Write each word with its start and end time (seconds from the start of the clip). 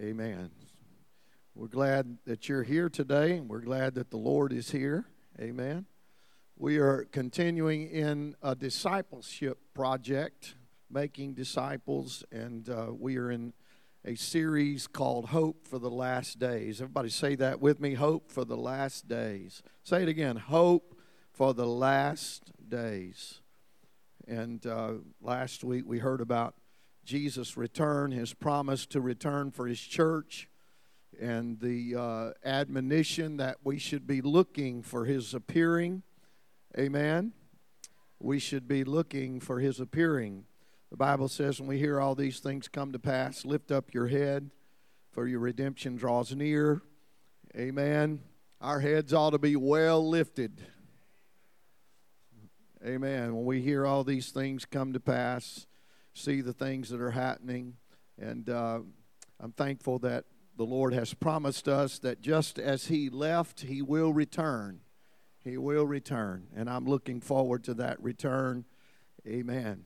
Amen. 0.00 0.50
We're 1.54 1.68
glad 1.68 2.18
that 2.26 2.48
you're 2.48 2.64
here 2.64 2.88
today. 2.88 3.36
And 3.36 3.48
we're 3.48 3.60
glad 3.60 3.94
that 3.94 4.10
the 4.10 4.16
Lord 4.16 4.52
is 4.52 4.72
here. 4.72 5.06
Amen. 5.40 5.86
We 6.56 6.78
are 6.78 7.04
continuing 7.12 7.88
in 7.88 8.34
a 8.42 8.56
discipleship 8.56 9.58
project, 9.72 10.56
making 10.90 11.34
disciples, 11.34 12.24
and 12.32 12.68
uh, 12.68 12.88
we 12.92 13.18
are 13.18 13.30
in 13.30 13.52
a 14.04 14.16
series 14.16 14.88
called 14.88 15.26
Hope 15.26 15.64
for 15.64 15.78
the 15.78 15.90
Last 15.90 16.40
Days. 16.40 16.80
Everybody 16.80 17.08
say 17.08 17.36
that 17.36 17.60
with 17.60 17.78
me 17.78 17.94
Hope 17.94 18.32
for 18.32 18.44
the 18.44 18.56
Last 18.56 19.06
Days. 19.06 19.62
Say 19.84 20.02
it 20.02 20.08
again 20.08 20.34
Hope 20.34 20.98
for 21.32 21.54
the 21.54 21.66
Last 21.66 22.50
Days. 22.68 23.42
And 24.26 24.66
uh, 24.66 24.94
last 25.22 25.62
week 25.62 25.84
we 25.86 26.00
heard 26.00 26.20
about 26.20 26.56
Jesus' 27.04 27.56
return, 27.56 28.10
his 28.10 28.34
promise 28.34 28.86
to 28.86 29.00
return 29.00 29.50
for 29.50 29.66
his 29.66 29.80
church, 29.80 30.48
and 31.20 31.60
the 31.60 31.94
uh, 31.94 32.30
admonition 32.44 33.36
that 33.36 33.58
we 33.62 33.78
should 33.78 34.06
be 34.06 34.20
looking 34.20 34.82
for 34.82 35.04
his 35.04 35.34
appearing. 35.34 36.02
Amen. 36.78 37.32
We 38.18 38.38
should 38.38 38.66
be 38.66 38.84
looking 38.84 39.40
for 39.40 39.60
his 39.60 39.80
appearing. 39.80 40.46
The 40.90 40.96
Bible 40.96 41.28
says, 41.28 41.60
when 41.60 41.68
we 41.68 41.78
hear 41.78 42.00
all 42.00 42.14
these 42.14 42.40
things 42.40 42.68
come 42.68 42.92
to 42.92 42.98
pass, 42.98 43.44
lift 43.44 43.70
up 43.70 43.92
your 43.92 44.06
head, 44.08 44.50
for 45.12 45.26
your 45.28 45.40
redemption 45.40 45.96
draws 45.96 46.34
near. 46.34 46.82
Amen. 47.56 48.20
Our 48.60 48.80
heads 48.80 49.12
ought 49.12 49.30
to 49.30 49.38
be 49.38 49.56
well 49.56 50.08
lifted. 50.08 50.60
Amen. 52.84 53.34
When 53.34 53.44
we 53.44 53.60
hear 53.60 53.86
all 53.86 54.04
these 54.04 54.30
things 54.30 54.64
come 54.64 54.92
to 54.92 55.00
pass, 55.00 55.66
see 56.14 56.40
the 56.40 56.52
things 56.52 56.88
that 56.88 57.00
are 57.00 57.10
happening. 57.10 57.74
And 58.18 58.48
uh, 58.48 58.80
I'm 59.40 59.52
thankful 59.52 59.98
that 60.00 60.24
the 60.56 60.64
Lord 60.64 60.94
has 60.94 61.12
promised 61.12 61.68
us 61.68 61.98
that 61.98 62.20
just 62.20 62.58
as 62.58 62.86
He 62.86 63.10
left, 63.10 63.62
He 63.62 63.82
will 63.82 64.12
return. 64.12 64.80
He 65.42 65.58
will 65.58 65.86
return. 65.86 66.46
And 66.56 66.70
I'm 66.70 66.86
looking 66.86 67.20
forward 67.20 67.64
to 67.64 67.74
that 67.74 68.00
return. 68.02 68.64
Amen. 69.26 69.84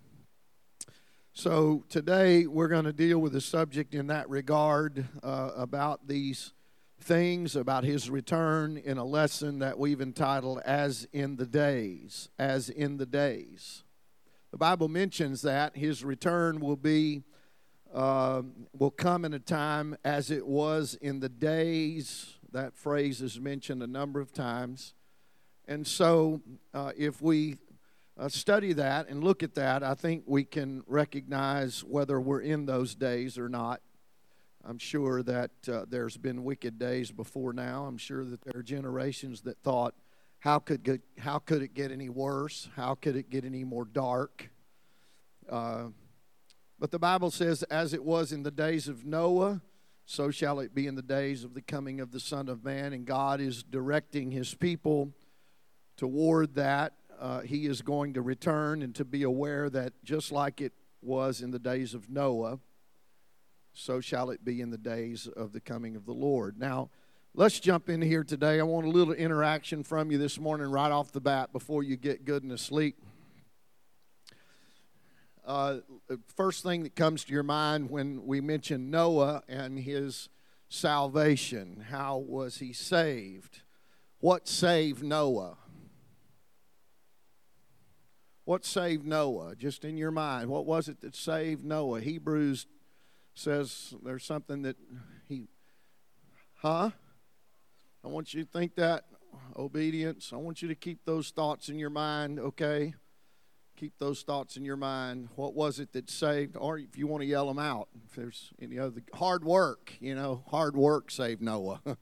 So 1.33 1.85
today 1.89 2.47
we're 2.47 2.69
going 2.69 2.85
to 2.85 2.93
deal 2.93 3.19
with 3.19 3.35
a 3.35 3.41
subject 3.41 3.95
in 3.95 4.09
that 4.09 4.29
regard 4.29 5.07
uh, 5.23 5.51
about 5.57 6.07
these 6.09 6.53
things, 7.01 7.57
about 7.57 7.85
His 7.85 8.11
return, 8.11 8.77
in 8.77 8.99
a 8.99 9.05
lesson 9.05 9.61
that 9.61 9.79
we've 9.79 10.01
entitled 10.01 10.61
As 10.65 11.07
in 11.13 11.37
the 11.37 11.47
Days. 11.47 12.29
As 12.39 12.69
in 12.69 12.99
the 12.99 13.07
Days. 13.07 13.85
The 14.51 14.57
Bible 14.57 14.89
mentions 14.89 15.43
that 15.43 15.77
his 15.77 16.03
return 16.03 16.61
will 16.61 16.77
be 16.77 17.23
uh, 17.93 18.43
will 18.73 18.91
come 18.91 19.27
in 19.27 19.35
a 19.35 19.39
time 19.39 19.97
as 20.05 20.31
it 20.31 20.47
was 20.47 20.95
in 20.95 21.21
the 21.21 21.29
days. 21.29 22.35
That 22.53 22.75
phrase 22.75 23.21
is 23.21 23.39
mentioned 23.39 23.83
a 23.83 23.87
number 23.87 24.21
of 24.21 24.33
times, 24.33 24.95
and 25.67 25.87
so 25.87 26.41
uh, 26.73 26.93
if 26.97 27.21
we 27.21 27.57
uh, 28.19 28.29
study 28.29 28.73
that 28.73 29.09
and 29.11 29.23
look 29.23 29.43
at 29.43 29.55
that, 29.57 29.83
I 29.83 29.95
think 29.95 30.25
we 30.27 30.45
can 30.45 30.83
recognize 30.87 31.85
whether 31.85 32.19
we're 32.19 32.41
in 32.41 32.65
those 32.65 32.95
days 32.95 33.37
or 33.37 33.51
not. 33.51 33.83
I'm 34.65 34.79
sure 34.79 35.23
that 35.25 35.51
uh, 35.71 35.85
there's 35.87 36.17
been 36.17 36.43
wicked 36.43 36.79
days 36.79 37.11
before 37.11 37.53
now. 37.53 37.85
I'm 37.85 37.99
sure 37.99 38.25
that 38.25 38.41
there 38.41 38.61
are 38.61 38.63
generations 38.63 39.43
that 39.43 39.59
thought 39.63 39.95
how 40.41 40.59
could 40.59 41.03
how 41.19 41.39
could 41.39 41.63
it 41.63 41.75
get 41.75 41.91
any 41.91 42.09
worse? 42.09 42.69
How 42.77 42.95
could 42.95 43.17
it 43.17 43.31
get 43.31 43.45
any 43.45 43.65
more 43.65 43.85
dark? 43.85 44.51
Uh, 45.49 45.89
but 46.79 46.91
the 46.91 46.99
Bible 46.99 47.31
says, 47.31 47.65
as 47.65 47.93
it 47.93 48.05
was 48.05 48.31
in 48.31 48.45
the 48.45 48.51
days 48.51 48.87
of 48.87 49.05
Noah, 49.05 49.63
so 50.05 50.31
shall 50.31 50.61
it 50.61 50.75
be 50.75 50.87
in 50.87 50.95
the 50.95 51.03
days 51.03 51.43
of 51.43 51.55
the 51.55 51.61
coming 51.61 52.01
of 52.01 52.13
the 52.13 52.21
Son 52.21 52.49
of 52.49 52.65
Man. 52.65 52.93
And 52.93 53.05
God 53.05 53.41
is 53.41 53.63
directing 53.63 54.31
his 54.31 54.55
people 54.55 55.13
toward 55.97 56.55
that. 56.55 56.95
Uh, 57.19 57.41
he 57.41 57.67
is 57.67 57.83
going 57.83 58.15
to 58.15 58.23
return 58.23 58.81
and 58.83 58.95
to 58.95 59.05
be 59.05 59.25
aware 59.25 59.69
that 59.69 59.93
just 60.05 60.31
like 60.31 60.61
it 60.61 60.73
was 61.03 61.41
in 61.41 61.51
the 61.51 61.59
days 61.59 61.95
of 61.95 62.09
Noah, 62.09 62.61
so 63.73 64.01
shall 64.01 64.31
it 64.31 64.45
be 64.45 64.61
in 64.61 64.71
the 64.71 64.79
days 64.79 65.27
of 65.27 65.53
the 65.53 65.61
coming 65.61 65.97
of 65.97 66.07
the 66.07 66.13
Lord. 66.13 66.59
Now, 66.59 66.91
Let's 67.35 67.61
jump 67.61 67.89
in 67.89 68.03
here 68.03 68.25
today. 68.25 68.59
I 68.59 68.65
want 68.65 68.87
a 68.87 68.91
little 68.91 69.15
interaction 69.15 69.85
from 69.85 70.11
you 70.11 70.19
this 70.19 70.41
morning 70.41 70.69
right 70.71 70.91
off 70.91 71.13
the 71.13 71.21
bat 71.21 71.53
before 71.53 71.85
you 71.85 71.97
get 71.97 72.25
good 72.25 72.43
and 72.43 72.51
asleep. 72.51 72.97
Uh, 75.45 75.79
first 76.37 76.63
thing 76.63 76.83
that 76.83 76.97
comes 76.97 77.25
to 77.25 77.33
your 77.33 77.45
mind 77.45 77.91
when 77.91 78.27
we 78.27 78.41
mention 78.41 78.91
Noah 78.91 79.43
and 79.49 79.79
his 79.79 80.29
salvation. 80.69 81.85
How 81.91 82.19
was 82.19 82.59
he 82.59 82.73
saved? 82.73 83.61
What 84.19 84.49
saved 84.49 85.05
Noah? 85.05 85.59
What 88.45 88.65
saved 88.65 89.07
Noah? 89.07 89.55
Just 89.55 89.85
in 89.85 89.97
your 89.97 90.11
mind, 90.11 90.49
what 90.49 90.67
was 90.67 90.89
it 90.89 91.03
that 91.03 91.15
saved 91.15 91.65
Noah? 91.65 92.01
Hebrews 92.01 92.67
says 93.35 93.95
there's 94.03 94.25
something 94.25 94.63
that 94.63 94.77
he, 95.29 95.47
huh? 96.57 96.91
I 98.09 98.11
want 98.11 98.33
you 98.33 98.43
to 98.43 98.49
think 98.51 98.75
that 98.77 99.05
obedience. 99.55 100.31
I 100.33 100.37
want 100.37 100.63
you 100.63 100.69
to 100.69 100.75
keep 100.75 101.05
those 101.05 101.29
thoughts 101.29 101.69
in 101.69 101.79
your 101.79 101.91
mind, 101.91 102.41
okay? 102.41 102.95
Keep 103.77 103.99
those 103.99 104.23
thoughts 104.23 104.57
in 104.57 104.65
your 104.65 104.79
mind. 104.79 105.29
What 105.37 105.53
was 105.53 105.79
it 105.79 105.93
that 105.93 106.09
saved? 106.09 106.57
Or 106.57 106.79
if 106.79 106.97
you 106.97 107.07
want 107.07 107.21
to 107.21 107.27
yell 107.27 107.47
them 107.47 107.59
out, 107.59 107.89
if 108.07 108.15
there's 108.17 108.51
any 108.63 108.79
other 108.79 109.03
hard 109.13 109.45
work, 109.45 109.93
you 110.01 110.15
know, 110.15 110.43
hard 110.51 110.75
work 110.75 111.11
saved 111.11 111.43
Noah. 111.43 111.83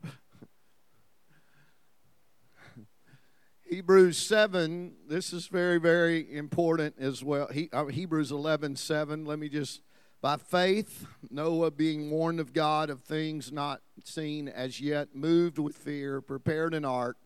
Hebrews 3.68 4.16
7, 4.16 4.92
this 5.08 5.32
is 5.32 5.48
very, 5.48 5.80
very 5.80 6.32
important 6.36 6.94
as 7.00 7.24
well. 7.24 7.48
He, 7.48 7.68
uh, 7.72 7.86
Hebrews 7.86 8.30
11, 8.30 8.76
7. 8.76 9.24
Let 9.24 9.40
me 9.40 9.48
just 9.48 9.80
by 10.20 10.36
faith, 10.36 11.06
Noah, 11.30 11.70
being 11.70 12.10
warned 12.10 12.40
of 12.40 12.52
God 12.52 12.90
of 12.90 13.00
things 13.00 13.52
not 13.52 13.80
seen 14.02 14.48
as 14.48 14.80
yet, 14.80 15.14
moved 15.14 15.58
with 15.58 15.76
fear, 15.76 16.20
prepared 16.20 16.74
an 16.74 16.84
ark 16.84 17.16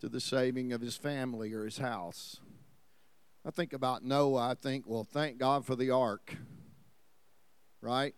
to 0.00 0.08
the 0.08 0.20
saving 0.20 0.72
of 0.72 0.80
his 0.80 0.96
family 0.96 1.52
or 1.52 1.64
his 1.64 1.78
house. 1.78 2.40
I 3.44 3.50
think 3.50 3.72
about 3.72 4.04
Noah, 4.04 4.50
I 4.50 4.54
think, 4.54 4.84
well, 4.86 5.04
thank 5.04 5.38
God 5.38 5.66
for 5.66 5.76
the 5.76 5.90
ark, 5.90 6.36
right? 7.80 8.14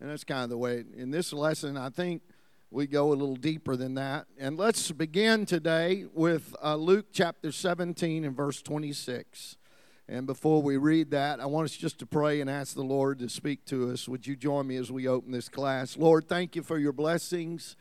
And 0.00 0.10
that's 0.10 0.24
kind 0.24 0.42
of 0.42 0.50
the 0.50 0.58
way, 0.58 0.84
in 0.96 1.10
this 1.10 1.32
lesson, 1.32 1.76
I 1.76 1.88
think 1.88 2.22
we 2.70 2.86
go 2.86 3.08
a 3.08 3.14
little 3.14 3.36
deeper 3.36 3.76
than 3.76 3.94
that. 3.94 4.26
And 4.38 4.56
let's 4.56 4.90
begin 4.90 5.46
today 5.46 6.06
with 6.12 6.54
uh, 6.62 6.76
Luke 6.76 7.06
chapter 7.12 7.52
17 7.52 8.24
and 8.24 8.36
verse 8.36 8.60
26. 8.60 9.56
And 10.12 10.26
before 10.26 10.60
we 10.60 10.76
read 10.76 11.12
that, 11.12 11.40
I 11.40 11.46
want 11.46 11.64
us 11.64 11.74
just 11.74 11.98
to 12.00 12.06
pray 12.06 12.42
and 12.42 12.50
ask 12.50 12.74
the 12.74 12.82
Lord 12.82 13.20
to 13.20 13.30
speak 13.30 13.64
to 13.64 13.90
us. 13.90 14.06
Would 14.06 14.26
you 14.26 14.36
join 14.36 14.66
me 14.66 14.76
as 14.76 14.92
we 14.92 15.08
open 15.08 15.32
this 15.32 15.48
class? 15.48 15.96
Lord, 15.96 16.28
thank 16.28 16.54
you 16.54 16.62
for 16.62 16.76
your 16.76 16.92
blessings, 16.92 17.76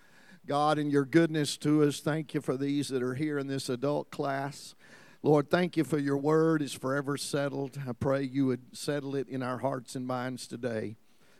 God, 0.47 0.77
and 0.77 0.89
your 0.89 1.03
goodness 1.03 1.57
to 1.57 1.83
us. 1.83 1.99
Thank 1.99 2.33
you 2.33 2.39
for 2.39 2.55
these 2.55 2.87
that 2.87 3.03
are 3.03 3.15
here 3.15 3.37
in 3.37 3.47
this 3.47 3.67
adult 3.67 4.11
class. 4.11 4.75
Lord, 5.21 5.49
thank 5.49 5.75
you 5.75 5.83
for 5.83 5.97
your 5.97 6.15
word 6.15 6.61
is 6.61 6.71
forever 6.71 7.17
settled. 7.17 7.77
I 7.85 7.91
pray 7.91 8.23
you 8.23 8.45
would 8.45 8.77
settle 8.77 9.13
it 9.17 9.27
in 9.27 9.43
our 9.43 9.57
hearts 9.57 9.97
and 9.97 10.07
minds 10.07 10.47
today. 10.47 10.95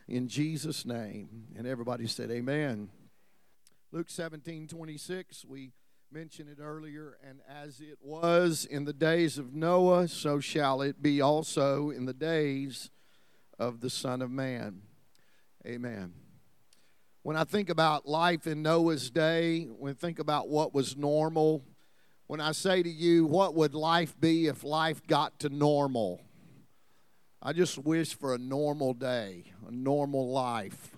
In 0.08 0.28
Jesus' 0.28 0.84
name. 0.84 1.46
And 1.56 1.66
everybody 1.66 2.06
said, 2.06 2.30
Amen. 2.30 2.90
Luke 3.92 4.10
17 4.10 4.68
26, 4.68 5.46
we 5.46 5.70
mentioned 6.12 6.50
it 6.50 6.60
earlier, 6.60 7.16
and 7.26 7.40
as 7.48 7.80
it 7.80 7.96
was 8.02 8.66
in 8.66 8.84
the 8.84 8.92
days 8.92 9.38
of 9.38 9.54
Noah, 9.54 10.08
so 10.08 10.40
shall 10.40 10.82
it 10.82 11.02
be 11.02 11.22
also 11.22 11.88
in 11.88 12.04
the 12.04 12.12
days 12.12 12.90
of 13.58 13.80
the 13.80 13.88
Son 13.88 14.20
of 14.20 14.30
Man. 14.30 14.82
Amen. 15.66 16.12
When 17.22 17.34
I 17.34 17.44
think 17.44 17.70
about 17.70 18.06
life 18.06 18.46
in 18.46 18.60
Noah's 18.60 19.10
day, 19.10 19.64
when 19.64 19.92
I 19.92 19.94
think 19.94 20.18
about 20.18 20.48
what 20.48 20.74
was 20.74 20.98
normal, 20.98 21.64
when 22.26 22.42
I 22.42 22.52
say 22.52 22.82
to 22.82 22.90
you, 22.90 23.24
what 23.24 23.54
would 23.54 23.74
life 23.74 24.14
be 24.20 24.48
if 24.48 24.64
life 24.64 25.06
got 25.06 25.38
to 25.40 25.48
normal? 25.48 26.20
I 27.40 27.54
just 27.54 27.78
wish 27.78 28.14
for 28.14 28.34
a 28.34 28.38
normal 28.38 28.92
day, 28.92 29.52
a 29.66 29.70
normal 29.70 30.30
life. 30.30 30.94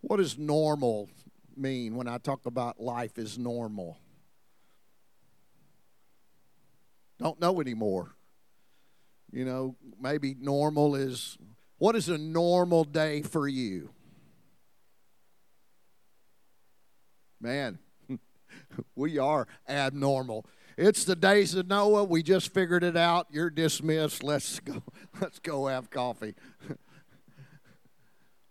What 0.00 0.16
does 0.16 0.38
normal 0.38 1.10
mean 1.54 1.94
when 1.94 2.08
I 2.08 2.16
talk 2.16 2.46
about 2.46 2.80
life 2.80 3.18
is 3.18 3.38
normal? 3.38 3.98
Don't 7.24 7.40
know 7.40 7.60
anymore. 7.60 8.14
You 9.32 9.46
know, 9.46 9.76
maybe 9.98 10.36
normal 10.38 10.94
is 10.94 11.38
what 11.78 11.96
is 11.96 12.08
a 12.08 12.18
normal 12.18 12.84
day 12.84 13.22
for 13.22 13.48
you? 13.48 13.90
Man, 17.40 17.78
we 18.94 19.18
are 19.18 19.48
abnormal. 19.68 20.46
It's 20.76 21.04
the 21.04 21.16
days 21.16 21.54
of 21.54 21.66
Noah. 21.66 22.04
We 22.04 22.22
just 22.22 22.52
figured 22.52 22.84
it 22.84 22.96
out. 22.96 23.28
You're 23.30 23.50
dismissed. 23.50 24.22
Let's 24.22 24.60
go. 24.60 24.82
Let's 25.20 25.38
go 25.38 25.66
have 25.66 25.90
coffee. 25.90 26.34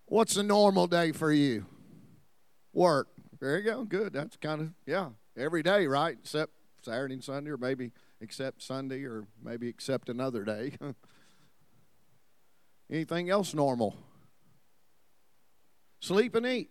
What's 0.06 0.36
a 0.36 0.44
normal 0.44 0.88
day 0.88 1.12
for 1.12 1.32
you? 1.32 1.66
Work. 2.74 3.08
There 3.40 3.58
you 3.58 3.64
go. 3.64 3.84
Good. 3.84 4.14
That's 4.14 4.36
kind 4.38 4.62
of, 4.62 4.70
yeah, 4.86 5.10
every 5.38 5.64
day, 5.64 5.86
right? 5.86 6.18
Except 6.20 6.52
Saturday 6.82 7.16
and 7.16 7.24
Sunday, 7.24 7.52
or 7.52 7.58
maybe 7.58 7.92
except 8.24 8.64
Sunday, 8.64 9.04
or 9.04 9.28
maybe 9.44 9.68
except 9.68 10.10
another 10.10 10.44
day. 10.44 10.74
Anything 12.90 13.30
else 13.30 13.54
normal? 13.54 13.98
Sleep 16.00 16.34
and 16.34 16.46
eat. 16.46 16.70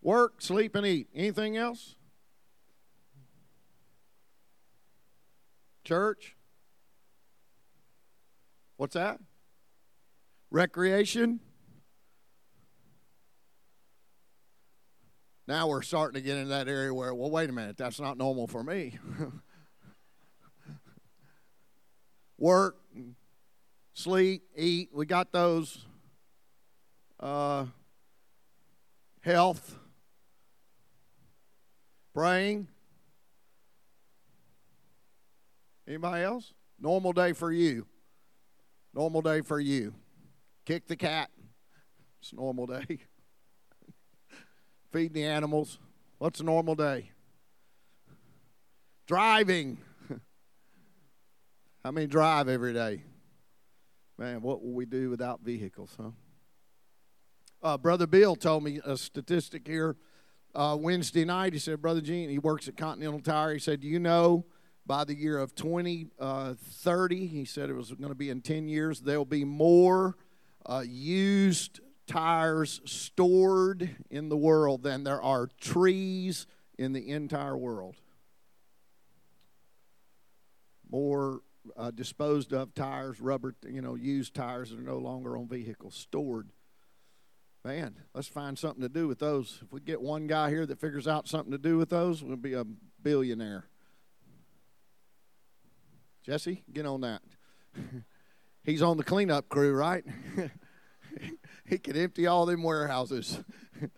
Work, 0.00 0.40
sleep, 0.40 0.76
and 0.76 0.86
eat. 0.86 1.08
Anything 1.14 1.56
else? 1.56 1.96
Church? 5.84 6.36
What's 8.76 8.94
that? 8.94 9.18
Recreation? 10.50 11.40
Now 15.48 15.66
we're 15.66 15.82
starting 15.82 16.20
to 16.20 16.20
get 16.20 16.36
into 16.36 16.50
that 16.50 16.68
area 16.68 16.92
where, 16.92 17.14
well, 17.14 17.30
wait 17.30 17.48
a 17.48 17.52
minute, 17.52 17.76
that's 17.76 17.98
not 17.98 18.18
normal 18.18 18.46
for 18.46 18.62
me. 18.62 18.98
Work, 22.38 22.76
sleep, 23.92 24.44
eat, 24.56 24.90
we 24.92 25.06
got 25.06 25.32
those. 25.32 25.84
Uh, 27.18 27.66
health, 29.22 29.76
praying. 32.14 32.68
Anybody 35.86 36.22
else? 36.22 36.52
Normal 36.78 37.12
day 37.12 37.32
for 37.32 37.50
you. 37.50 37.86
Normal 38.94 39.22
day 39.22 39.40
for 39.40 39.58
you. 39.58 39.94
Kick 40.64 40.86
the 40.86 40.96
cat. 40.96 41.30
It's 42.20 42.32
a 42.32 42.36
normal 42.36 42.66
day. 42.66 42.84
feeding 44.92 45.12
the 45.12 45.24
animals. 45.24 45.78
What's 46.18 46.40
a 46.40 46.44
normal 46.44 46.74
day? 46.74 47.10
Driving. 49.06 49.78
How 51.84 51.92
many 51.92 52.06
drive 52.06 52.48
every 52.48 52.72
day? 52.72 53.02
Man, 54.18 54.42
what 54.42 54.62
will 54.62 54.72
we 54.72 54.84
do 54.84 55.10
without 55.10 55.40
vehicles, 55.40 55.94
huh? 55.96 56.10
Uh, 57.62 57.78
Brother 57.78 58.06
Bill 58.06 58.36
told 58.36 58.64
me 58.64 58.80
a 58.84 58.96
statistic 58.96 59.66
here 59.66 59.96
uh, 60.54 60.76
Wednesday 60.78 61.24
night. 61.24 61.52
He 61.52 61.58
said, 61.58 61.80
Brother 61.80 62.00
Gene, 62.00 62.28
he 62.30 62.38
works 62.38 62.68
at 62.68 62.76
Continental 62.76 63.20
Tire. 63.20 63.54
He 63.54 63.58
said, 63.58 63.80
Do 63.80 63.88
you 63.88 63.98
know 63.98 64.44
by 64.86 65.04
the 65.04 65.14
year 65.14 65.38
of 65.38 65.54
2030, 65.54 66.10
uh, 66.18 67.28
he 67.28 67.44
said 67.44 67.68
it 67.68 67.74
was 67.74 67.92
going 67.92 68.08
to 68.08 68.14
be 68.14 68.30
in 68.30 68.40
10 68.40 68.68
years, 68.68 69.00
there'll 69.00 69.24
be 69.24 69.44
more 69.44 70.16
uh, 70.66 70.82
used 70.84 71.80
tires 72.06 72.80
stored 72.86 73.96
in 74.10 74.30
the 74.30 74.36
world 74.36 74.82
than 74.82 75.04
there 75.04 75.22
are 75.22 75.46
trees 75.60 76.46
in 76.78 76.92
the 76.92 77.10
entire 77.10 77.56
world. 77.56 77.96
More 80.90 81.42
uh, 81.76 81.90
disposed 81.90 82.52
of 82.52 82.74
tires, 82.74 83.20
rubber, 83.20 83.54
you 83.68 83.82
know, 83.82 83.94
used 83.94 84.34
tires 84.34 84.70
that 84.70 84.78
are 84.78 84.82
no 84.82 84.98
longer 84.98 85.36
on 85.36 85.48
vehicles 85.48 85.94
stored. 85.94 86.50
Man, 87.64 87.96
let's 88.14 88.28
find 88.28 88.58
something 88.58 88.82
to 88.82 88.88
do 88.88 89.08
with 89.08 89.18
those. 89.18 89.60
If 89.62 89.72
we 89.72 89.80
get 89.80 90.00
one 90.00 90.26
guy 90.26 90.48
here 90.48 90.64
that 90.64 90.80
figures 90.80 91.08
out 91.08 91.28
something 91.28 91.52
to 91.52 91.58
do 91.58 91.76
with 91.76 91.90
those, 91.90 92.22
we'll 92.22 92.36
be 92.36 92.54
a 92.54 92.64
billionaire. 93.02 93.66
Jesse, 96.22 96.62
get 96.72 96.86
on 96.86 97.00
that. 97.00 97.22
He's 98.64 98.82
on 98.82 98.96
the 98.96 99.04
cleanup 99.04 99.48
crew, 99.48 99.74
right? 99.74 100.04
he 101.64 101.78
could 101.78 101.96
empty 101.96 102.26
all 102.26 102.46
them 102.46 102.62
warehouses. 102.62 103.40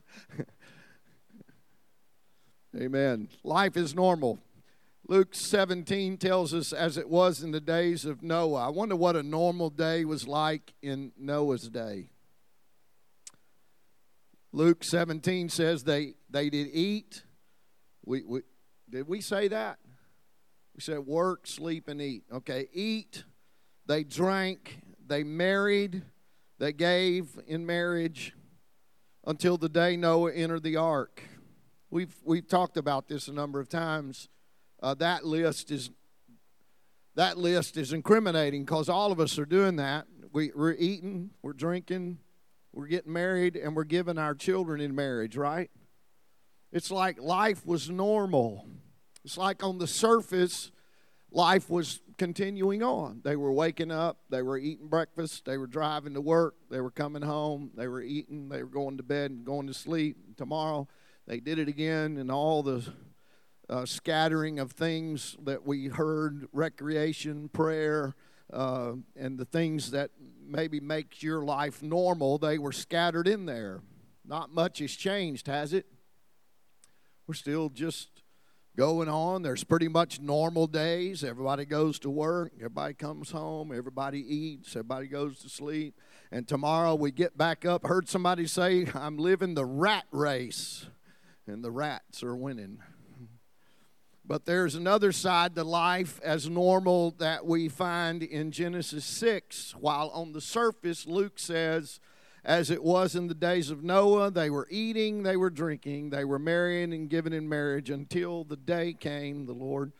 Amen. 2.76 3.28
Life 3.42 3.76
is 3.76 3.94
normal. 3.94 4.38
Luke 5.10 5.34
17 5.34 6.18
tells 6.18 6.54
us, 6.54 6.72
as 6.72 6.96
it 6.96 7.08
was 7.08 7.42
in 7.42 7.50
the 7.50 7.60
days 7.60 8.04
of 8.04 8.22
Noah. 8.22 8.66
I 8.66 8.68
wonder 8.68 8.94
what 8.94 9.16
a 9.16 9.24
normal 9.24 9.68
day 9.68 10.04
was 10.04 10.28
like 10.28 10.72
in 10.82 11.10
Noah's 11.18 11.68
day. 11.68 12.10
Luke 14.52 14.84
17 14.84 15.48
says 15.48 15.82
they, 15.82 16.14
they 16.30 16.48
did 16.48 16.68
eat. 16.72 17.24
We, 18.04 18.22
we, 18.22 18.42
did 18.88 19.08
we 19.08 19.20
say 19.20 19.48
that? 19.48 19.80
We 20.76 20.80
said 20.80 21.00
work, 21.00 21.48
sleep, 21.48 21.88
and 21.88 22.00
eat. 22.00 22.22
Okay, 22.32 22.68
eat. 22.72 23.24
They 23.86 24.04
drank. 24.04 24.78
They 25.04 25.24
married 25.24 26.04
They 26.60 26.72
gave 26.72 27.36
in 27.48 27.66
marriage 27.66 28.32
until 29.26 29.56
the 29.56 29.68
day 29.68 29.96
Noah 29.96 30.32
entered 30.34 30.62
the 30.62 30.76
ark. 30.76 31.20
We've, 31.90 32.14
we've 32.22 32.46
talked 32.46 32.76
about 32.76 33.08
this 33.08 33.26
a 33.26 33.32
number 33.32 33.58
of 33.58 33.68
times. 33.68 34.28
Uh, 34.82 34.94
that 34.94 35.24
list 35.26 35.70
is 35.70 35.90
that 37.16 37.36
list 37.36 37.76
is 37.76 37.92
incriminating 37.92 38.64
because 38.64 38.88
all 38.88 39.12
of 39.12 39.20
us 39.20 39.38
are 39.38 39.44
doing 39.44 39.76
that. 39.76 40.06
We, 40.32 40.52
we're 40.54 40.76
eating, 40.78 41.30
we're 41.42 41.52
drinking, 41.52 42.18
we're 42.72 42.86
getting 42.86 43.12
married, 43.12 43.56
and 43.56 43.74
we're 43.74 43.84
giving 43.84 44.16
our 44.16 44.34
children 44.34 44.80
in 44.80 44.94
marriage, 44.94 45.36
right? 45.36 45.70
It's 46.72 46.90
like 46.90 47.20
life 47.20 47.66
was 47.66 47.90
normal. 47.90 48.66
It's 49.24 49.36
like 49.36 49.64
on 49.64 49.78
the 49.78 49.88
surface, 49.88 50.70
life 51.32 51.68
was 51.68 52.00
continuing 52.16 52.82
on. 52.82 53.20
They 53.24 53.34
were 53.36 53.52
waking 53.52 53.90
up, 53.90 54.18
they 54.30 54.42
were 54.42 54.56
eating 54.56 54.88
breakfast, 54.88 55.44
they 55.44 55.58
were 55.58 55.66
driving 55.66 56.14
to 56.14 56.20
work, 56.20 56.54
they 56.70 56.80
were 56.80 56.92
coming 56.92 57.22
home, 57.22 57.72
they 57.74 57.88
were 57.88 58.02
eating, 58.02 58.48
they 58.48 58.62
were 58.62 58.68
going 58.68 58.96
to 58.98 59.02
bed 59.02 59.32
and 59.32 59.44
going 59.44 59.66
to 59.66 59.74
sleep. 59.74 60.16
Tomorrow 60.36 60.86
they 61.26 61.40
did 61.40 61.58
it 61.58 61.68
again, 61.68 62.16
and 62.18 62.30
all 62.30 62.62
the 62.62 62.84
uh, 63.70 63.86
scattering 63.86 64.58
of 64.58 64.72
things 64.72 65.36
that 65.44 65.64
we 65.64 65.86
heard 65.86 66.48
recreation, 66.52 67.48
prayer, 67.48 68.16
uh, 68.52 68.94
and 69.16 69.38
the 69.38 69.44
things 69.44 69.92
that 69.92 70.10
maybe 70.44 70.80
makes 70.80 71.22
your 71.22 71.42
life 71.42 71.80
normal, 71.80 72.36
they 72.36 72.58
were 72.58 72.72
scattered 72.72 73.28
in 73.28 73.46
there. 73.46 73.80
Not 74.26 74.52
much 74.52 74.80
has 74.80 74.90
changed, 74.90 75.46
has 75.46 75.72
it? 75.72 75.86
We're 77.28 77.34
still 77.34 77.68
just 77.68 78.08
going 78.76 79.08
on. 79.08 79.42
There's 79.42 79.62
pretty 79.62 79.86
much 79.86 80.20
normal 80.20 80.66
days. 80.66 81.22
Everybody 81.22 81.64
goes 81.64 82.00
to 82.00 82.10
work, 82.10 82.52
everybody 82.56 82.94
comes 82.94 83.30
home, 83.30 83.70
everybody 83.72 84.18
eats, 84.18 84.70
everybody 84.70 85.06
goes 85.06 85.38
to 85.40 85.48
sleep. 85.48 85.94
And 86.32 86.48
tomorrow 86.48 86.96
we 86.96 87.12
get 87.12 87.38
back 87.38 87.64
up. 87.64 87.86
Heard 87.86 88.08
somebody 88.08 88.48
say, 88.48 88.86
I'm 88.94 89.16
living 89.16 89.54
the 89.54 89.64
rat 89.64 90.06
race, 90.10 90.86
and 91.46 91.62
the 91.62 91.70
rats 91.70 92.24
are 92.24 92.34
winning. 92.34 92.80
But 94.30 94.44
there's 94.44 94.76
another 94.76 95.10
side 95.10 95.56
to 95.56 95.64
life 95.64 96.20
as 96.22 96.48
normal 96.48 97.10
that 97.18 97.44
we 97.44 97.68
find 97.68 98.22
in 98.22 98.52
Genesis 98.52 99.04
6. 99.04 99.74
While 99.80 100.08
on 100.10 100.30
the 100.30 100.40
surface, 100.40 101.04
Luke 101.04 101.36
says, 101.36 101.98
as 102.44 102.70
it 102.70 102.84
was 102.84 103.16
in 103.16 103.26
the 103.26 103.34
days 103.34 103.70
of 103.70 103.82
Noah. 103.82 104.30
They 104.30 104.48
were 104.48 104.68
eating, 104.70 105.24
they 105.24 105.36
were 105.36 105.50
drinking, 105.50 106.10
they 106.10 106.24
were 106.24 106.38
marrying 106.38 106.92
and 106.92 107.10
giving 107.10 107.32
in 107.32 107.48
marriage 107.48 107.90
until 107.90 108.44
the 108.44 108.56
day 108.56 108.92
came, 108.92 109.46
the 109.46 109.52
Lord. 109.52 109.90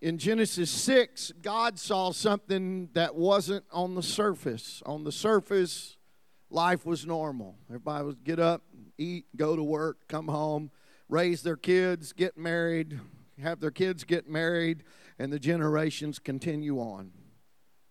In 0.00 0.18
Genesis 0.18 0.70
6, 0.70 1.32
God 1.42 1.80
saw 1.80 2.12
something 2.12 2.90
that 2.92 3.16
wasn't 3.16 3.64
on 3.72 3.96
the 3.96 4.04
surface. 4.04 4.84
On 4.86 5.02
the 5.02 5.10
surface, 5.10 5.96
life 6.48 6.86
was 6.86 7.04
normal. 7.04 7.56
Everybody 7.68 8.04
would 8.04 8.22
get 8.22 8.38
up, 8.38 8.62
eat, 8.98 9.26
go 9.34 9.56
to 9.56 9.64
work, 9.64 10.06
come 10.06 10.28
home, 10.28 10.70
raise 11.08 11.42
their 11.42 11.56
kids, 11.56 12.12
get 12.12 12.38
married, 12.38 13.00
have 13.42 13.60
their 13.60 13.70
kids 13.70 14.04
get 14.04 14.28
married, 14.28 14.84
and 15.18 15.32
the 15.32 15.38
generations 15.38 16.18
continue 16.18 16.78
on. 16.78 17.12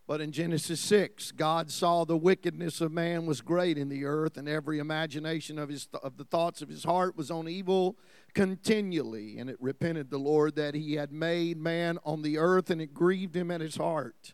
But 0.08 0.22
in 0.22 0.32
Genesis 0.32 0.80
6, 0.80 1.34
God 1.34 1.70
saw 1.70 2.06
the 2.06 2.16
wickedness 2.16 2.80
of 2.80 2.94
man 2.94 3.26
was 3.26 3.42
great 3.42 3.78
in 3.78 3.90
the 3.90 4.06
earth, 4.06 4.38
and 4.38 4.48
every 4.48 4.80
imagination 4.80 5.60
of, 5.60 5.68
his, 5.68 5.90
of 6.02 6.16
the 6.16 6.24
thoughts 6.24 6.62
of 6.62 6.70
his 6.70 6.86
heart 6.86 7.18
was 7.18 7.30
on 7.30 7.50
evil 7.50 7.98
continually. 8.34 9.38
And 9.38 9.50
it 9.50 9.58
repented 9.60 10.10
the 10.10 10.18
Lord 10.18 10.56
that 10.56 10.76
he 10.76 10.94
had 10.94 11.12
made 11.12 11.58
man 11.58 12.00
on 12.06 12.22
the 12.22 12.38
earth, 12.38 12.70
and 12.70 12.82
it 12.82 12.94
grieved 12.94 13.36
him 13.36 13.52
at 13.52 13.60
his 13.60 13.76
heart. 13.76 14.34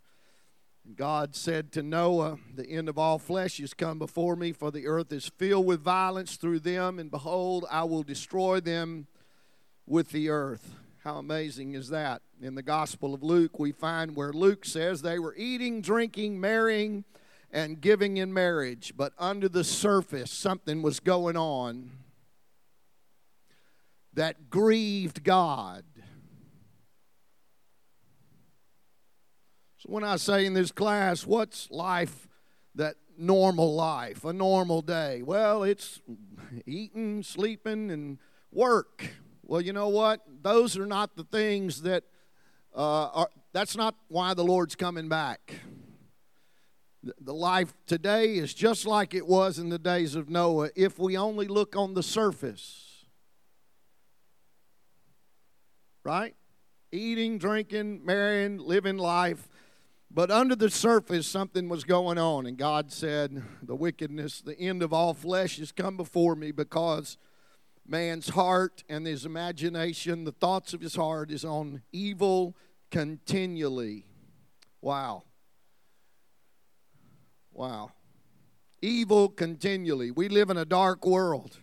And 0.86 0.96
God 0.96 1.36
said 1.36 1.72
to 1.72 1.82
Noah, 1.82 2.38
The 2.54 2.70
end 2.70 2.88
of 2.88 3.00
all 3.00 3.18
flesh 3.18 3.60
is 3.60 3.74
come 3.74 3.98
before 3.98 4.36
me, 4.36 4.52
for 4.52 4.70
the 4.70 4.86
earth 4.86 5.12
is 5.12 5.32
filled 5.38 5.66
with 5.66 5.82
violence 5.82 6.36
through 6.36 6.60
them, 6.60 7.00
and 7.00 7.10
behold, 7.10 7.66
I 7.72 7.84
will 7.86 8.04
destroy 8.04 8.60
them 8.60 9.08
with 9.88 10.12
the 10.12 10.30
earth. 10.30 10.76
How 11.04 11.18
amazing 11.18 11.74
is 11.74 11.90
that? 11.90 12.22
In 12.42 12.56
the 12.56 12.64
Gospel 12.64 13.14
of 13.14 13.22
Luke, 13.22 13.60
we 13.60 13.74
find 13.74 14.16
where 14.16 14.32
Luke 14.32 14.64
says 14.64 15.02
they 15.02 15.20
were 15.20 15.36
eating, 15.36 15.82
drinking, 15.82 16.40
marrying, 16.40 17.04
and 17.52 17.82
giving 17.82 18.16
in 18.16 18.34
marriage, 18.34 18.94
but 18.96 19.12
under 19.20 19.50
the 19.50 19.66
surface, 19.66 20.32
something 20.32 20.82
was 20.82 21.02
going 21.02 21.36
on 21.36 21.92
that 24.14 24.50
grieved 24.50 25.26
God. 25.26 25.84
So, 29.80 29.90
when 29.90 30.06
I 30.06 30.16
say 30.16 30.46
in 30.46 30.54
this 30.54 30.72
class, 30.72 31.28
what's 31.28 31.70
life 31.70 32.30
that 32.76 32.96
normal 33.18 33.76
life, 33.76 34.24
a 34.24 34.32
normal 34.32 34.82
day? 34.82 35.22
Well, 35.22 35.64
it's 35.64 36.00
eating, 36.66 37.24
sleeping, 37.24 37.92
and 37.92 38.20
work. 38.54 39.10
Well, 39.46 39.62
you 39.62 39.74
know 39.74 39.90
what? 39.90 40.22
Those 40.42 40.78
are 40.78 40.86
not 40.86 41.18
the 41.18 41.26
things 41.26 41.82
that 41.82 42.06
uh, 42.76 43.08
are, 43.08 43.30
that's 43.52 43.76
not 43.76 43.96
why 44.08 44.34
the 44.34 44.44
Lord's 44.44 44.76
coming 44.76 45.10
back. 45.10 45.56
The 47.20 47.34
life 47.34 47.74
today 47.86 48.36
is 48.36 48.54
just 48.54 48.86
like 48.86 49.14
it 49.14 49.28
was 49.28 49.60
in 49.60 49.68
the 49.68 49.78
days 49.78 50.16
of 50.16 50.30
Noah 50.30 50.70
if 50.76 50.98
we 50.98 51.18
only 51.18 51.48
look 51.48 51.76
on 51.76 51.94
the 51.94 52.04
surface. 52.04 53.06
Right? 56.06 56.36
Eating, 56.94 57.38
drinking, 57.38 58.06
marrying, 58.06 58.60
living 58.60 58.98
life. 58.98 59.50
But 60.10 60.32
under 60.32 60.56
the 60.56 60.70
surface, 60.70 61.28
something 61.28 61.68
was 61.68 61.84
going 61.84 62.18
on, 62.18 62.46
and 62.46 62.56
God 62.56 62.92
said, 62.92 63.44
The 63.62 63.76
wickedness, 63.76 64.42
the 64.42 64.58
end 64.58 64.84
of 64.84 64.94
all 64.94 65.14
flesh 65.14 65.58
has 65.58 65.72
come 65.72 65.98
before 65.98 66.36
me 66.36 66.52
because 66.52 67.18
man's 67.86 68.30
heart 68.30 68.84
and 68.90 69.06
his 69.06 69.26
imagination, 69.26 70.24
the 70.24 70.32
thoughts 70.32 70.74
of 70.74 70.82
his 70.82 70.96
heart, 70.96 71.32
is 71.32 71.44
on 71.44 71.82
evil 71.92 72.56
continually. 72.92 74.06
Wow. 74.82 75.24
Wow. 77.52 77.92
Evil 78.82 79.30
continually. 79.30 80.12
We 80.12 80.30
live 80.30 80.50
in 80.50 80.58
a 80.58 80.66
dark 80.66 81.06
world. 81.06 81.58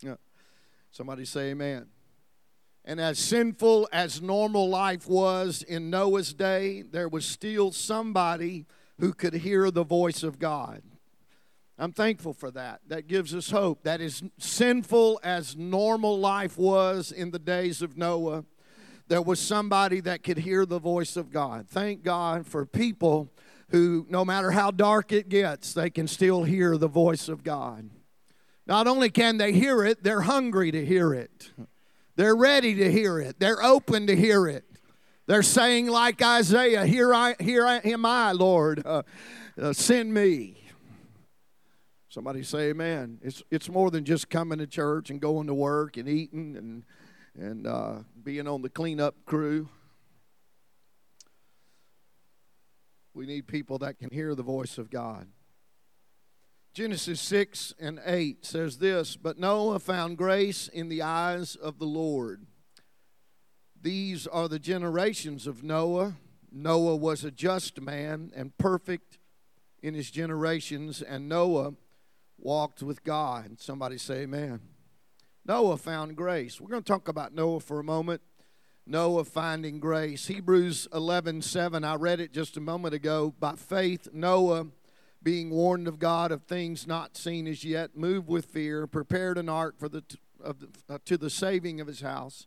Yeah. 0.00 0.16
Somebody 0.90 1.24
say 1.24 1.50
amen. 1.50 1.86
And 2.84 3.00
as 3.00 3.18
sinful 3.18 3.88
as 3.92 4.22
normal 4.22 4.68
life 4.68 5.08
was 5.08 5.62
in 5.62 5.90
Noah's 5.90 6.32
day, 6.32 6.82
there 6.82 7.08
was 7.08 7.26
still 7.26 7.72
somebody 7.72 8.66
who 9.00 9.12
could 9.12 9.34
hear 9.34 9.70
the 9.72 9.84
voice 9.84 10.22
of 10.22 10.38
God. 10.38 10.82
I'm 11.78 11.92
thankful 11.92 12.32
for 12.32 12.50
that. 12.52 12.80
That 12.86 13.06
gives 13.06 13.34
us 13.34 13.50
hope. 13.50 13.82
That 13.82 14.00
is 14.00 14.22
sinful 14.38 15.20
as 15.22 15.56
normal 15.56 16.18
life 16.18 16.56
was 16.56 17.12
in 17.12 17.30
the 17.32 17.38
days 17.38 17.82
of 17.82 17.98
Noah. 17.98 18.44
There 19.08 19.22
was 19.22 19.38
somebody 19.38 20.00
that 20.00 20.22
could 20.22 20.38
hear 20.38 20.64
the 20.64 20.78
voice 20.78 21.16
of 21.16 21.30
God. 21.30 21.68
Thank 21.68 22.02
God 22.02 22.46
for 22.46 22.64
people 22.64 23.30
who, 23.68 24.06
no 24.08 24.24
matter 24.24 24.52
how 24.52 24.70
dark 24.70 25.12
it 25.12 25.28
gets, 25.28 25.74
they 25.74 25.90
can 25.90 26.08
still 26.08 26.44
hear 26.44 26.78
the 26.78 26.88
voice 26.88 27.28
of 27.28 27.44
God. 27.44 27.90
Not 28.66 28.86
only 28.86 29.10
can 29.10 29.36
they 29.36 29.52
hear 29.52 29.84
it, 29.84 30.02
they're 30.02 30.22
hungry 30.22 30.70
to 30.70 30.84
hear 30.84 31.12
it. 31.12 31.50
They're 32.16 32.34
ready 32.34 32.74
to 32.76 32.90
hear 32.90 33.20
it. 33.20 33.38
They're 33.38 33.62
open 33.62 34.06
to 34.06 34.16
hear 34.16 34.48
it. 34.48 34.64
They're 35.26 35.42
saying, 35.42 35.88
like 35.88 36.22
Isaiah, 36.22 36.86
Here, 36.86 37.12
I, 37.12 37.34
here 37.38 37.66
I, 37.66 37.78
am 37.78 38.06
I, 38.06 38.32
Lord. 38.32 38.82
Uh, 38.84 39.02
uh, 39.60 39.72
send 39.72 40.14
me. 40.14 40.65
Somebody 42.16 42.44
say 42.44 42.70
amen. 42.70 43.18
It's, 43.20 43.42
it's 43.50 43.68
more 43.68 43.90
than 43.90 44.06
just 44.06 44.30
coming 44.30 44.56
to 44.56 44.66
church 44.66 45.10
and 45.10 45.20
going 45.20 45.48
to 45.48 45.52
work 45.52 45.98
and 45.98 46.08
eating 46.08 46.56
and, 46.56 46.82
and 47.38 47.66
uh, 47.66 47.96
being 48.24 48.48
on 48.48 48.62
the 48.62 48.70
cleanup 48.70 49.26
crew. 49.26 49.68
We 53.12 53.26
need 53.26 53.46
people 53.46 53.76
that 53.80 53.98
can 53.98 54.08
hear 54.08 54.34
the 54.34 54.42
voice 54.42 54.78
of 54.78 54.88
God. 54.88 55.28
Genesis 56.72 57.20
6 57.20 57.74
and 57.78 58.00
8 58.02 58.46
says 58.46 58.78
this 58.78 59.14
But 59.16 59.38
Noah 59.38 59.78
found 59.78 60.16
grace 60.16 60.68
in 60.68 60.88
the 60.88 61.02
eyes 61.02 61.54
of 61.54 61.78
the 61.78 61.84
Lord. 61.84 62.46
These 63.78 64.26
are 64.26 64.48
the 64.48 64.58
generations 64.58 65.46
of 65.46 65.62
Noah. 65.62 66.14
Noah 66.50 66.96
was 66.96 67.24
a 67.24 67.30
just 67.30 67.78
man 67.78 68.32
and 68.34 68.56
perfect 68.56 69.18
in 69.82 69.92
his 69.92 70.10
generations, 70.10 71.02
and 71.02 71.28
Noah 71.28 71.74
walked 72.38 72.82
with 72.82 73.04
God. 73.04 73.60
Somebody 73.60 73.98
say, 73.98 74.22
Amen. 74.22 74.60
Noah 75.46 75.76
found 75.76 76.16
grace. 76.16 76.60
We're 76.60 76.70
going 76.70 76.82
to 76.82 76.92
talk 76.92 77.08
about 77.08 77.32
Noah 77.32 77.60
for 77.60 77.78
a 77.78 77.84
moment. 77.84 78.20
Noah 78.86 79.24
finding 79.24 79.80
grace. 79.80 80.26
Hebrews 80.26 80.88
11 80.92 81.42
7, 81.42 81.84
I 81.84 81.94
read 81.94 82.20
it 82.20 82.32
just 82.32 82.56
a 82.56 82.60
moment 82.60 82.94
ago. 82.94 83.34
By 83.38 83.54
faith, 83.54 84.08
Noah 84.12 84.66
being 85.22 85.50
warned 85.50 85.88
of 85.88 85.98
God 85.98 86.30
of 86.30 86.44
things 86.44 86.86
not 86.86 87.16
seen 87.16 87.48
as 87.48 87.64
yet, 87.64 87.96
moved 87.96 88.28
with 88.28 88.46
fear, 88.46 88.86
prepared 88.86 89.38
an 89.38 89.48
ark 89.48 89.74
for 89.78 89.88
the, 89.88 90.04
the, 90.38 90.68
uh, 90.88 90.98
to 91.04 91.16
the 91.16 91.30
saving 91.30 91.80
of 91.80 91.88
his 91.88 92.00
house, 92.00 92.46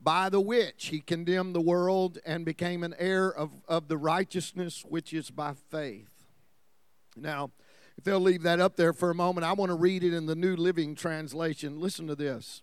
by 0.00 0.28
the 0.28 0.40
which 0.40 0.86
he 0.86 1.00
condemned 1.00 1.54
the 1.56 1.60
world 1.60 2.18
and 2.24 2.44
became 2.44 2.84
an 2.84 2.94
heir 2.98 3.28
of, 3.28 3.50
of 3.66 3.88
the 3.88 3.98
righteousness 3.98 4.84
which 4.88 5.12
is 5.12 5.30
by 5.30 5.54
faith. 5.70 6.26
Now, 7.16 7.50
if 8.00 8.04
they'll 8.04 8.18
leave 8.18 8.44
that 8.44 8.60
up 8.60 8.76
there 8.76 8.94
for 8.94 9.10
a 9.10 9.14
moment, 9.14 9.44
I 9.44 9.52
want 9.52 9.68
to 9.68 9.76
read 9.76 10.02
it 10.02 10.14
in 10.14 10.24
the 10.24 10.34
New 10.34 10.56
Living 10.56 10.94
Translation. 10.94 11.78
Listen 11.78 12.06
to 12.06 12.14
this. 12.14 12.62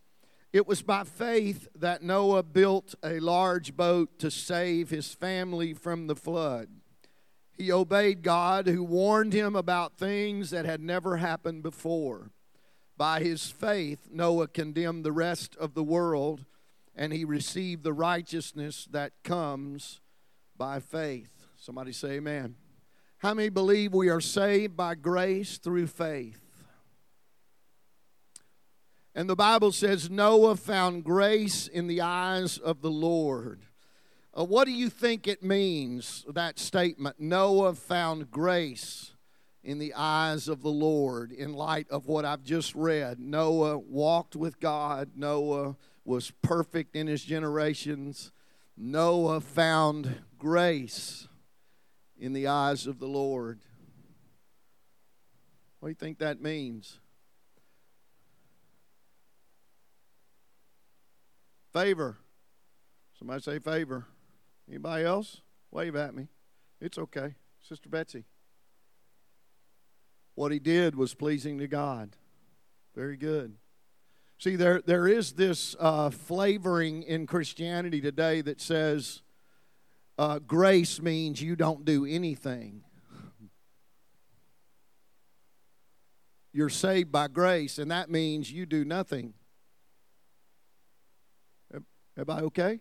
It 0.51 0.65
was 0.65 0.81
by 0.81 1.03
faith 1.03 1.67
that 1.75 2.01
Noah 2.01 2.41
built 2.41 2.95
a 3.03 3.19
large 3.19 3.77
boat 3.77 4.17
to 4.17 4.31
save 4.31 4.89
his 4.89 5.13
family 5.13 5.75
from 5.75 6.07
the 6.07 6.15
flood. 6.15 6.69
He 7.55 7.71
obeyed 7.71 8.23
God, 8.23 8.65
who 8.65 8.83
warned 8.83 9.31
him 9.31 9.55
about 9.55 9.99
things 9.99 10.49
that 10.49 10.65
had 10.65 10.81
never 10.81 11.17
happened 11.17 11.61
before. 11.61 12.31
By 12.97 13.19
his 13.19 13.51
faith, 13.51 14.07
Noah 14.11 14.47
condemned 14.47 15.05
the 15.05 15.11
rest 15.11 15.55
of 15.57 15.75
the 15.75 15.83
world, 15.83 16.45
and 16.95 17.13
he 17.13 17.23
received 17.23 17.83
the 17.83 17.93
righteousness 17.93 18.87
that 18.89 19.11
comes 19.23 20.01
by 20.57 20.79
faith. 20.79 21.29
Somebody 21.57 21.91
say, 21.91 22.13
Amen. 22.13 22.55
How 23.19 23.33
many 23.33 23.49
believe 23.49 23.93
we 23.93 24.09
are 24.09 24.21
saved 24.21 24.77
by 24.77 24.93
grace 24.93 25.57
through 25.57 25.87
faith? 25.87 26.39
And 29.15 29.27
the 29.27 29.35
Bible 29.35 29.71
says 29.71 30.11
Noah 30.11 30.55
found 30.55 31.03
grace 31.03 31.67
in 31.67 31.87
the 31.87 32.01
eyes 32.01 32.59
of 32.59 32.83
the 32.83 32.91
Lord. 32.91 33.63
Uh, 34.37 34.43
what 34.43 34.65
do 34.65 34.71
you 34.71 34.91
think 34.91 35.27
it 35.27 35.41
means, 35.41 36.23
that 36.29 36.59
statement? 36.59 37.19
Noah 37.19 37.73
found 37.73 38.29
grace 38.29 39.15
in 39.63 39.79
the 39.79 39.95
eyes 39.95 40.47
of 40.47 40.61
the 40.61 40.69
Lord 40.69 41.31
in 41.31 41.53
light 41.53 41.87
of 41.89 42.05
what 42.05 42.23
I've 42.23 42.43
just 42.43 42.75
read. 42.75 43.19
Noah 43.19 43.79
walked 43.79 44.35
with 44.35 44.59
God, 44.59 45.09
Noah 45.15 45.75
was 46.05 46.31
perfect 46.43 46.95
in 46.95 47.07
his 47.07 47.23
generations. 47.23 48.31
Noah 48.77 49.41
found 49.41 50.21
grace 50.37 51.27
in 52.19 52.33
the 52.33 52.47
eyes 52.47 52.87
of 52.87 52.99
the 52.99 53.07
Lord. 53.07 53.59
What 55.79 55.87
do 55.87 55.91
you 55.91 55.95
think 55.95 56.19
that 56.19 56.41
means? 56.41 56.99
Favor. 61.73 62.17
Somebody 63.17 63.41
say 63.41 63.59
favor. 63.59 64.05
Anybody 64.67 65.05
else? 65.05 65.41
Wave 65.71 65.95
at 65.95 66.15
me. 66.15 66.27
It's 66.81 66.97
okay. 66.97 67.35
Sister 67.67 67.89
Betsy. 67.89 68.25
What 70.35 70.51
he 70.51 70.59
did 70.59 70.95
was 70.95 71.13
pleasing 71.13 71.57
to 71.59 71.67
God. 71.67 72.15
Very 72.95 73.17
good. 73.17 73.55
See, 74.39 74.55
there, 74.55 74.81
there 74.81 75.07
is 75.07 75.33
this 75.33 75.75
uh, 75.79 76.11
flavoring 76.11 77.03
in 77.03 77.25
Christianity 77.25 78.01
today 78.01 78.41
that 78.41 78.61
says 78.61 79.23
uh, 80.17 80.39
grace 80.39 81.01
means 81.01 81.41
you 81.41 81.55
don't 81.55 81.85
do 81.85 82.05
anything. 82.05 82.83
You're 86.53 86.69
saved 86.69 87.11
by 87.11 87.27
grace, 87.27 87.77
and 87.77 87.91
that 87.91 88.09
means 88.09 88.51
you 88.51 88.65
do 88.65 88.83
nothing. 88.83 89.33
Everybody 92.17 92.45
okay? 92.47 92.79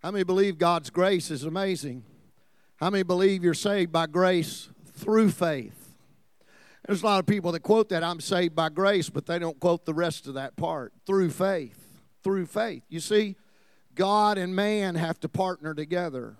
How 0.00 0.12
many 0.12 0.22
believe 0.22 0.58
God's 0.58 0.90
grace 0.90 1.32
is 1.32 1.42
amazing? 1.42 2.04
How 2.76 2.88
many 2.88 3.02
believe 3.02 3.42
you're 3.42 3.54
saved 3.54 3.90
by 3.90 4.06
grace 4.06 4.68
through 4.92 5.32
faith? 5.32 5.96
There's 6.86 7.02
a 7.02 7.06
lot 7.06 7.18
of 7.18 7.26
people 7.26 7.50
that 7.52 7.60
quote 7.60 7.88
that 7.88 8.04
I'm 8.04 8.20
saved 8.20 8.54
by 8.54 8.68
grace, 8.68 9.10
but 9.10 9.26
they 9.26 9.40
don't 9.40 9.58
quote 9.58 9.84
the 9.84 9.92
rest 9.92 10.28
of 10.28 10.34
that 10.34 10.56
part 10.56 10.92
through 11.04 11.30
faith. 11.30 11.84
Through 12.22 12.46
faith. 12.46 12.84
You 12.88 13.00
see, 13.00 13.34
God 13.98 14.38
and 14.38 14.54
man 14.54 14.94
have 14.94 15.18
to 15.20 15.28
partner 15.28 15.74
together. 15.74 16.36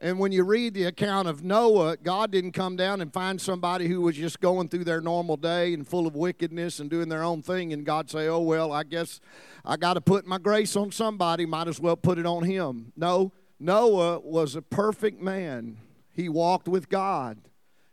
And 0.00 0.18
when 0.18 0.32
you 0.32 0.44
read 0.44 0.72
the 0.72 0.84
account 0.84 1.28
of 1.28 1.44
Noah, 1.44 1.98
God 1.98 2.32
didn't 2.32 2.52
come 2.52 2.74
down 2.74 3.02
and 3.02 3.12
find 3.12 3.38
somebody 3.38 3.86
who 3.86 4.00
was 4.00 4.16
just 4.16 4.40
going 4.40 4.68
through 4.68 4.84
their 4.84 5.02
normal 5.02 5.36
day 5.36 5.74
and 5.74 5.86
full 5.86 6.06
of 6.08 6.16
wickedness 6.16 6.80
and 6.80 6.88
doing 6.88 7.10
their 7.10 7.22
own 7.22 7.42
thing, 7.42 7.72
and 7.72 7.84
God 7.84 8.10
say, 8.10 8.26
Oh, 8.26 8.40
well, 8.40 8.72
I 8.72 8.82
guess 8.82 9.20
I 9.62 9.76
got 9.76 9.94
to 9.94 10.00
put 10.00 10.26
my 10.26 10.38
grace 10.38 10.74
on 10.74 10.90
somebody, 10.90 11.44
might 11.44 11.68
as 11.68 11.78
well 11.78 11.96
put 11.96 12.18
it 12.18 12.26
on 12.26 12.44
him. 12.44 12.92
No, 12.96 13.30
Noah 13.60 14.20
was 14.20 14.56
a 14.56 14.62
perfect 14.62 15.20
man. 15.20 15.76
He 16.12 16.30
walked 16.30 16.66
with 16.66 16.88
God, 16.88 17.38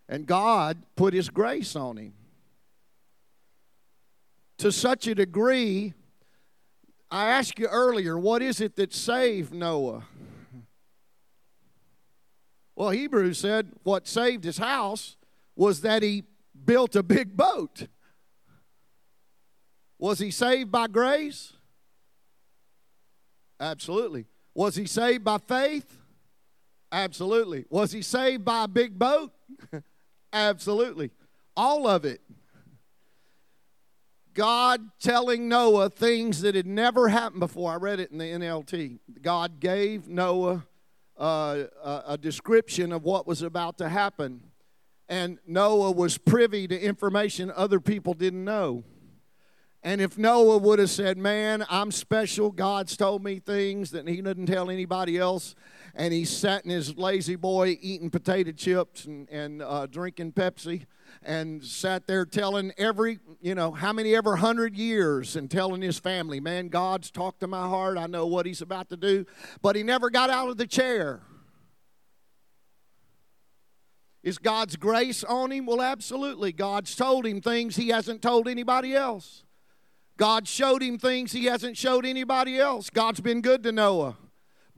and 0.08 0.26
God 0.26 0.84
put 0.96 1.14
his 1.14 1.30
grace 1.30 1.76
on 1.76 1.98
him. 1.98 2.14
To 4.60 4.72
such 4.72 5.08
a 5.08 5.14
degree, 5.14 5.94
I 7.12 7.28
asked 7.28 7.58
you 7.58 7.68
earlier, 7.68 8.18
what 8.18 8.42
is 8.42 8.62
it 8.62 8.76
that 8.76 8.94
saved 8.94 9.54
Noah? 9.54 10.04
Well, 12.76 12.92
Hebrews 12.92 13.40
said 13.40 13.72
what 13.84 14.08
saved 14.08 14.44
his 14.44 14.58
house 14.58 15.18
was 15.56 15.82
that 15.82 16.02
he 16.02 16.24
built 16.66 16.96
a 16.96 17.04
big 17.04 17.36
boat. 17.36 17.88
Was 19.98 20.20
he 20.20 20.32
saved 20.32 20.72
by 20.72 20.88
grace? 20.88 21.54
Absolutely. 23.60 24.28
Was 24.54 24.76
he 24.76 24.86
saved 24.86 25.26
by 25.26 25.40
faith? 25.40 25.98
Absolutely. 26.92 27.66
Was 27.70 27.92
he 27.92 28.02
saved 28.02 28.46
by 28.46 28.64
a 28.64 28.68
big 28.68 28.98
boat? 28.98 29.32
Absolutely. 30.34 31.12
All 31.58 31.88
of 31.88 32.06
it. 32.06 32.22
God 34.40 34.92
telling 35.02 35.50
Noah 35.50 35.90
things 35.90 36.44
that 36.44 36.56
had 36.56 36.66
never 36.66 37.10
happened 37.10 37.42
before. 37.42 37.74
I 37.74 37.76
read 37.76 38.00
it 38.00 38.10
in 38.10 38.18
the 38.18 38.24
NLT. 38.24 39.00
God 39.22 39.60
gave 39.60 40.08
Noah 40.08 40.66
uh, 41.20 41.64
a, 41.84 42.04
a 42.08 42.18
description 42.18 42.94
of 42.94 43.04
what 43.04 43.28
was 43.28 43.42
about 43.42 43.78
to 43.80 43.90
happen, 43.90 44.44
and 45.10 45.40
Noah 45.46 45.92
was 45.92 46.18
privy 46.18 46.70
to 46.70 46.80
information 46.80 47.52
other 47.54 47.82
people 47.82 48.14
didn't 48.14 48.46
know. 48.46 48.86
And 49.84 50.00
if 50.00 50.18
Noah 50.18 50.60
would 50.60 50.80
have 50.80 50.90
said, 50.90 51.18
Man, 51.18 51.66
I'm 51.70 51.92
special, 51.92 52.50
God's 52.50 52.96
told 52.96 53.22
me 53.22 53.40
things 53.40 53.92
that 53.92 54.08
he 54.08 54.22
didn't 54.22 54.46
tell 54.46 54.70
anybody 54.70 55.18
else, 55.18 55.54
and 55.94 56.14
he 56.14 56.24
sat 56.24 56.64
in 56.64 56.72
his 56.72 56.96
lazy 56.96 57.36
boy 57.36 57.78
eating 57.82 58.10
potato 58.10 58.54
chips 58.54 59.04
and, 59.04 59.28
and 59.30 59.62
uh, 59.62 59.86
drinking 59.86 60.32
Pepsi, 60.32 60.86
and 61.24 61.64
sat 61.64 62.08
there 62.08 62.26
telling 62.26 62.72
every, 62.78 63.20
you 63.42 63.56
know, 63.56 63.72
how 63.72 63.94
many 63.94 64.16
ever 64.16 64.38
hundred 64.38 64.76
years 64.76 65.36
and 65.36 65.50
telling 65.50 65.82
his 65.82 66.00
family, 66.00 66.40
Man, 66.40 66.70
God's 66.70 67.12
talked 67.12 67.42
to 67.42 67.48
my 67.48 67.68
heart, 67.68 67.98
I 67.98 68.08
know 68.08 68.26
what 68.26 68.46
he's 68.46 68.62
about 68.62 68.90
to 68.90 68.98
do, 68.98 69.26
but 69.62 69.76
he 69.76 69.84
never 69.84 70.10
got 70.10 70.30
out 70.30 70.50
of 70.50 70.58
the 70.58 70.68
chair. 70.68 71.22
Is 74.22 74.38
God's 74.38 74.76
grace 74.76 75.24
on 75.24 75.52
him? 75.52 75.66
Well, 75.66 75.82
absolutely. 75.82 76.52
God's 76.52 76.94
told 76.96 77.26
him 77.26 77.42
things 77.42 77.78
he 77.78 77.90
hasn't 77.90 78.22
told 78.22 78.48
anybody 78.48 78.94
else. 78.94 79.44
God 80.18 80.48
showed 80.48 80.84
him 80.84 80.98
things 80.98 81.32
he 81.32 81.46
hasn't 81.46 81.78
showed 81.78 82.06
anybody 82.06 82.60
else. 82.60 82.90
God's 82.90 83.22
been 83.22 83.42
good 83.42 83.64
to 83.64 83.72
Noah. 83.72 84.18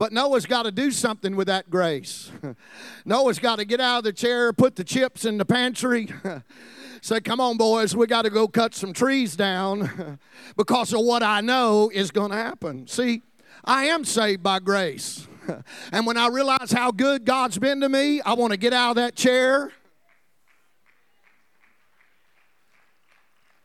But 0.02 0.12
Noah's 0.12 0.46
got 0.46 0.64
to 0.64 0.72
do 0.72 0.90
something 0.90 1.36
with 1.36 1.46
that 1.46 1.70
grace. 1.70 2.32
Noah's 3.04 3.38
got 3.38 3.60
to 3.60 3.64
get 3.64 3.80
out 3.80 3.98
of 3.98 4.02
the 4.02 4.12
chair, 4.12 4.52
put 4.52 4.74
the 4.74 4.82
chips 4.82 5.24
in 5.24 5.38
the 5.38 5.44
pantry. 5.44 6.08
Say, 7.00 7.20
come 7.20 7.38
on, 7.38 7.56
boys, 7.56 7.94
we 7.94 8.08
got 8.08 8.22
to 8.22 8.30
go 8.30 8.48
cut 8.48 8.74
some 8.74 8.92
trees 8.92 9.36
down 9.36 10.18
because 10.56 10.92
of 10.92 11.02
what 11.02 11.22
I 11.22 11.40
know 11.40 11.88
is 11.94 12.10
going 12.10 12.32
to 12.32 12.36
happen. 12.36 12.88
See, 12.88 13.22
I 13.64 13.84
am 13.84 14.04
saved 14.04 14.42
by 14.42 14.58
grace. 14.58 15.28
and 15.92 16.04
when 16.04 16.16
I 16.16 16.26
realize 16.26 16.72
how 16.72 16.90
good 16.90 17.24
God's 17.24 17.58
been 17.58 17.80
to 17.80 17.88
me, 17.88 18.20
I 18.22 18.32
want 18.32 18.50
to 18.50 18.56
get 18.56 18.72
out 18.72 18.90
of 18.90 18.96
that 18.96 19.14
chair 19.14 19.70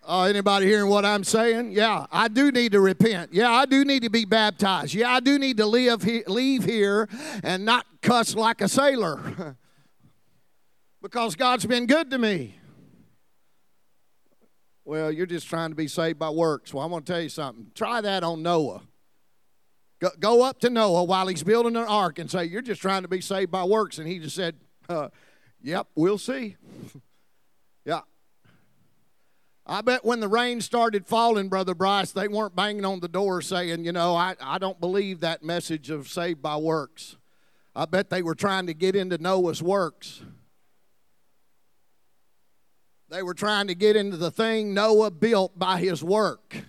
Uh, 0.08 0.24
anybody 0.24 0.66
hearing 0.66 0.90
what 0.90 1.04
I'm 1.04 1.26
saying? 1.26 1.74
Yeah, 1.74 2.06
I 2.14 2.30
do 2.30 2.50
need 2.50 2.72
to 2.72 2.80
repent. 2.80 3.34
Yeah, 3.34 3.52
I 3.52 3.66
do 3.66 3.84
need 3.84 4.04
to 4.04 4.10
be 4.10 4.24
baptized. 4.24 4.94
Yeah, 4.94 5.12
I 5.12 5.20
do 5.20 5.38
need 5.38 5.58
to 5.58 5.66
live 5.66 6.02
he- 6.02 6.24
leave 6.28 6.64
here 6.64 7.10
and 7.44 7.66
not 7.66 7.86
cuss 8.02 8.34
like 8.34 8.62
a 8.62 8.70
sailor 8.70 9.58
because 11.02 11.36
God's 11.36 11.66
been 11.66 11.88
good 11.88 12.10
to 12.12 12.18
me. 12.18 12.58
Well, 14.86 15.12
you're 15.12 15.26
just 15.26 15.50
trying 15.50 15.72
to 15.72 15.76
be 15.76 15.90
saved 15.90 16.18
by 16.18 16.30
works. 16.30 16.74
Well, 16.74 16.86
I 16.86 16.88
want 16.88 17.06
to 17.06 17.12
tell 17.12 17.22
you 17.22 17.28
something. 17.28 17.68
Try 17.76 18.00
that 18.00 18.24
on 18.24 18.42
Noah. 18.42 18.84
Go, 20.00 20.10
go 20.18 20.42
up 20.42 20.62
to 20.62 20.70
Noah 20.70 21.04
while 21.04 21.28
he's 21.28 21.44
building 21.44 21.76
an 21.76 21.84
ark 21.84 22.18
and 22.18 22.32
say, 22.32 22.46
You're 22.46 22.62
just 22.62 22.82
trying 22.82 23.02
to 23.02 23.10
be 23.10 23.20
saved 23.20 23.52
by 23.52 23.66
works. 23.66 23.98
And 23.98 24.08
he 24.08 24.20
just 24.20 24.38
said, 24.38 24.56
uh, 24.88 25.10
Yep, 25.62 25.88
we'll 25.96 26.18
see. 26.18 26.56
yeah, 27.86 28.02
I 29.70 29.82
bet 29.82 30.06
when 30.06 30.22
the 30.22 30.30
rain 30.30 30.62
started 30.62 31.06
falling, 31.06 31.50
Brother 31.50 31.76
Bryce, 31.76 32.14
they 32.14 32.30
weren't 32.30 32.56
banging 32.56 32.86
on 32.86 33.02
the 33.02 33.10
door 33.10 33.42
saying, 33.42 33.84
you 33.84 33.92
know, 33.92 34.16
I, 34.16 34.36
I 34.40 34.58
don't 34.60 34.80
believe 34.80 35.20
that 35.20 35.44
message 35.44 35.90
of 35.90 36.08
saved 36.08 36.42
by 36.42 36.56
works. 36.56 37.18
I 37.76 37.86
bet 37.86 38.10
they 38.10 38.22
were 38.22 38.34
trying 38.34 38.68
to 38.68 38.74
get 38.74 38.96
into 38.96 39.18
Noah's 39.18 39.62
works. 39.62 40.22
They 43.10 43.22
were 43.22 43.34
trying 43.34 43.68
to 43.68 43.76
get 43.76 43.98
into 43.98 44.16
the 44.16 44.32
thing 44.32 44.74
Noah 44.74 45.12
built 45.12 45.60
by 45.60 45.80
his 45.80 46.02
work. 46.02 46.64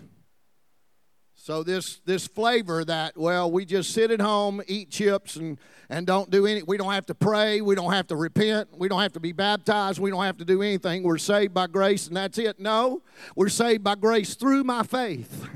So 1.49 1.63
this 1.63 2.03
this 2.05 2.27
flavor 2.27 2.85
that 2.85 3.17
well 3.17 3.51
we 3.51 3.65
just 3.65 3.93
sit 3.93 4.11
at 4.11 4.21
home, 4.21 4.61
eat 4.67 4.91
chips 4.91 5.37
and 5.37 5.59
and 5.89 6.07
don't 6.07 6.29
do 6.29 6.45
any 6.45 6.63
we 6.63 6.77
don't 6.77 6.93
have 6.93 7.07
to 7.07 7.15
pray, 7.15 7.63
we 7.63 7.75
don't 7.75 7.91
have 7.91 8.07
to 8.09 8.17
repent, 8.17 8.69
we 8.77 8.87
don't 8.87 9.01
have 9.01 9.15
to 9.15 9.21
be 9.21 9.33
baptized, 9.33 9.99
we 9.99 10.11
don't 10.11 10.25
have 10.25 10.37
to 10.37 10.45
do 10.45 10.61
anything. 10.61 11.05
We're 11.05 11.17
saved 11.17 11.55
by 11.55 11.67
grace 11.67 12.07
and 12.07 12.15
that's 12.15 12.37
it. 12.37 12.61
No, 12.61 13.01
we're 13.35 13.49
saved 13.49 13.83
by 13.83 13.95
grace 13.95 14.35
through 14.35 14.63
my 14.65 14.83
faith. 14.83 15.49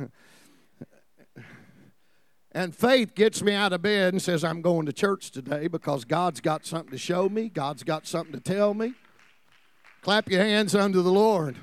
and 2.52 2.74
faith 2.74 3.14
gets 3.14 3.42
me 3.42 3.52
out 3.52 3.74
of 3.74 3.83
bed 3.83 4.14
and 4.14 4.22
says 4.22 4.44
I'm 4.44 4.62
going 4.62 4.87
to 4.87 4.94
church 4.94 5.31
today 5.31 5.68
because 5.68 6.07
God's 6.07 6.40
got 6.40 6.64
something 6.64 6.92
to 6.92 6.96
show 6.96 7.28
me, 7.28 7.50
God's 7.50 7.83
got 7.83 8.07
something 8.07 8.33
to 8.33 8.40
tell 8.40 8.72
me. 8.72 8.94
Clap 10.00 10.31
your 10.31 10.42
hands 10.42 10.74
unto 10.74 11.02
the 11.02 11.12
Lord. 11.12 11.57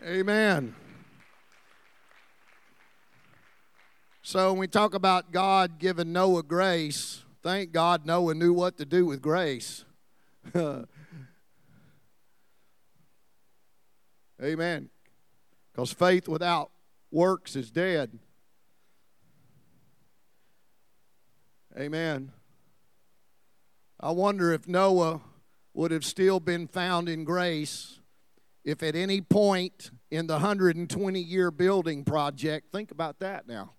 Amen. 0.00 0.76
So 4.26 4.50
when 4.50 4.58
we 4.58 4.66
talk 4.66 4.92
about 4.92 5.30
God 5.30 5.78
giving 5.78 6.12
Noah 6.12 6.42
grace, 6.42 7.22
thank 7.44 7.70
God 7.70 8.04
Noah 8.04 8.34
knew 8.34 8.52
what 8.52 8.76
to 8.78 8.84
do 8.84 9.06
with 9.06 9.22
grace. 9.22 9.84
Amen. 14.42 14.90
Because 15.70 15.92
faith 15.92 16.26
without 16.26 16.72
works 17.12 17.54
is 17.54 17.70
dead. 17.70 18.18
Amen. 21.78 22.32
I 24.00 24.10
wonder 24.10 24.52
if 24.52 24.66
Noah 24.66 25.20
would 25.72 25.92
have 25.92 26.04
still 26.04 26.40
been 26.40 26.66
found 26.66 27.08
in 27.08 27.22
grace 27.22 28.00
if 28.64 28.82
at 28.82 28.96
any 28.96 29.20
point 29.20 29.92
in 30.10 30.26
the 30.26 30.34
120 30.34 31.20
year 31.20 31.52
building 31.52 32.02
project, 32.04 32.72
think 32.72 32.90
about 32.90 33.20
that 33.20 33.46
now. 33.46 33.74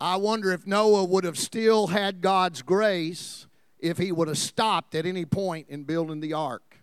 I 0.00 0.16
wonder 0.16 0.52
if 0.52 0.66
Noah 0.66 1.04
would 1.04 1.24
have 1.24 1.38
still 1.38 1.88
had 1.88 2.20
God's 2.20 2.62
grace 2.62 3.46
if 3.78 3.98
he 3.98 4.12
would 4.12 4.28
have 4.28 4.38
stopped 4.38 4.94
at 4.94 5.06
any 5.06 5.24
point 5.24 5.68
in 5.68 5.84
building 5.84 6.20
the 6.20 6.32
ark. 6.32 6.78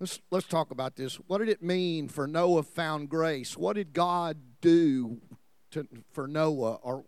Let's, 0.00 0.20
let's 0.32 0.48
talk 0.48 0.72
about 0.72 0.96
this. 0.96 1.14
What 1.14 1.38
did 1.38 1.48
it 1.48 1.62
mean 1.62 2.08
for 2.08 2.26
Noah 2.26 2.64
found 2.64 3.08
grace? 3.08 3.56
What 3.56 3.76
did 3.76 3.92
God 3.92 4.36
do 4.60 5.20
to, 5.70 5.86
for 6.10 6.26
Noah? 6.26 6.74
Or 6.82 7.04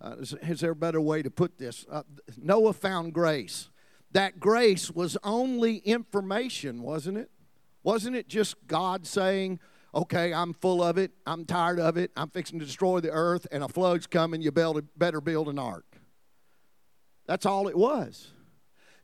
uh, 0.00 0.14
is, 0.18 0.32
is, 0.40 0.60
there 0.60 0.70
a 0.70 0.76
better 0.76 1.00
way 1.00 1.20
to 1.22 1.30
put 1.30 1.58
this? 1.58 1.84
Uh, 1.90 2.04
Noah 2.38 2.72
found 2.72 3.12
grace. 3.12 3.68
That 4.12 4.40
grace 4.40 4.90
was 4.90 5.18
only 5.22 5.76
information, 5.78 6.82
wasn't 6.82 7.18
it? 7.18 7.30
Wasn't 7.82 8.16
it 8.16 8.28
just 8.28 8.54
God 8.66 9.06
saying, 9.06 9.60
okay, 9.94 10.32
I'm 10.32 10.54
full 10.54 10.82
of 10.82 10.98
it, 10.98 11.12
I'm 11.26 11.44
tired 11.44 11.80
of 11.80 11.96
it, 11.96 12.10
I'm 12.16 12.30
fixing 12.30 12.58
to 12.58 12.64
destroy 12.64 13.00
the 13.00 13.10
earth, 13.10 13.46
and 13.50 13.62
a 13.64 13.68
flood's 13.68 14.06
coming, 14.06 14.42
you 14.42 14.50
better 14.50 15.20
build 15.20 15.48
an 15.48 15.58
ark. 15.58 15.84
That's 17.26 17.46
all 17.46 17.68
it 17.68 17.76
was. 17.76 18.32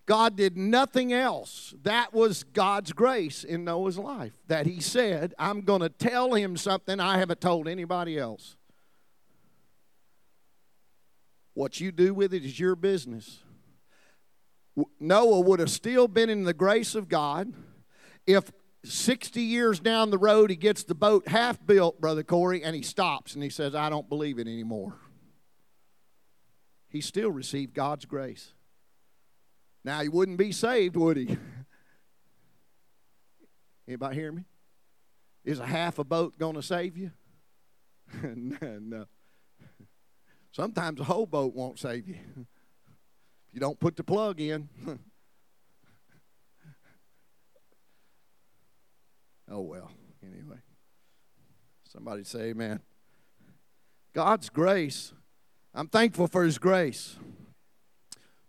God 0.06 0.36
did 0.36 0.56
nothing 0.56 1.12
else. 1.12 1.74
That 1.82 2.12
was 2.12 2.44
God's 2.44 2.92
grace 2.92 3.42
in 3.42 3.64
Noah's 3.64 3.98
life. 3.98 4.34
That 4.48 4.66
he 4.66 4.80
said, 4.80 5.32
I'm 5.38 5.62
going 5.62 5.80
to 5.80 5.88
tell 5.88 6.34
him 6.34 6.56
something 6.58 7.00
I 7.00 7.18
haven't 7.18 7.40
told 7.40 7.68
anybody 7.68 8.18
else. 8.18 8.56
What 11.54 11.80
you 11.80 11.90
do 11.92 12.12
with 12.12 12.34
it 12.34 12.44
is 12.44 12.58
your 12.60 12.76
business. 12.76 13.42
Noah 15.00 15.40
would 15.40 15.60
have 15.60 15.70
still 15.70 16.08
been 16.08 16.28
in 16.28 16.44
the 16.44 16.52
grace 16.52 16.94
of 16.94 17.08
God 17.08 17.54
if 18.26 18.50
60 18.84 19.40
years 19.40 19.80
down 19.80 20.10
the 20.10 20.18
road, 20.18 20.50
he 20.50 20.56
gets 20.56 20.84
the 20.84 20.94
boat 20.94 21.28
half 21.28 21.64
built, 21.64 22.00
Brother 22.00 22.22
Corey, 22.22 22.62
and 22.62 22.76
he 22.76 22.82
stops 22.82 23.34
and 23.34 23.42
he 23.42 23.50
says, 23.50 23.74
I 23.74 23.88
don't 23.88 24.08
believe 24.08 24.38
it 24.38 24.46
anymore. 24.46 24.94
He 26.88 27.00
still 27.00 27.30
received 27.30 27.74
God's 27.74 28.04
grace. 28.04 28.52
Now, 29.84 30.00
he 30.00 30.08
wouldn't 30.08 30.38
be 30.38 30.52
saved, 30.52 30.96
would 30.96 31.16
he? 31.16 31.36
Anybody 33.88 34.16
hear 34.16 34.32
me? 34.32 34.44
Is 35.44 35.58
a 35.58 35.66
half 35.66 35.98
a 35.98 36.04
boat 36.04 36.38
going 36.38 36.54
to 36.54 36.62
save 36.62 36.96
you? 36.96 37.10
no. 38.22 39.06
Sometimes 40.52 41.00
a 41.00 41.04
whole 41.04 41.26
boat 41.26 41.54
won't 41.54 41.78
save 41.78 42.08
you. 42.08 42.16
If 43.48 43.58
you 43.58 43.60
don't 43.60 43.78
put 43.78 43.94
the 43.94 44.02
plug 44.02 44.40
in. 44.40 44.68
Oh, 49.50 49.60
well, 49.60 49.90
anyway. 50.22 50.56
Somebody 51.90 52.24
say 52.24 52.50
amen. 52.50 52.80
God's 54.12 54.48
grace, 54.48 55.12
I'm 55.74 55.88
thankful 55.88 56.26
for 56.28 56.44
His 56.44 56.58
grace. 56.58 57.16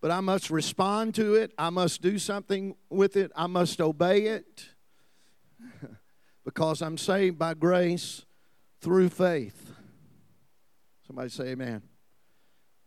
but 0.02 0.12
I 0.12 0.20
must 0.20 0.52
respond 0.52 1.16
to 1.16 1.34
it. 1.34 1.52
I 1.58 1.72
must 1.72 2.02
do 2.02 2.20
something 2.20 2.76
with 2.90 3.16
it. 3.16 3.32
I 3.36 3.48
must 3.48 3.82
obey 3.82 4.26
it 4.28 4.66
because 6.46 6.82
I'm 6.84 6.98
saved 6.98 7.40
by 7.40 7.56
grace 7.56 8.24
through 8.82 9.10
faith. 9.10 9.72
Somebody 11.08 11.30
say 11.30 11.46
amen. 11.50 11.82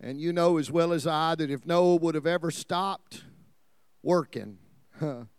And 0.01 0.21
you 0.21 0.33
know 0.33 0.59
as 0.59 0.71
well 0.71 0.93
as 0.93 1.09
I 1.09 1.35
that 1.35 1.51
if 1.51 1.67
Noah 1.67 1.97
would 1.97 2.15
have 2.15 2.27
ever 2.27 2.53
stopped 2.53 3.25
working, 4.03 4.59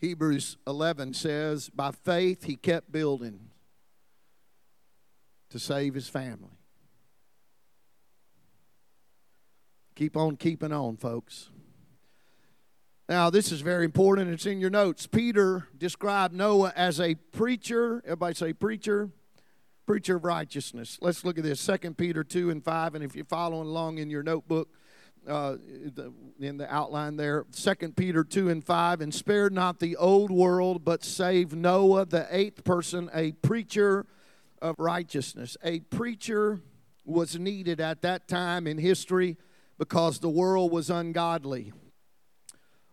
Hebrews 0.00 0.56
11 0.66 1.14
says, 1.14 1.68
by 1.68 1.90
faith 1.90 2.44
he 2.44 2.56
kept 2.56 2.90
building 2.90 3.50
to 5.50 5.58
save 5.58 5.94
his 5.94 6.08
family. 6.08 6.56
Keep 9.94 10.16
on 10.16 10.36
keeping 10.36 10.72
on, 10.72 10.96
folks. 10.96 11.50
Now, 13.10 13.28
this 13.28 13.52
is 13.52 13.60
very 13.60 13.84
important. 13.84 14.30
It's 14.30 14.46
in 14.46 14.60
your 14.60 14.70
notes. 14.70 15.06
Peter 15.06 15.66
described 15.76 16.32
Noah 16.32 16.72
as 16.76 17.00
a 17.00 17.16
preacher. 17.16 18.00
Everybody 18.04 18.34
say 18.34 18.52
preacher. 18.52 19.10
Preacher 19.84 20.16
of 20.16 20.24
righteousness. 20.24 20.96
Let's 21.02 21.24
look 21.24 21.36
at 21.36 21.44
this. 21.44 21.66
2 21.66 21.94
Peter 21.94 22.22
2 22.22 22.50
and 22.50 22.64
5. 22.64 22.94
And 22.94 23.04
if 23.04 23.16
you're 23.16 23.24
following 23.24 23.66
along 23.66 23.98
in 23.98 24.08
your 24.08 24.22
notebook, 24.22 24.68
uh, 25.28 25.56
in 26.40 26.56
the 26.56 26.72
outline 26.72 27.16
there, 27.16 27.44
Second 27.50 27.96
Peter 27.96 28.24
2 28.24 28.48
and 28.48 28.64
5. 28.64 29.00
And 29.00 29.14
spared 29.14 29.52
not 29.52 29.78
the 29.78 29.96
old 29.96 30.30
world, 30.30 30.84
but 30.84 31.04
saved 31.04 31.54
Noah, 31.54 32.06
the 32.06 32.26
eighth 32.30 32.64
person, 32.64 33.10
a 33.12 33.32
preacher 33.32 34.06
of 34.60 34.76
righteousness. 34.78 35.56
A 35.62 35.80
preacher 35.80 36.60
was 37.04 37.38
needed 37.38 37.80
at 37.80 38.02
that 38.02 38.28
time 38.28 38.66
in 38.66 38.78
history 38.78 39.36
because 39.78 40.18
the 40.18 40.28
world 40.28 40.70
was 40.70 40.90
ungodly 40.90 41.72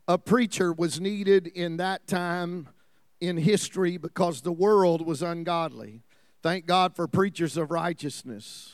a 0.07 0.17
preacher 0.17 0.71
was 0.71 1.01
needed 1.01 1.47
in 1.47 1.77
that 1.77 2.07
time 2.07 2.69
in 3.19 3.37
history 3.37 3.97
because 3.97 4.41
the 4.41 4.51
world 4.51 5.05
was 5.05 5.21
ungodly. 5.21 6.01
Thank 6.41 6.65
God 6.65 6.95
for 6.95 7.07
preachers 7.07 7.57
of 7.57 7.71
righteousness. 7.71 8.73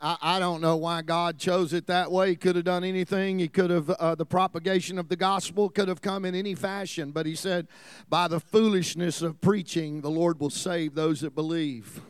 I, 0.00 0.16
I 0.20 0.38
don't 0.38 0.60
know 0.60 0.76
why 0.76 1.02
God 1.02 1.38
chose 1.38 1.72
it 1.72 1.86
that 1.86 2.10
way. 2.10 2.30
He 2.30 2.36
could 2.36 2.56
have 2.56 2.64
done 2.64 2.84
anything. 2.84 3.38
He 3.38 3.48
could 3.48 3.70
have, 3.70 3.90
uh, 3.90 4.14
the 4.14 4.26
propagation 4.26 4.98
of 4.98 5.08
the 5.08 5.16
gospel 5.16 5.68
could 5.68 5.88
have 5.88 6.02
come 6.02 6.24
in 6.24 6.34
any 6.34 6.54
fashion. 6.54 7.10
But 7.10 7.26
He 7.26 7.34
said, 7.34 7.68
by 8.08 8.28
the 8.28 8.40
foolishness 8.40 9.22
of 9.22 9.40
preaching, 9.40 10.00
the 10.00 10.10
Lord 10.10 10.40
will 10.40 10.50
save 10.50 10.94
those 10.94 11.20
that 11.20 11.34
believe. 11.34 12.00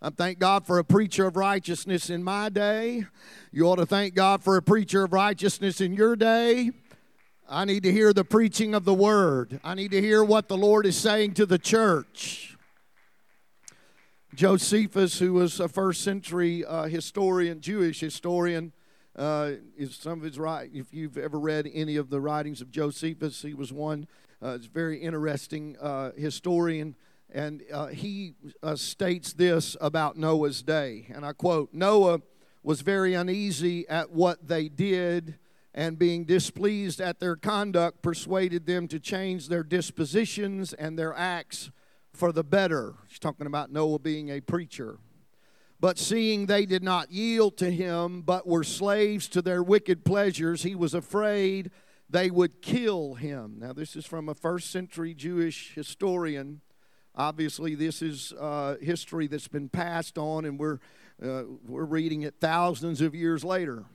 I 0.00 0.10
thank 0.10 0.38
God 0.38 0.66
for 0.66 0.78
a 0.78 0.84
preacher 0.84 1.26
of 1.26 1.36
righteousness 1.36 2.10
in 2.10 2.22
my 2.22 2.48
day. 2.48 3.06
You 3.50 3.66
ought 3.66 3.76
to 3.76 3.86
thank 3.86 4.14
God 4.14 4.42
for 4.42 4.56
a 4.56 4.62
preacher 4.62 5.04
of 5.04 5.12
righteousness 5.12 5.80
in 5.80 5.94
your 5.94 6.16
day. 6.16 6.70
I 7.48 7.64
need 7.64 7.84
to 7.84 7.92
hear 7.92 8.12
the 8.12 8.24
preaching 8.24 8.74
of 8.74 8.84
the 8.84 8.94
word. 8.94 9.60
I 9.62 9.74
need 9.74 9.92
to 9.92 10.00
hear 10.00 10.22
what 10.24 10.48
the 10.48 10.56
Lord 10.56 10.84
is 10.84 10.96
saying 10.96 11.34
to 11.34 11.46
the 11.46 11.58
church. 11.58 12.55
Josephus, 14.36 15.18
who 15.18 15.32
was 15.32 15.58
a 15.60 15.66
first 15.66 16.02
century 16.02 16.62
uh, 16.62 16.84
historian, 16.84 17.62
Jewish 17.62 18.00
historian, 18.00 18.72
uh, 19.16 19.52
is 19.78 19.96
some 19.96 20.18
of 20.18 20.24
his 20.24 20.38
right. 20.38 20.68
If 20.74 20.92
you've 20.92 21.16
ever 21.16 21.38
read 21.38 21.66
any 21.72 21.96
of 21.96 22.10
the 22.10 22.20
writings 22.20 22.60
of 22.60 22.70
Josephus, 22.70 23.40
he 23.40 23.54
was 23.54 23.72
one. 23.72 24.06
Uh, 24.42 24.48
it's 24.50 24.66
very 24.66 24.98
interesting 24.98 25.78
uh, 25.80 26.10
historian 26.18 26.94
and 27.32 27.62
uh, 27.72 27.86
he 27.86 28.34
uh, 28.62 28.76
states 28.76 29.32
this 29.32 29.74
about 29.80 30.18
Noah's 30.18 30.62
day. 30.62 31.06
And 31.14 31.24
I 31.24 31.32
quote 31.32 31.72
Noah 31.72 32.20
was 32.62 32.82
very 32.82 33.14
uneasy 33.14 33.88
at 33.88 34.10
what 34.10 34.48
they 34.48 34.68
did, 34.68 35.36
and 35.74 35.98
being 35.98 36.24
displeased 36.24 37.00
at 37.00 37.20
their 37.20 37.36
conduct, 37.36 38.02
persuaded 38.02 38.66
them 38.66 38.86
to 38.88 39.00
change 39.00 39.48
their 39.48 39.62
dispositions 39.62 40.74
and 40.74 40.98
their 40.98 41.14
acts 41.14 41.70
for 42.16 42.32
the 42.32 42.44
better. 42.44 42.94
He's 43.08 43.18
talking 43.18 43.46
about 43.46 43.70
Noah 43.70 43.98
being 43.98 44.30
a 44.30 44.40
preacher. 44.40 44.98
But 45.78 45.98
seeing 45.98 46.46
they 46.46 46.64
did 46.64 46.82
not 46.82 47.12
yield 47.12 47.58
to 47.58 47.70
him, 47.70 48.22
but 48.22 48.46
were 48.46 48.64
slaves 48.64 49.28
to 49.28 49.42
their 49.42 49.62
wicked 49.62 50.04
pleasures, 50.04 50.62
he 50.62 50.74
was 50.74 50.94
afraid 50.94 51.70
they 52.08 52.30
would 52.30 52.62
kill 52.62 53.14
him. 53.14 53.56
Now, 53.58 53.72
this 53.72 53.94
is 53.94 54.06
from 54.06 54.28
a 54.28 54.34
first 54.34 54.70
century 54.70 55.12
Jewish 55.12 55.74
historian 55.74 56.62
Obviously, 57.16 57.74
this 57.74 58.02
is 58.02 58.34
uh, 58.38 58.76
history 58.82 59.26
that's 59.26 59.48
been 59.48 59.70
passed 59.70 60.18
on, 60.18 60.44
and 60.44 60.58
we're, 60.58 60.80
uh, 61.24 61.44
we're 61.66 61.86
reading 61.86 62.22
it 62.22 62.34
thousands 62.40 63.00
of 63.00 63.14
years 63.14 63.42
later. 63.42 63.86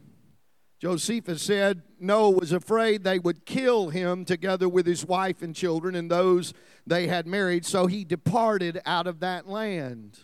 Josephus 0.82 1.44
said 1.44 1.84
Noah 2.00 2.32
was 2.32 2.52
afraid 2.52 3.04
they 3.04 3.20
would 3.20 3.46
kill 3.46 3.90
him 3.90 4.26
together 4.26 4.68
with 4.68 4.88
his 4.88 5.06
wife 5.06 5.44
and 5.44 5.56
children 5.56 5.94
and 5.94 6.10
those 6.10 6.56
they 6.88 7.06
had 7.06 7.28
married, 7.28 7.68
so 7.68 7.86
he 7.86 8.04
departed 8.04 8.82
out 8.84 9.06
of 9.06 9.20
that 9.20 9.48
land. 9.48 10.18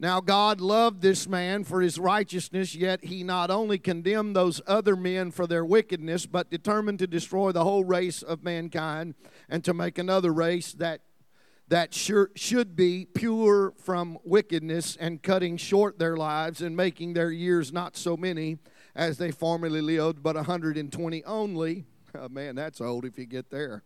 Now, 0.00 0.20
God 0.20 0.60
loved 0.60 1.02
this 1.02 1.28
man 1.28 1.62
for 1.62 1.80
his 1.80 2.00
righteousness, 2.00 2.74
yet 2.74 3.04
he 3.04 3.22
not 3.22 3.52
only 3.52 3.78
condemned 3.78 4.34
those 4.34 4.60
other 4.66 4.96
men 4.96 5.30
for 5.30 5.46
their 5.46 5.64
wickedness, 5.64 6.26
but 6.26 6.50
determined 6.50 6.98
to 6.98 7.06
destroy 7.06 7.52
the 7.52 7.62
whole 7.62 7.84
race 7.84 8.22
of 8.22 8.42
mankind 8.42 9.14
and 9.48 9.62
to 9.62 9.72
make 9.72 9.98
another 9.98 10.32
race 10.32 10.72
that 10.72 11.02
that 11.68 11.94
should 11.94 12.74
be 12.74 13.06
pure 13.06 13.72
from 13.78 14.18
wickedness 14.24 14.96
and 14.96 15.22
cutting 15.22 15.56
short 15.56 16.00
their 16.00 16.16
lives 16.16 16.60
and 16.60 16.76
making 16.76 17.14
their 17.14 17.30
years 17.30 17.72
not 17.72 17.96
so 17.96 18.16
many 18.16 18.58
as 18.94 19.18
they 19.18 19.30
formerly 19.30 19.80
lived, 19.80 20.22
but 20.22 20.36
120 20.36 21.24
only. 21.24 21.84
Oh, 22.14 22.28
man, 22.28 22.54
that's 22.56 22.80
old 22.80 23.04
if 23.04 23.18
you 23.18 23.26
get 23.26 23.50
there. 23.50 23.82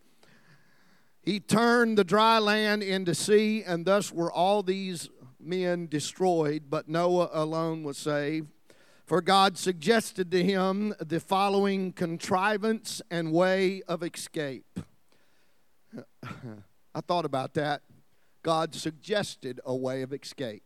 He 1.22 1.40
turned 1.40 1.98
the 1.98 2.04
dry 2.04 2.38
land 2.38 2.82
into 2.82 3.14
sea, 3.14 3.62
and 3.64 3.84
thus 3.84 4.12
were 4.12 4.30
all 4.30 4.62
these 4.62 5.08
men 5.40 5.86
destroyed, 5.86 6.64
but 6.68 6.88
Noah 6.88 7.30
alone 7.32 7.82
was 7.82 7.98
saved. 7.98 8.48
For 9.06 9.20
God 9.20 9.56
suggested 9.56 10.32
to 10.32 10.42
him 10.42 10.92
the 10.98 11.20
following 11.20 11.92
contrivance 11.92 13.00
and 13.08 13.32
way 13.32 13.82
of 13.86 14.02
escape. 14.02 14.80
I 16.24 17.00
thought 17.06 17.24
about 17.24 17.54
that. 17.54 17.82
God 18.42 18.74
suggested 18.74 19.60
a 19.64 19.74
way 19.74 20.02
of 20.02 20.12
escape. 20.12 20.64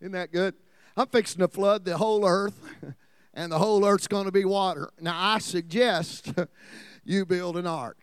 Isn't 0.00 0.12
that 0.12 0.32
good? 0.32 0.54
I'm 0.96 1.08
fixing 1.08 1.40
to 1.40 1.48
flood 1.48 1.84
the 1.84 1.96
whole 1.96 2.26
earth, 2.26 2.60
and 3.34 3.50
the 3.50 3.58
whole 3.58 3.84
earth's 3.84 4.08
going 4.08 4.26
to 4.26 4.32
be 4.32 4.44
water. 4.44 4.90
Now, 5.00 5.16
I 5.16 5.38
suggest 5.38 6.32
you 7.04 7.24
build 7.24 7.56
an 7.56 7.66
ark. 7.66 7.98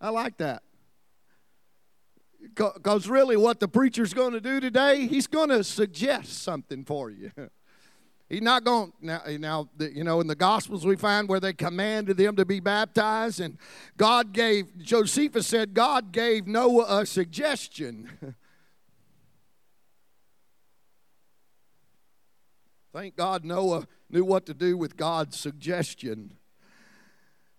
I 0.00 0.10
like 0.10 0.36
that. 0.38 0.62
Because 2.54 3.08
really, 3.08 3.36
what 3.36 3.58
the 3.58 3.68
preacher's 3.68 4.14
going 4.14 4.32
to 4.32 4.40
do 4.40 4.60
today, 4.60 5.06
he's 5.06 5.26
going 5.26 5.48
to 5.48 5.64
suggest 5.64 6.42
something 6.42 6.84
for 6.84 7.10
you. 7.10 7.32
He's 8.28 8.40
not 8.40 8.64
going 8.64 8.92
now. 9.02 9.20
Now, 9.38 9.68
you 9.78 10.02
know, 10.02 10.20
in 10.20 10.26
the 10.26 10.34
Gospels 10.34 10.86
we 10.86 10.96
find 10.96 11.28
where 11.28 11.40
they 11.40 11.52
commanded 11.52 12.16
them 12.16 12.36
to 12.36 12.46
be 12.46 12.58
baptized, 12.58 13.38
and 13.38 13.58
God 13.98 14.32
gave 14.32 14.76
Josephus 14.78 15.46
said 15.46 15.74
God 15.74 16.10
gave 16.10 16.46
Noah 16.46 17.00
a 17.00 17.06
suggestion. 17.06 18.34
Thank 22.94 23.16
God 23.16 23.44
Noah 23.44 23.88
knew 24.08 24.24
what 24.24 24.46
to 24.46 24.54
do 24.54 24.76
with 24.76 24.96
God's 24.96 25.36
suggestion. 25.36 26.34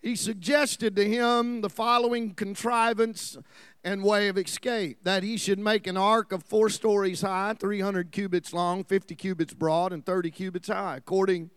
He 0.02 0.16
suggested 0.16 0.96
to 0.96 1.04
him 1.04 1.60
the 1.60 1.70
following 1.70 2.34
contrivance 2.34 3.38
and 3.84 4.02
way 4.02 4.30
of 4.30 4.38
escape 4.38 5.00
that 5.04 5.24
he 5.24 5.36
should 5.36 5.60
make 5.60 5.88
an 5.88 5.98
ark 5.98 6.32
of 6.32 6.42
four 6.42 6.70
stories 6.70 7.20
high, 7.20 7.54
300 7.54 8.14
cubits 8.14 8.54
long, 8.54 8.86
50 8.86 9.14
cubits 9.16 9.54
broad, 9.54 9.92
and 9.92 10.06
30 10.06 10.32
cubits 10.32 10.70
high. 10.70 10.96
According, 10.96 11.50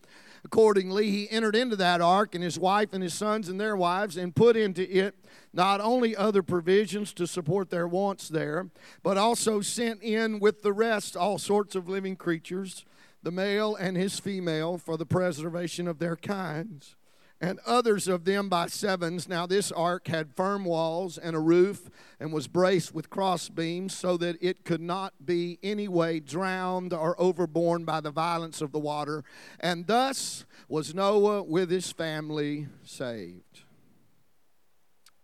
accordingly, 0.45 1.13
he 1.13 1.31
entered 1.31 1.55
into 1.55 1.77
that 1.77 2.01
ark, 2.01 2.35
and 2.35 2.43
his 2.43 2.59
wife 2.59 2.93
and 2.93 3.05
his 3.05 3.15
sons 3.15 3.49
and 3.49 3.61
their 3.61 3.77
wives, 3.77 4.17
and 4.17 4.35
put 4.35 4.57
into 4.57 4.91
it 4.91 5.15
not 5.53 5.81
only 5.81 6.17
other 6.17 6.43
provisions 6.43 7.13
to 7.13 7.29
support 7.29 7.71
their 7.71 7.87
wants 7.87 8.29
there, 8.29 8.71
but 9.05 9.17
also 9.17 9.61
sent 9.61 10.03
in 10.03 10.41
with 10.41 10.63
the 10.63 10.73
rest 10.73 11.17
all 11.17 11.39
sorts 11.39 11.77
of 11.77 11.89
living 11.89 12.17
creatures, 12.17 12.85
the 13.29 13.33
male 13.33 13.77
and 13.77 13.95
his 13.95 14.19
female, 14.19 14.79
for 14.79 14.97
the 14.97 15.05
preservation 15.05 15.87
of 15.87 15.99
their 15.99 16.17
kinds 16.17 16.97
and 17.43 17.61
others 17.67 18.09
of 18.09 18.25
them 18.25 18.49
by 18.49 18.67
sevens. 18.67 19.29
Now, 19.29 19.47
this 19.47 19.71
ark 19.71 20.09
had 20.09 20.35
firm 20.35 20.65
walls 20.65 21.19
and 21.19 21.37
a 21.37 21.39
roof, 21.39 21.91
and 22.19 22.33
was 22.33 22.49
braced 22.49 22.95
with 22.95 23.11
cross 23.11 23.51
beams, 23.51 23.95
so 23.95 24.17
that 24.17 24.39
it 24.41 24.65
could 24.65 24.81
not 24.81 25.13
be 25.27 25.59
any 25.63 25.89
way 25.89 26.21
drowned 26.21 26.95
or 26.95 27.21
overborne 27.21 27.85
by 27.85 28.01
the 28.01 28.11
violence 28.11 28.63
of 28.63 28.73
the 28.73 28.79
water. 28.79 29.25
And 29.61 29.87
thus 29.87 30.47
was 30.67 30.95
Noah 30.95 31.43
with 31.43 31.71
his 31.71 31.93
family 31.93 32.69
saved. 32.83 33.65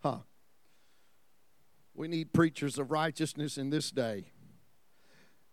Huh. 0.02 0.18
We 1.94 2.08
need 2.08 2.34
preachers 2.34 2.78
of 2.78 2.90
righteousness 2.90 3.56
in 3.56 3.70
this 3.70 3.90
day. 3.90 4.33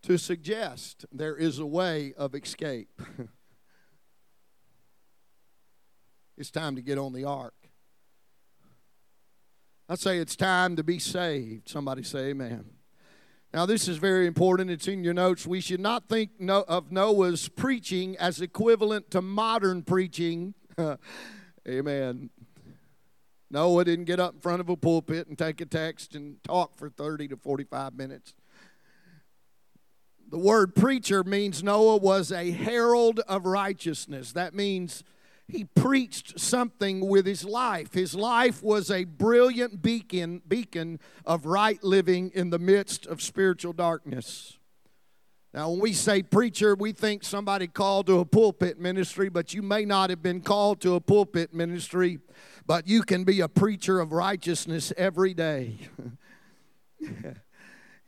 To 0.03 0.17
suggest 0.17 1.05
there 1.11 1.35
is 1.35 1.59
a 1.59 1.65
way 1.65 2.13
of 2.17 2.35
escape. 2.35 3.01
it's 6.37 6.51
time 6.51 6.75
to 6.75 6.81
get 6.81 6.97
on 6.97 7.13
the 7.13 7.23
ark. 7.23 7.53
I 9.87 9.95
say 9.95 10.19
it's 10.19 10.35
time 10.35 10.75
to 10.77 10.83
be 10.83 10.99
saved. 10.99 11.69
Somebody 11.69 12.03
say 12.03 12.29
amen. 12.29 12.65
Now, 13.53 13.65
this 13.65 13.89
is 13.89 13.97
very 13.97 14.27
important. 14.27 14.69
It's 14.69 14.87
in 14.87 15.03
your 15.03 15.13
notes. 15.13 15.45
We 15.45 15.59
should 15.59 15.81
not 15.81 16.07
think 16.07 16.31
of 16.49 16.91
Noah's 16.91 17.49
preaching 17.49 18.15
as 18.17 18.39
equivalent 18.39 19.11
to 19.11 19.21
modern 19.21 19.83
preaching. 19.83 20.53
amen. 21.67 22.29
Noah 23.49 23.83
didn't 23.83 24.05
get 24.05 24.21
up 24.21 24.35
in 24.35 24.39
front 24.39 24.61
of 24.61 24.69
a 24.69 24.77
pulpit 24.77 25.27
and 25.27 25.37
take 25.37 25.59
a 25.59 25.65
text 25.65 26.15
and 26.15 26.41
talk 26.45 26.77
for 26.77 26.89
30 26.89 27.27
to 27.27 27.35
45 27.35 27.93
minutes. 27.93 28.33
The 30.31 30.37
word 30.37 30.75
preacher 30.75 31.25
means 31.25 31.61
Noah 31.61 31.97
was 31.97 32.31
a 32.31 32.51
herald 32.51 33.19
of 33.27 33.45
righteousness. 33.45 34.31
That 34.31 34.55
means 34.55 35.03
he 35.45 35.65
preached 35.65 36.39
something 36.39 37.05
with 37.05 37.25
his 37.25 37.43
life. 37.43 37.93
His 37.93 38.15
life 38.15 38.63
was 38.63 38.89
a 38.89 39.03
brilliant 39.03 39.81
beacon, 39.81 40.41
beacon 40.47 41.01
of 41.25 41.45
right 41.45 41.83
living 41.83 42.31
in 42.33 42.49
the 42.49 42.59
midst 42.59 43.05
of 43.05 43.21
spiritual 43.21 43.73
darkness. 43.73 44.57
Now, 45.53 45.69
when 45.69 45.81
we 45.81 45.91
say 45.91 46.23
preacher, 46.23 46.75
we 46.75 46.93
think 46.93 47.25
somebody 47.25 47.67
called 47.67 48.07
to 48.07 48.19
a 48.19 48.25
pulpit 48.25 48.79
ministry, 48.79 49.27
but 49.27 49.53
you 49.53 49.61
may 49.61 49.83
not 49.83 50.09
have 50.09 50.23
been 50.23 50.39
called 50.39 50.79
to 50.81 50.95
a 50.95 51.01
pulpit 51.01 51.53
ministry, 51.53 52.19
but 52.65 52.87
you 52.87 53.01
can 53.03 53.25
be 53.25 53.41
a 53.41 53.49
preacher 53.49 53.99
of 53.99 54.13
righteousness 54.13 54.93
every 54.95 55.33
day. 55.33 55.75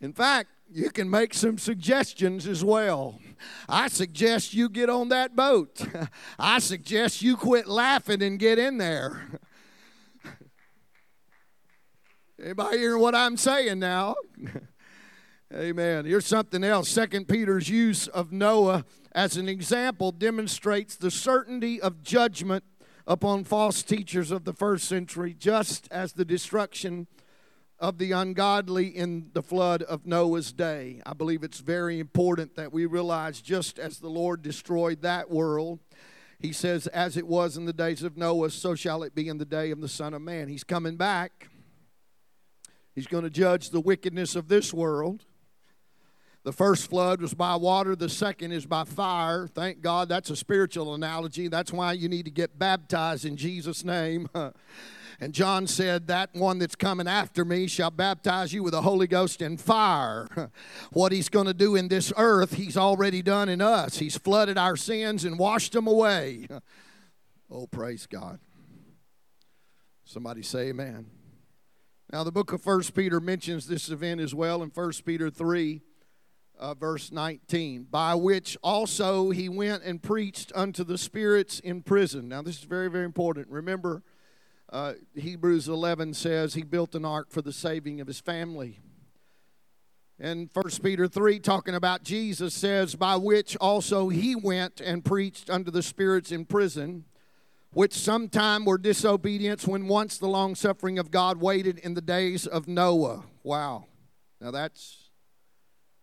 In 0.03 0.11
fact, 0.11 0.49
you 0.69 0.89
can 0.89 1.09
make 1.09 1.33
some 1.33 1.57
suggestions 1.57 2.45
as 2.45 2.61
well. 2.61 3.21
I 3.69 3.87
suggest 3.87 4.53
you 4.53 4.67
get 4.67 4.89
on 4.89 5.07
that 5.09 5.33
boat. 5.33 5.81
I 6.37 6.59
suggest 6.59 7.21
you 7.21 7.37
quit 7.37 7.67
laughing 7.67 8.21
and 8.21 8.37
get 8.37 8.59
in 8.59 8.79
there. 8.79 9.39
Anybody 12.43 12.79
hearing 12.79 13.01
what 13.01 13.15
I'm 13.15 13.37
saying 13.37 13.79
now? 13.79 14.15
Amen. 15.53 16.03
Here's 16.03 16.25
something 16.25 16.65
else. 16.65 16.89
Second 16.89 17.29
Peter's 17.29 17.69
use 17.69 18.09
of 18.09 18.33
Noah 18.33 18.83
as 19.13 19.37
an 19.37 19.47
example 19.47 20.11
demonstrates 20.11 20.97
the 20.97 21.11
certainty 21.11 21.79
of 21.79 22.03
judgment 22.03 22.65
upon 23.07 23.45
false 23.45 23.81
teachers 23.83 24.31
of 24.31 24.43
the 24.43 24.53
first 24.53 24.83
century, 24.83 25.33
just 25.33 25.87
as 25.91 26.11
the 26.11 26.25
destruction 26.25 27.07
of 27.83 27.97
the 27.97 28.13
ungodly 28.13 28.87
in 28.87 29.29
the 29.33 29.43
flood 29.43 29.83
of 29.83 30.05
Noah's 30.05 30.53
day. 30.53 31.01
I 31.05 31.11
believe 31.11 31.43
it's 31.43 31.59
very 31.59 31.99
important 31.99 32.55
that 32.55 32.71
we 32.71 32.85
realize 32.85 33.41
just 33.41 33.77
as 33.77 33.97
the 33.97 34.07
Lord 34.07 34.41
destroyed 34.41 35.01
that 35.01 35.29
world, 35.29 35.79
he 36.39 36.53
says, 36.53 36.87
as 36.87 37.17
it 37.17 37.27
was 37.27 37.57
in 37.57 37.65
the 37.65 37.73
days 37.73 38.01
of 38.01 38.15
Noah, 38.15 38.51
so 38.51 38.73
shall 38.73 39.03
it 39.03 39.13
be 39.13 39.27
in 39.27 39.37
the 39.37 39.43
day 39.43 39.69
of 39.69 39.81
the 39.81 39.89
Son 39.89 40.13
of 40.13 40.21
Man. 40.21 40.47
He's 40.47 40.63
coming 40.63 40.95
back. 40.95 41.49
He's 42.95 43.05
going 43.05 43.25
to 43.25 43.29
judge 43.29 43.71
the 43.71 43.81
wickedness 43.81 44.37
of 44.37 44.47
this 44.47 44.73
world. 44.73 45.25
The 46.45 46.53
first 46.53 46.89
flood 46.89 47.21
was 47.21 47.33
by 47.33 47.57
water, 47.57 47.97
the 47.97 48.07
second 48.07 48.53
is 48.53 48.65
by 48.65 48.85
fire. 48.85 49.45
Thank 49.45 49.81
God 49.81 50.07
that's 50.07 50.29
a 50.29 50.37
spiritual 50.37 50.93
analogy. 50.93 51.49
That's 51.49 51.73
why 51.73 51.91
you 51.91 52.07
need 52.07 52.23
to 52.23 52.31
get 52.31 52.57
baptized 52.57 53.25
in 53.25 53.35
Jesus' 53.35 53.83
name. 53.83 54.29
And 55.23 55.33
John 55.33 55.67
said, 55.67 56.07
That 56.07 56.35
one 56.35 56.59
that's 56.59 56.75
coming 56.75 57.07
after 57.07 57.45
me 57.45 57.67
shall 57.67 57.91
baptize 57.91 58.51
you 58.51 58.61
with 58.61 58.73
the 58.73 58.81
Holy 58.81 59.07
Ghost 59.07 59.41
and 59.41 59.59
fire. 59.59 60.27
What 60.91 61.13
he's 61.13 61.29
going 61.29 61.45
to 61.45 61.53
do 61.53 61.77
in 61.77 61.87
this 61.87 62.11
earth, 62.17 62.55
he's 62.55 62.75
already 62.75 63.21
done 63.21 63.47
in 63.47 63.61
us. 63.61 63.99
He's 63.99 64.17
flooded 64.17 64.57
our 64.57 64.75
sins 64.75 65.23
and 65.23 65.39
washed 65.39 65.71
them 65.71 65.87
away. 65.87 66.47
Oh, 67.49 67.67
praise 67.67 68.07
God. 68.07 68.39
Somebody 70.05 70.41
say 70.41 70.69
amen. 70.69 71.05
Now, 72.11 72.23
the 72.23 72.31
book 72.31 72.51
of 72.51 72.63
First 72.63 72.95
Peter 72.95 73.19
mentions 73.19 73.67
this 73.67 73.89
event 73.89 74.21
as 74.21 74.33
well 74.33 74.63
in 74.63 74.71
First 74.71 75.05
Peter 75.05 75.29
3, 75.29 75.81
uh, 76.57 76.73
verse 76.73 77.11
19, 77.11 77.87
by 77.91 78.15
which 78.15 78.57
also 78.63 79.29
he 79.29 79.49
went 79.49 79.83
and 79.83 80.01
preached 80.01 80.51
unto 80.55 80.83
the 80.83 80.97
spirits 80.97 81.59
in 81.59 81.83
prison. 81.83 82.27
Now, 82.27 82.41
this 82.41 82.57
is 82.57 82.63
very, 82.63 82.89
very 82.89 83.05
important. 83.05 83.47
Remember, 83.49 84.01
uh, 84.73 84.93
Hebrews 85.13 85.67
11 85.67 86.15
says 86.15 86.55
he 86.55 86.63
built 86.63 86.95
an 86.95 87.05
ark 87.05 87.27
for 87.29 87.43
the 87.43 87.53
saving 87.53 88.01
of 88.01 88.07
his 88.07 88.19
family. 88.19 88.79
And 90.19 90.49
1 90.51 90.65
Peter 90.81 91.07
3, 91.07 91.39
talking 91.39 91.75
about 91.75 92.03
Jesus, 92.03 92.55
says, 92.55 92.95
By 92.95 93.15
which 93.15 93.55
also 93.57 94.09
he 94.09 94.35
went 94.35 94.81
and 94.81 95.05
preached 95.05 95.49
unto 95.49 95.69
the 95.69 95.83
spirits 95.83 96.31
in 96.31 96.45
prison, 96.45 97.05
which 97.73 97.93
sometime 97.93 98.65
were 98.65 98.79
disobedience 98.79 99.67
when 99.67 99.87
once 99.87 100.17
the 100.17 100.27
long 100.27 100.55
suffering 100.55 100.97
of 100.97 101.11
God 101.11 101.39
waited 101.39 101.77
in 101.77 101.93
the 101.93 102.01
days 102.01 102.47
of 102.47 102.67
Noah. 102.67 103.25
Wow. 103.43 103.85
Now 104.41 104.49
that's 104.49 105.09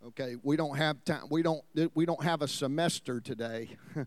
okay. 0.07 0.37
We 0.43 0.57
don't 0.57 0.77
have 0.77 1.05
time. 1.05 1.25
We 1.29 1.43
don't. 1.43 1.63
We 1.95 2.07
don't 2.07 2.23
have 2.23 2.43
a 2.43 2.49
semester 2.49 3.21
today. 3.21 3.77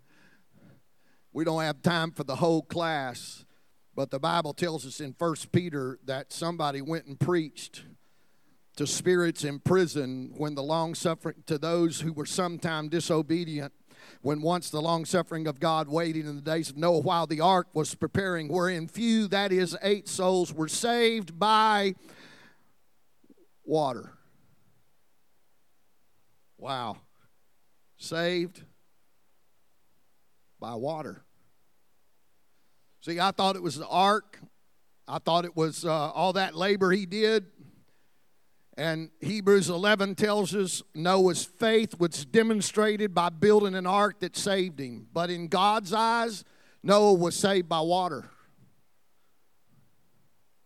we 1.33 1.43
don't 1.43 1.61
have 1.61 1.81
time 1.81 2.11
for 2.11 2.23
the 2.23 2.35
whole 2.35 2.61
class. 2.61 3.45
But 3.95 4.11
the 4.11 4.19
Bible 4.19 4.53
tells 4.53 4.85
us 4.85 4.99
in 4.99 5.13
First 5.13 5.51
Peter 5.51 5.99
that 6.05 6.33
somebody 6.33 6.81
went 6.81 7.05
and 7.05 7.19
preached 7.19 7.83
to 8.75 8.87
spirits 8.87 9.43
in 9.43 9.59
prison 9.59 10.33
when 10.35 10.55
the 10.55 10.63
long 10.63 10.95
suffering 10.95 11.43
to 11.45 11.59
those 11.59 12.01
who 12.01 12.11
were 12.11 12.25
sometime 12.25 12.89
disobedient 12.89 13.71
when 14.21 14.41
once 14.41 14.69
the 14.69 14.81
long 14.81 15.05
suffering 15.05 15.47
of 15.47 15.59
God 15.59 15.87
waited 15.87 16.25
in 16.25 16.35
the 16.35 16.41
days 16.41 16.69
of 16.69 16.77
Noah 16.77 16.99
while 16.99 17.27
the 17.27 17.41
ark 17.41 17.67
was 17.73 17.95
preparing, 17.95 18.47
wherein 18.47 18.87
few, 18.87 19.27
that 19.29 19.51
is, 19.51 19.77
eight 19.81 20.07
souls, 20.07 20.53
were 20.53 20.67
saved 20.67 21.37
by 21.37 21.95
water. 23.63 24.13
Wow. 26.57 26.97
Saved 27.97 28.63
by 30.59 30.75
water. 30.75 31.23
See, 33.03 33.19
I 33.19 33.31
thought 33.31 33.57
it 33.57 33.61
was 33.61 33.75
the 33.75 33.87
ark. 33.87 34.39
I 35.09 35.19
thought 35.19 35.43
it 35.43 35.57
was 35.57 35.83
uh, 35.83 35.91
all 35.91 36.31
that 36.33 36.55
labor 36.55 36.89
he 36.91 37.05
did. 37.05 37.47
And 38.77 39.09
Hebrews 39.19 39.69
11 39.69 40.15
tells 40.15 40.55
us 40.55 40.81
Noah's 40.95 41.43
faith 41.43 41.99
was 41.99 42.23
demonstrated 42.23 43.13
by 43.13 43.27
building 43.27 43.75
an 43.75 43.85
ark 43.85 44.21
that 44.21 44.37
saved 44.37 44.79
him. 44.79 45.07
But 45.11 45.29
in 45.29 45.49
God's 45.49 45.91
eyes, 45.91 46.45
Noah 46.81 47.15
was 47.15 47.35
saved 47.35 47.67
by 47.67 47.81
water. 47.81 48.29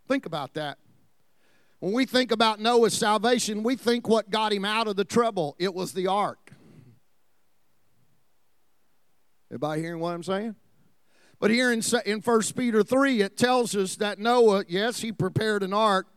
Think 0.08 0.28
about 0.28 0.54
that. 0.54 0.78
When 1.80 1.92
we 1.92 2.06
think 2.06 2.32
about 2.32 2.60
Noah's 2.60 2.94
salvation, 2.94 3.64
we 3.64 3.76
think 3.76 4.08
what 4.08 4.30
got 4.30 4.54
him 4.54 4.64
out 4.64 4.88
of 4.88 4.96
the 4.96 5.06
trouble. 5.06 5.56
It 5.58 5.74
was 5.74 5.92
the 5.92 6.06
ark. 6.06 6.52
Everybody 9.50 9.82
hearing 9.82 10.00
what 10.00 10.14
I'm 10.14 10.24
saying? 10.24 10.56
But 11.40 11.52
here 11.52 11.72
in, 11.72 11.82
in 12.06 12.20
1 12.20 12.42
Peter 12.56 12.84
3, 12.84 13.22
it 13.22 13.38
tells 13.38 13.76
us 13.76 13.96
that 13.98 14.20
Noah, 14.20 14.66
yes, 14.68 15.02
he 15.02 15.12
prepared 15.12 15.64
an 15.64 15.74
ark 15.74 16.08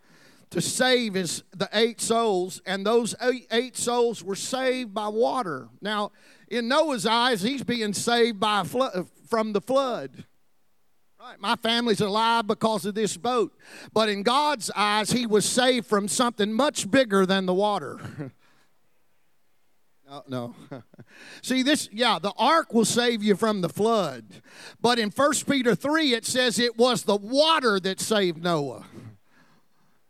to 0.51 0.61
save 0.61 1.15
his, 1.15 1.45
the 1.57 1.69
eight 1.73 2.01
souls, 2.01 2.61
and 2.67 2.85
those 2.85 3.15
eight, 3.23 3.47
eight 3.53 3.77
souls 3.77 4.25
were 4.25 4.35
saved 4.35 4.93
by 4.93 5.09
water. 5.09 5.69
Now, 5.81 6.11
in 6.49 6.69
Noah's 6.69 7.07
eyes, 7.07 7.43
he's 7.43 7.63
being 7.63 7.93
saved 7.93 8.41
by 8.41 8.65
flood, 8.65 9.09
from 9.29 9.53
the 9.53 9.61
flood. 9.61 10.25
Right, 11.21 11.39
my 11.39 11.55
family's 11.57 12.01
alive 12.01 12.47
because 12.47 12.87
of 12.87 12.95
this 12.95 13.17
boat. 13.17 13.53
But 13.93 14.09
in 14.09 14.23
God's 14.23 14.71
eyes, 14.75 15.11
he 15.11 15.27
was 15.27 15.45
saved 15.45 15.87
from 15.87 16.09
something 16.09 16.53
much 16.53 16.91
bigger 16.91 17.27
than 17.27 17.47
the 17.47 17.55
water. 17.55 18.33
Oh, 20.13 20.25
no, 20.27 20.55
no. 20.71 20.83
See, 21.43 21.63
this, 21.63 21.89
yeah, 21.93 22.19
the 22.21 22.33
ark 22.37 22.75
will 22.75 22.85
save 22.85 23.23
you 23.23 23.37
from 23.37 23.61
the 23.61 23.69
flood. 23.69 24.25
But 24.81 24.99
in 24.99 25.11
1 25.11 25.33
Peter 25.49 25.77
3, 25.77 26.15
it 26.15 26.27
says 26.27 26.59
it 26.59 26.77
was 26.77 27.05
the 27.05 27.17
water 27.17 27.79
that 27.79 28.01
saved 28.01 28.43
Noah. 28.43 28.87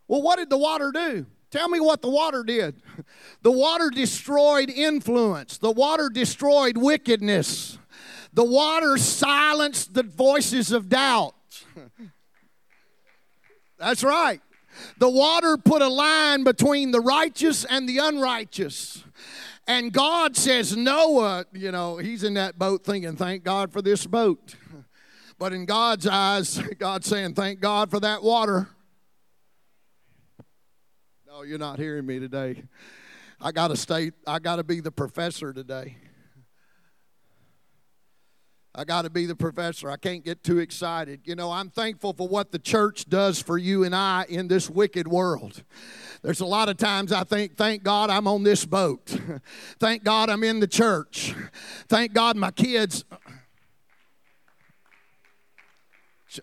Well, 0.08 0.22
what 0.22 0.38
did 0.38 0.48
the 0.48 0.58
water 0.58 0.90
do? 0.92 1.26
Tell 1.50 1.68
me 1.68 1.80
what 1.80 2.00
the 2.00 2.10
water 2.10 2.42
did. 2.42 2.76
The 3.42 3.50
water 3.50 3.88
destroyed 3.88 4.68
influence, 4.68 5.56
the 5.56 5.70
water 5.70 6.10
destroyed 6.10 6.76
wickedness, 6.76 7.78
the 8.34 8.44
water 8.44 8.98
silenced 8.98 9.94
the 9.94 10.02
voices 10.02 10.72
of 10.72 10.90
doubt. 10.90 11.34
That's 13.78 14.04
right. 14.04 14.42
The 14.98 15.08
water 15.08 15.56
put 15.56 15.80
a 15.80 15.88
line 15.88 16.44
between 16.44 16.90
the 16.90 17.00
righteous 17.00 17.64
and 17.64 17.88
the 17.88 17.96
unrighteous. 17.96 19.04
And 19.66 19.92
God 19.92 20.36
says, 20.36 20.76
Noah, 20.76 21.44
you 21.52 21.70
know, 21.70 21.96
he's 21.96 22.24
in 22.24 22.34
that 22.34 22.58
boat 22.58 22.84
thinking, 22.84 23.16
thank 23.16 23.44
God 23.44 23.72
for 23.72 23.80
this 23.80 24.06
boat. 24.06 24.56
But 25.38 25.52
in 25.52 25.64
God's 25.64 26.06
eyes, 26.06 26.58
God's 26.78 27.06
saying, 27.06 27.34
thank 27.34 27.60
God 27.60 27.90
for 27.90 28.00
that 28.00 28.22
water. 28.22 28.68
No, 31.26 31.42
you're 31.42 31.58
not 31.58 31.78
hearing 31.78 32.04
me 32.04 32.18
today. 32.18 32.64
I 33.40 33.52
got 33.52 33.68
to 33.68 33.76
stay, 33.76 34.10
I 34.26 34.38
got 34.38 34.56
to 34.56 34.64
be 34.64 34.80
the 34.80 34.90
professor 34.90 35.52
today. 35.52 35.96
I 38.74 38.84
got 38.84 39.02
to 39.02 39.10
be 39.10 39.26
the 39.26 39.34
professor. 39.34 39.90
I 39.90 39.96
can't 39.96 40.24
get 40.24 40.44
too 40.44 40.58
excited. 40.58 41.22
You 41.24 41.34
know, 41.34 41.50
I'm 41.50 41.70
thankful 41.70 42.12
for 42.12 42.28
what 42.28 42.52
the 42.52 42.58
church 42.58 43.08
does 43.08 43.42
for 43.42 43.58
you 43.58 43.82
and 43.82 43.94
I 43.94 44.26
in 44.28 44.46
this 44.46 44.70
wicked 44.70 45.08
world. 45.08 45.64
There's 46.22 46.40
a 46.40 46.46
lot 46.46 46.68
of 46.68 46.76
times 46.76 47.12
I 47.12 47.24
think, 47.24 47.56
thank 47.56 47.82
God 47.82 48.10
I'm 48.10 48.28
on 48.28 48.44
this 48.44 48.64
boat. 48.64 49.18
thank 49.80 50.04
God 50.04 50.30
I'm 50.30 50.44
in 50.44 50.60
the 50.60 50.68
church. 50.68 51.34
Thank 51.88 52.12
God 52.12 52.36
my 52.36 52.52
kids 52.52 53.04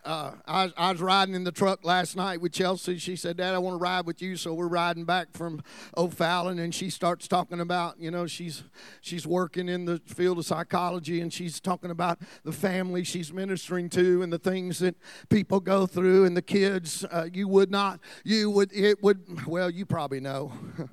uh, 0.04 0.32
I, 0.46 0.72
I, 0.76 0.92
was 0.92 1.02
riding 1.02 1.34
in 1.34 1.44
the 1.44 1.52
truck 1.52 1.86
last 1.86 2.16
night 2.16 2.42
with 2.42 2.52
Chelsea. 2.52 2.98
She 2.98 3.16
said, 3.16 3.38
Dad, 3.38 3.54
I 3.54 3.58
want 3.60 3.76
to 3.76 3.78
ride 3.78 4.06
with 4.06 4.22
you. 4.22 4.36
So 4.36 4.54
we're 4.54 4.68
riding 4.68 5.06
back 5.06 5.28
from 5.32 5.62
O'Fallon, 5.96 6.60
and 6.60 6.76
she 6.76 6.90
starts 6.90 7.28
talking 7.28 7.62
about, 7.62 8.00
you 8.00 8.12
know, 8.12 8.28
she's, 8.28 8.64
she's 9.02 9.26
working 9.26 9.70
in 9.70 9.86
the 9.86 10.02
field 10.06 10.40
of 10.40 10.46
psychology, 10.46 11.22
and 11.22 11.32
she's 11.32 11.60
talking 11.60 11.92
about 11.92 12.20
the 12.44 12.52
family 12.52 13.04
she's 13.04 13.32
ministering 13.32 13.90
to 13.92 14.22
and 14.24 14.34
the 14.34 14.40
things 14.40 14.80
that 14.80 14.96
people 15.30 15.60
go 15.60 15.86
through 15.86 16.26
and 16.26 16.36
the 16.36 16.42
kids. 16.42 17.06
Uh, 17.06 17.28
you 17.32 17.48
would 17.48 17.72
not, 17.72 18.00
you 18.24 18.50
would, 18.50 18.74
it 18.74 19.02
would, 19.02 19.48
well, 19.48 19.70
you 19.70 19.86
probably 19.86 20.20
know. 20.20 20.52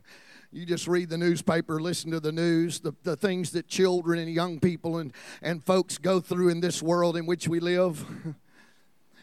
you 0.52 0.64
just 0.64 0.86
read 0.86 1.08
the 1.08 1.18
newspaper, 1.18 1.80
listen 1.80 2.12
to 2.12 2.20
the 2.20 2.30
news, 2.30 2.78
the, 2.78 2.92
the 3.02 3.16
things 3.16 3.50
that 3.50 3.66
children 3.66 4.20
and 4.20 4.32
young 4.32 4.60
people 4.60 4.98
and, 4.98 5.12
and 5.42 5.64
folks 5.64 5.98
go 5.98 6.20
through 6.20 6.48
in 6.48 6.60
this 6.60 6.80
world 6.80 7.16
in 7.16 7.26
which 7.26 7.48
we 7.48 7.58
live. 7.58 8.04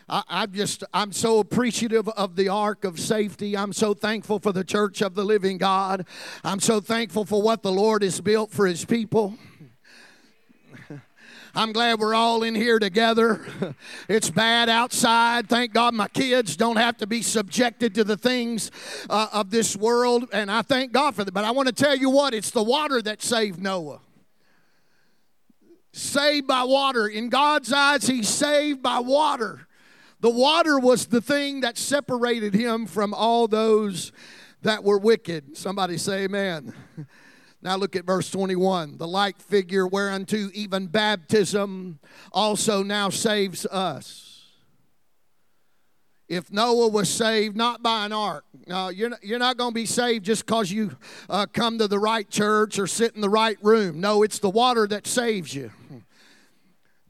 I, 0.09 0.23
I'm 0.27 0.51
just, 0.51 0.83
I'm 0.93 1.11
so 1.11 1.39
appreciative 1.39 2.07
of 2.09 2.35
the 2.35 2.49
ark 2.49 2.83
of 2.83 2.99
safety. 2.99 3.57
I'm 3.57 3.73
so 3.73 3.93
thankful 3.93 4.39
for 4.39 4.51
the 4.51 4.63
church 4.63 5.01
of 5.01 5.15
the 5.15 5.23
living 5.23 5.57
God. 5.57 6.05
I'm 6.43 6.59
so 6.59 6.79
thankful 6.79 7.25
for 7.25 7.41
what 7.41 7.63
the 7.63 7.71
Lord 7.71 8.03
has 8.03 8.21
built 8.21 8.51
for 8.51 8.67
his 8.67 8.85
people. 8.85 9.37
I'm 11.53 11.73
glad 11.73 11.99
we're 11.99 12.15
all 12.15 12.43
in 12.43 12.55
here 12.55 12.79
together. 12.79 13.45
It's 14.07 14.29
bad 14.29 14.69
outside. 14.69 15.49
Thank 15.49 15.73
God 15.73 15.93
my 15.93 16.07
kids 16.07 16.55
don't 16.55 16.77
have 16.77 16.95
to 16.97 17.07
be 17.07 17.21
subjected 17.21 17.93
to 17.95 18.05
the 18.05 18.15
things 18.15 18.71
uh, 19.09 19.27
of 19.33 19.51
this 19.51 19.75
world, 19.75 20.29
and 20.31 20.49
I 20.49 20.61
thank 20.61 20.93
God 20.93 21.13
for 21.13 21.25
that. 21.25 21.33
But 21.33 21.43
I 21.43 21.51
want 21.51 21.67
to 21.67 21.73
tell 21.73 21.95
you 21.95 22.09
what 22.09 22.33
it's 22.33 22.51
the 22.51 22.63
water 22.63 23.01
that 23.01 23.21
saved 23.21 23.61
Noah. 23.61 23.99
Saved 25.91 26.47
by 26.47 26.63
water. 26.63 27.05
In 27.05 27.27
God's 27.27 27.73
eyes, 27.73 28.07
he's 28.07 28.29
saved 28.29 28.81
by 28.81 28.99
water. 28.99 29.67
The 30.21 30.29
water 30.29 30.79
was 30.79 31.07
the 31.07 31.21
thing 31.21 31.61
that 31.61 31.77
separated 31.77 32.53
him 32.53 32.85
from 32.85 33.13
all 33.13 33.47
those 33.47 34.11
that 34.61 34.83
were 34.83 34.97
wicked. 34.97 35.57
Somebody 35.57 35.97
say, 35.97 36.23
Amen. 36.23 36.73
Now 37.63 37.75
look 37.75 37.95
at 37.95 38.05
verse 38.05 38.31
21. 38.31 38.97
The 38.97 39.07
like 39.07 39.39
figure 39.39 39.87
whereunto 39.87 40.49
even 40.53 40.87
baptism 40.87 41.99
also 42.31 42.81
now 42.81 43.09
saves 43.09 43.67
us. 43.67 44.47
If 46.27 46.51
Noah 46.51 46.87
was 46.87 47.09
saved 47.09 47.55
not 47.55 47.83
by 47.83 48.05
an 48.05 48.13
ark, 48.13 48.45
no, 48.65 48.89
you're 48.89 49.09
not, 49.09 49.23
you're 49.23 49.37
not 49.37 49.57
going 49.57 49.71
to 49.71 49.75
be 49.75 49.85
saved 49.85 50.25
just 50.25 50.45
because 50.45 50.71
you 50.71 50.97
uh, 51.29 51.45
come 51.51 51.77
to 51.77 51.87
the 51.87 51.99
right 51.99 52.27
church 52.29 52.79
or 52.79 52.87
sit 52.87 53.15
in 53.15 53.21
the 53.21 53.29
right 53.29 53.57
room. 53.61 53.99
No, 53.99 54.23
it's 54.23 54.39
the 54.39 54.49
water 54.49 54.87
that 54.87 55.05
saves 55.05 55.53
you. 55.53 55.71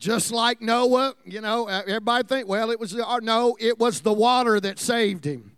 Just 0.01 0.31
like 0.31 0.63
Noah, 0.63 1.13
you 1.23 1.41
know, 1.41 1.67
everybody 1.67 2.27
think, 2.27 2.47
well, 2.47 2.71
it 2.71 2.79
was 2.79 2.89
the, 2.89 3.07
uh, 3.07 3.19
no, 3.21 3.55
it 3.59 3.77
was 3.77 4.01
the 4.01 4.11
water 4.11 4.59
that 4.59 4.79
saved 4.79 5.25
him. 5.25 5.51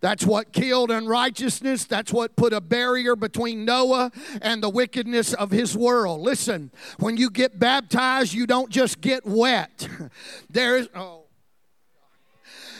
That's 0.00 0.26
what 0.26 0.52
killed 0.52 0.90
unrighteousness. 0.90 1.84
That's 1.84 2.12
what 2.12 2.34
put 2.34 2.52
a 2.52 2.60
barrier 2.60 3.14
between 3.14 3.64
Noah 3.64 4.10
and 4.42 4.60
the 4.60 4.68
wickedness 4.68 5.32
of 5.32 5.52
his 5.52 5.76
world. 5.76 6.22
Listen, 6.22 6.72
when 6.98 7.16
you 7.16 7.30
get 7.30 7.60
baptized, 7.60 8.34
you 8.34 8.48
don't 8.48 8.68
just 8.68 9.00
get 9.00 9.24
wet. 9.24 9.88
There 10.50 10.76
is, 10.76 10.88
oh, 10.96 11.26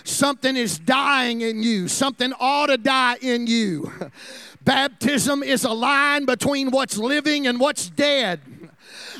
something 0.02 0.56
is 0.56 0.80
dying 0.80 1.42
in 1.42 1.62
you, 1.62 1.86
something 1.86 2.32
ought 2.40 2.66
to 2.66 2.76
die 2.76 3.18
in 3.22 3.46
you. 3.46 3.92
Baptism 4.64 5.44
is 5.44 5.62
a 5.62 5.72
line 5.72 6.24
between 6.24 6.72
what's 6.72 6.98
living 6.98 7.46
and 7.46 7.60
what's 7.60 7.88
dead. 7.88 8.40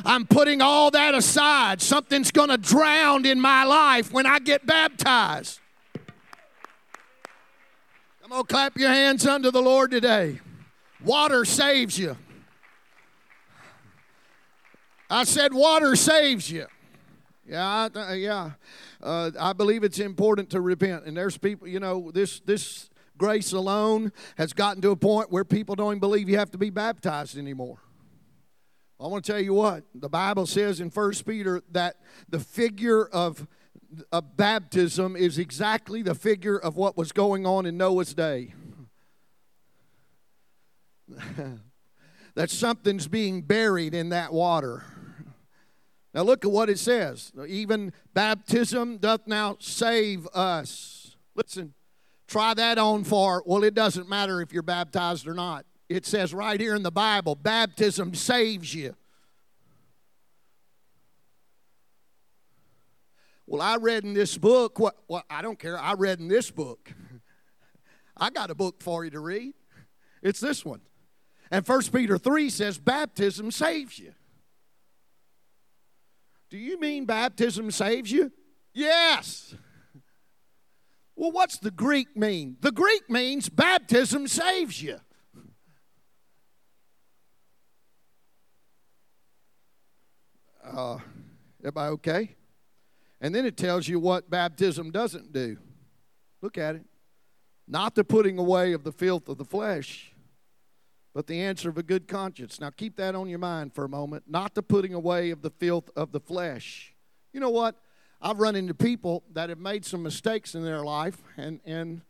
I'm 0.05 0.27
putting 0.27 0.61
all 0.61 0.91
that 0.91 1.15
aside. 1.15 1.81
Something's 1.81 2.31
going 2.31 2.51
to 2.51 2.59
drown 2.59 3.25
in 3.25 3.41
my 3.41 3.65
life 3.65 4.13
when 4.13 4.27
I 4.27 4.39
get 4.39 4.67
baptized. 4.67 5.61
Come 8.23 8.33
on, 8.33 8.45
clap 8.45 8.77
your 8.77 8.91
hands 8.91 9.27
unto 9.27 9.51
the 9.51 9.63
Lord 9.63 9.91
today. 9.91 10.41
Water 11.05 11.45
saves 11.45 11.99
you. 11.99 12.17
I 15.11 15.25
said, 15.25 15.53
water 15.53 15.97
saves 15.97 16.51
you. 16.51 16.67
Yeah, 17.47 17.89
I, 17.95 17.99
uh, 17.99 18.13
yeah. 18.15 18.51
Uh, 19.03 19.31
I 19.39 19.53
believe 19.53 19.85
it's 19.85 19.99
important 19.99 20.51
to 20.51 20.61
repent. 20.61 21.05
And 21.05 21.17
there's 21.17 21.37
people, 21.37 21.69
you 21.69 21.79
know, 21.79 22.11
this 22.11 22.41
this 22.41 22.89
grace 23.19 23.53
alone 23.53 24.13
has 24.37 24.53
gotten 24.53 24.81
to 24.83 24.91
a 24.91 24.97
point 24.97 25.31
where 25.31 25.45
people 25.45 25.75
don't 25.75 25.93
even 25.93 26.01
believe 26.01 26.29
you 26.29 26.39
have 26.39 26.51
to 26.53 26.59
be 26.59 26.71
baptized 26.71 27.37
anymore. 27.37 27.79
I 29.01 29.09
want 29.09 29.25
to 29.25 29.33
tell 29.33 29.41
you 29.41 29.55
what, 29.55 29.85
the 29.95 30.09
Bible 30.09 30.47
says 30.47 30.81
in 30.81 30.89
1 30.89 31.13
Peter 31.27 31.63
that 31.73 31.97
the 32.29 32.39
figure 32.39 33.07
of, 33.07 33.47
of 34.13 34.37
baptism 34.37 35.17
is 35.17 35.39
exactly 35.39 36.01
the 36.03 36.15
figure 36.15 36.57
of 36.57 36.77
what 36.77 36.97
was 36.97 37.11
going 37.11 37.45
on 37.45 37.67
in 37.67 37.77
Noah's 37.77 38.15
day. 38.15 38.55
that 42.35 42.51
something's 42.51 43.09
being 43.09 43.43
buried 43.43 43.95
in 43.95 44.11
that 44.11 44.33
water. 44.33 44.85
Now 46.15 46.23
look 46.23 46.45
at 46.45 46.51
what 46.51 46.71
it 46.71 46.79
says. 46.79 47.33
Even 47.49 47.93
baptism 48.15 48.99
doth 48.99 49.27
now 49.27 49.57
save 49.59 50.29
us. 50.29 51.17
Listen, 51.35 51.75
try 52.29 52.55
that 52.55 52.79
on 52.79 53.03
for, 53.03 53.43
well, 53.45 53.65
it 53.65 53.75
doesn't 53.75 54.09
matter 54.09 54.41
if 54.41 54.53
you're 54.53 54.63
baptized 54.63 55.27
or 55.27 55.35
not. 55.35 55.67
It 55.89 56.07
says 56.07 56.33
right 56.33 56.61
here 56.61 56.75
in 56.75 56.83
the 56.83 56.91
Bible 56.91 57.35
baptism 57.35 58.15
saves 58.15 58.75
you. 58.75 58.95
Well, 63.47 63.61
I 63.61 63.77
read 63.77 64.05
in 64.05 64.15
this 64.15 64.39
book 64.39 64.79
what, 64.79 64.97
well, 65.07 65.23
I 65.29 65.43
don't 65.43 65.59
care. 65.59 65.79
I 65.79 65.93
read 65.93 66.19
in 66.19 66.29
this 66.29 66.51
book. 66.51 66.91
I 68.17 68.31
got 68.31 68.51
a 68.51 68.55
book 68.55 68.83
for 68.83 69.05
you 69.05 69.11
to 69.11 69.21
read. 69.21 69.53
It's 70.23 70.41
this 70.41 70.65
one. 70.65 70.81
And 71.51 71.67
1 71.67 71.83
Peter 71.93 72.17
3 72.17 72.49
says 72.49 72.79
baptism 72.79 73.51
saves 73.51 73.99
you. 73.99 74.15
Do 76.49 76.57
you 76.57 76.81
mean 76.81 77.05
baptism 77.05 77.71
saves 77.71 78.11
you? 78.11 78.33
Yes. 78.73 79.55
Well, 81.17 81.33
what's 81.33 81.59
the 81.59 81.71
Greek 81.71 82.17
mean? 82.17 82.57
The 82.61 82.73
Greek 82.73 83.11
means 83.11 83.49
baptism 83.49 84.27
saves 84.27 84.83
you. 84.83 84.99
Uh, 90.65 90.99
everybody 91.61 91.93
okay? 91.93 92.37
And 93.21 93.35
then 93.35 93.47
it 93.47 93.57
tells 93.57 93.87
you 93.87 93.99
what 94.01 94.31
baptism 94.31 94.91
doesn't 94.91 95.33
do. 95.33 95.57
Look 96.43 96.59
at 96.59 96.77
it. 96.77 96.85
Not 97.67 97.95
the 97.95 98.05
putting 98.05 98.39
away 98.39 98.73
of 98.73 98.85
the 98.85 98.93
filth 98.93 99.29
of 99.29 99.39
the 99.39 99.45
flesh, 99.45 100.13
but 101.15 101.27
the 101.27 101.41
answer 101.41 101.69
of 101.69 101.79
a 101.79 101.83
good 101.83 102.09
conscience. 102.09 102.61
Now 102.61 102.71
keep 102.71 102.97
that 102.97 103.15
on 103.15 103.29
your 103.29 103.39
mind 103.39 103.75
for 103.75 103.85
a 103.85 103.89
moment. 103.89 104.25
Not 104.27 104.55
the 104.55 104.63
putting 104.63 104.93
away 104.93 105.31
of 105.31 105.43
the 105.43 105.51
filth 105.51 105.89
of 105.97 106.13
the 106.13 106.21
flesh. 106.21 106.95
You 107.33 107.41
know 107.41 107.51
what? 107.51 107.77
I've 108.21 108.39
run 108.39 108.57
into 108.57 108.75
people 108.75 109.23
that 109.33 109.49
have 109.49 109.59
made 109.59 109.85
some 109.85 110.03
mistakes 110.03 110.55
in 110.55 110.65
their 110.65 110.83
life, 110.83 111.19
and, 111.37 111.61
and 111.65 112.03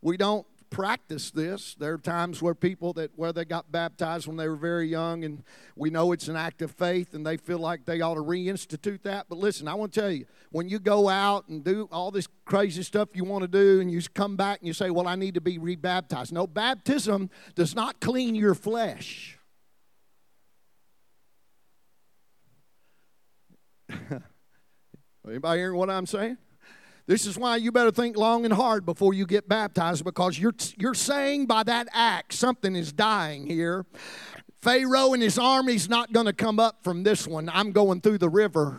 we 0.00 0.16
don't 0.16 0.46
practice 0.72 1.30
this. 1.30 1.74
There 1.74 1.92
are 1.92 1.98
times 1.98 2.40
where 2.40 2.54
people 2.54 2.94
that 2.94 3.10
where 3.14 3.32
they 3.32 3.44
got 3.44 3.70
baptized 3.70 4.26
when 4.26 4.38
they 4.38 4.48
were 4.48 4.56
very 4.56 4.88
young, 4.88 5.22
and 5.22 5.44
we 5.76 5.90
know 5.90 6.12
it's 6.12 6.28
an 6.28 6.34
act 6.34 6.62
of 6.62 6.70
faith, 6.72 7.14
and 7.14 7.24
they 7.24 7.36
feel 7.36 7.58
like 7.58 7.84
they 7.84 8.00
ought 8.00 8.14
to 8.14 8.22
reinstitute 8.22 9.02
that. 9.02 9.26
But 9.28 9.36
listen, 9.38 9.68
I 9.68 9.74
want 9.74 9.92
to 9.92 10.00
tell 10.00 10.10
you, 10.10 10.24
when 10.50 10.68
you 10.68 10.78
go 10.78 11.10
out 11.10 11.46
and 11.48 11.62
do 11.62 11.88
all 11.92 12.10
this 12.10 12.26
crazy 12.46 12.82
stuff 12.82 13.10
you 13.12 13.24
want 13.24 13.42
to 13.42 13.48
do, 13.48 13.80
and 13.80 13.92
you 13.92 14.00
come 14.14 14.34
back 14.34 14.60
and 14.60 14.66
you 14.66 14.72
say, 14.72 14.88
"Well, 14.90 15.06
I 15.06 15.14
need 15.14 15.34
to 15.34 15.42
be 15.42 15.58
rebaptized," 15.58 16.32
no, 16.32 16.46
baptism 16.46 17.28
does 17.54 17.74
not 17.76 18.00
clean 18.00 18.34
your 18.34 18.54
flesh. 18.54 19.38
Anybody 25.28 25.60
hearing 25.60 25.76
what 25.76 25.90
I'm 25.90 26.06
saying? 26.06 26.38
This 27.12 27.26
is 27.26 27.36
why 27.36 27.56
you 27.56 27.70
better 27.72 27.90
think 27.90 28.16
long 28.16 28.46
and 28.46 28.54
hard 28.54 28.86
before 28.86 29.12
you 29.12 29.26
get 29.26 29.46
baptized 29.46 30.02
because 30.02 30.38
you're, 30.38 30.54
you're 30.78 30.94
saying 30.94 31.44
by 31.44 31.62
that 31.62 31.88
act 31.92 32.32
something 32.32 32.74
is 32.74 32.90
dying 32.90 33.46
here. 33.46 33.84
Pharaoh 34.62 35.12
and 35.12 35.22
his 35.22 35.38
army's 35.38 35.90
not 35.90 36.14
going 36.14 36.24
to 36.24 36.32
come 36.32 36.58
up 36.58 36.82
from 36.82 37.02
this 37.02 37.28
one. 37.28 37.50
I'm 37.52 37.72
going 37.72 38.00
through 38.00 38.16
the 38.16 38.30
river. 38.30 38.78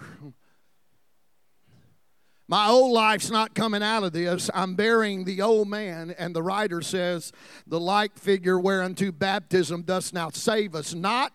My 2.47 2.69
old 2.69 2.91
life's 2.91 3.29
not 3.29 3.53
coming 3.53 3.83
out 3.83 4.01
of 4.01 4.13
this. 4.13 4.49
I'm 4.51 4.73
burying 4.73 5.25
the 5.25 5.43
old 5.43 5.67
man. 5.67 6.15
And 6.17 6.35
the 6.35 6.41
writer 6.41 6.81
says, 6.81 7.31
The 7.67 7.79
like 7.79 8.17
figure 8.17 8.59
whereunto 8.59 9.11
baptism 9.11 9.83
does 9.83 10.11
now 10.11 10.31
save 10.31 10.73
us, 10.73 10.95
not 10.95 11.33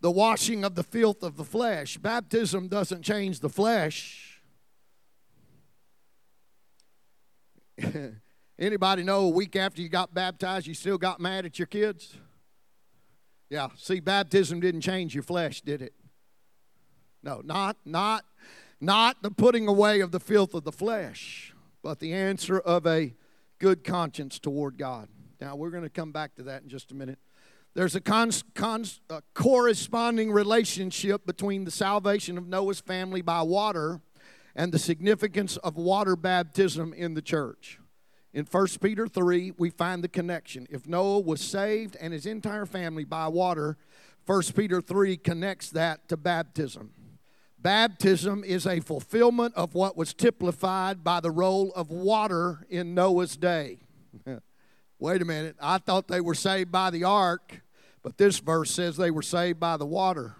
the 0.00 0.10
washing 0.10 0.64
of 0.64 0.74
the 0.74 0.84
filth 0.84 1.22
of 1.22 1.36
the 1.36 1.44
flesh. 1.44 1.98
Baptism 1.98 2.68
doesn't 2.68 3.02
change 3.02 3.40
the 3.40 3.50
flesh. 3.50 4.29
Anybody 8.58 9.02
know 9.02 9.20
a 9.20 9.28
week 9.28 9.56
after 9.56 9.80
you 9.80 9.88
got 9.88 10.12
baptized, 10.12 10.66
you 10.66 10.74
still 10.74 10.98
got 10.98 11.20
mad 11.20 11.46
at 11.46 11.58
your 11.58 11.66
kids? 11.66 12.16
Yeah, 13.48 13.68
see, 13.76 14.00
baptism 14.00 14.60
didn't 14.60 14.82
change 14.82 15.14
your 15.14 15.22
flesh, 15.22 15.60
did 15.60 15.82
it? 15.82 15.94
No, 17.22 17.40
not, 17.44 17.76
not, 17.84 18.24
not 18.80 19.22
the 19.22 19.30
putting 19.30 19.66
away 19.66 20.00
of 20.00 20.12
the 20.12 20.20
filth 20.20 20.54
of 20.54 20.64
the 20.64 20.72
flesh, 20.72 21.54
but 21.82 22.00
the 22.00 22.12
answer 22.12 22.58
of 22.58 22.86
a 22.86 23.14
good 23.58 23.82
conscience 23.82 24.38
toward 24.38 24.78
God. 24.78 25.08
Now, 25.40 25.56
we're 25.56 25.70
going 25.70 25.82
to 25.82 25.90
come 25.90 26.12
back 26.12 26.34
to 26.36 26.42
that 26.44 26.62
in 26.62 26.68
just 26.68 26.92
a 26.92 26.94
minute. 26.94 27.18
There's 27.74 27.94
a, 27.94 28.00
cons, 28.00 28.44
cons, 28.54 29.00
a 29.10 29.22
corresponding 29.34 30.32
relationship 30.32 31.24
between 31.24 31.64
the 31.64 31.70
salvation 31.70 32.36
of 32.36 32.46
Noah's 32.46 32.80
family 32.80 33.22
by 33.22 33.42
water 33.42 34.00
and 34.54 34.72
the 34.72 34.78
significance 34.78 35.56
of 35.58 35.76
water 35.76 36.16
baptism 36.16 36.92
in 36.92 37.14
the 37.14 37.22
church. 37.22 37.78
In 38.32 38.44
1 38.44 38.66
Peter 38.80 39.08
3, 39.08 39.54
we 39.58 39.70
find 39.70 40.04
the 40.04 40.08
connection. 40.08 40.66
If 40.70 40.86
Noah 40.86 41.20
was 41.20 41.40
saved 41.40 41.96
and 42.00 42.12
his 42.12 42.26
entire 42.26 42.66
family 42.66 43.04
by 43.04 43.26
water, 43.28 43.76
1 44.26 44.42
Peter 44.54 44.80
3 44.80 45.16
connects 45.16 45.70
that 45.70 46.08
to 46.08 46.16
baptism. 46.16 46.92
Baptism 47.58 48.44
is 48.44 48.66
a 48.66 48.80
fulfillment 48.80 49.54
of 49.54 49.74
what 49.74 49.96
was 49.96 50.14
typified 50.14 51.04
by 51.04 51.20
the 51.20 51.30
role 51.30 51.72
of 51.72 51.90
water 51.90 52.64
in 52.70 52.94
Noah's 52.94 53.36
day. 53.36 53.80
Wait 54.98 55.22
a 55.22 55.24
minute. 55.24 55.56
I 55.60 55.78
thought 55.78 56.08
they 56.08 56.20
were 56.20 56.34
saved 56.34 56.70
by 56.70 56.90
the 56.90 57.04
ark, 57.04 57.62
but 58.02 58.16
this 58.16 58.38
verse 58.38 58.70
says 58.70 58.96
they 58.96 59.10
were 59.10 59.22
saved 59.22 59.58
by 59.60 59.76
the 59.76 59.86
water. 59.86 60.36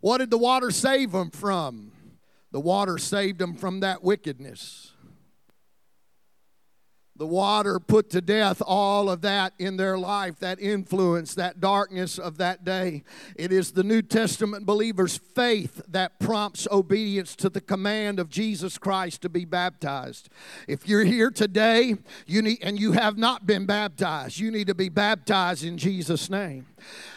What 0.00 0.18
did 0.18 0.30
the 0.30 0.38
water 0.38 0.70
save 0.70 1.12
them 1.12 1.30
from? 1.30 1.92
The 2.50 2.60
water 2.60 2.98
saved 2.98 3.38
them 3.38 3.54
from 3.54 3.80
that 3.80 4.02
wickedness. 4.02 4.92
The 7.18 7.26
water 7.26 7.80
put 7.80 8.10
to 8.10 8.20
death 8.20 8.62
all 8.64 9.10
of 9.10 9.22
that 9.22 9.52
in 9.58 9.76
their 9.76 9.98
life, 9.98 10.38
that 10.38 10.60
influence, 10.60 11.34
that 11.34 11.60
darkness 11.60 12.16
of 12.16 12.38
that 12.38 12.64
day. 12.64 13.02
It 13.34 13.52
is 13.52 13.72
the 13.72 13.82
New 13.82 14.02
Testament 14.02 14.64
believer's 14.64 15.16
faith 15.16 15.82
that 15.88 16.20
prompts 16.20 16.68
obedience 16.70 17.34
to 17.36 17.48
the 17.48 17.60
command 17.60 18.20
of 18.20 18.28
Jesus 18.28 18.78
Christ 18.78 19.22
to 19.22 19.28
be 19.28 19.44
baptized. 19.44 20.28
If 20.68 20.88
you're 20.88 21.02
here 21.02 21.32
today, 21.32 21.96
you 22.24 22.40
need 22.40 22.58
and 22.62 22.78
you 22.78 22.92
have 22.92 23.18
not 23.18 23.48
been 23.48 23.66
baptized, 23.66 24.38
you 24.38 24.52
need 24.52 24.68
to 24.68 24.74
be 24.76 24.88
baptized 24.88 25.64
in 25.64 25.76
Jesus 25.76 26.30
name. 26.30 26.66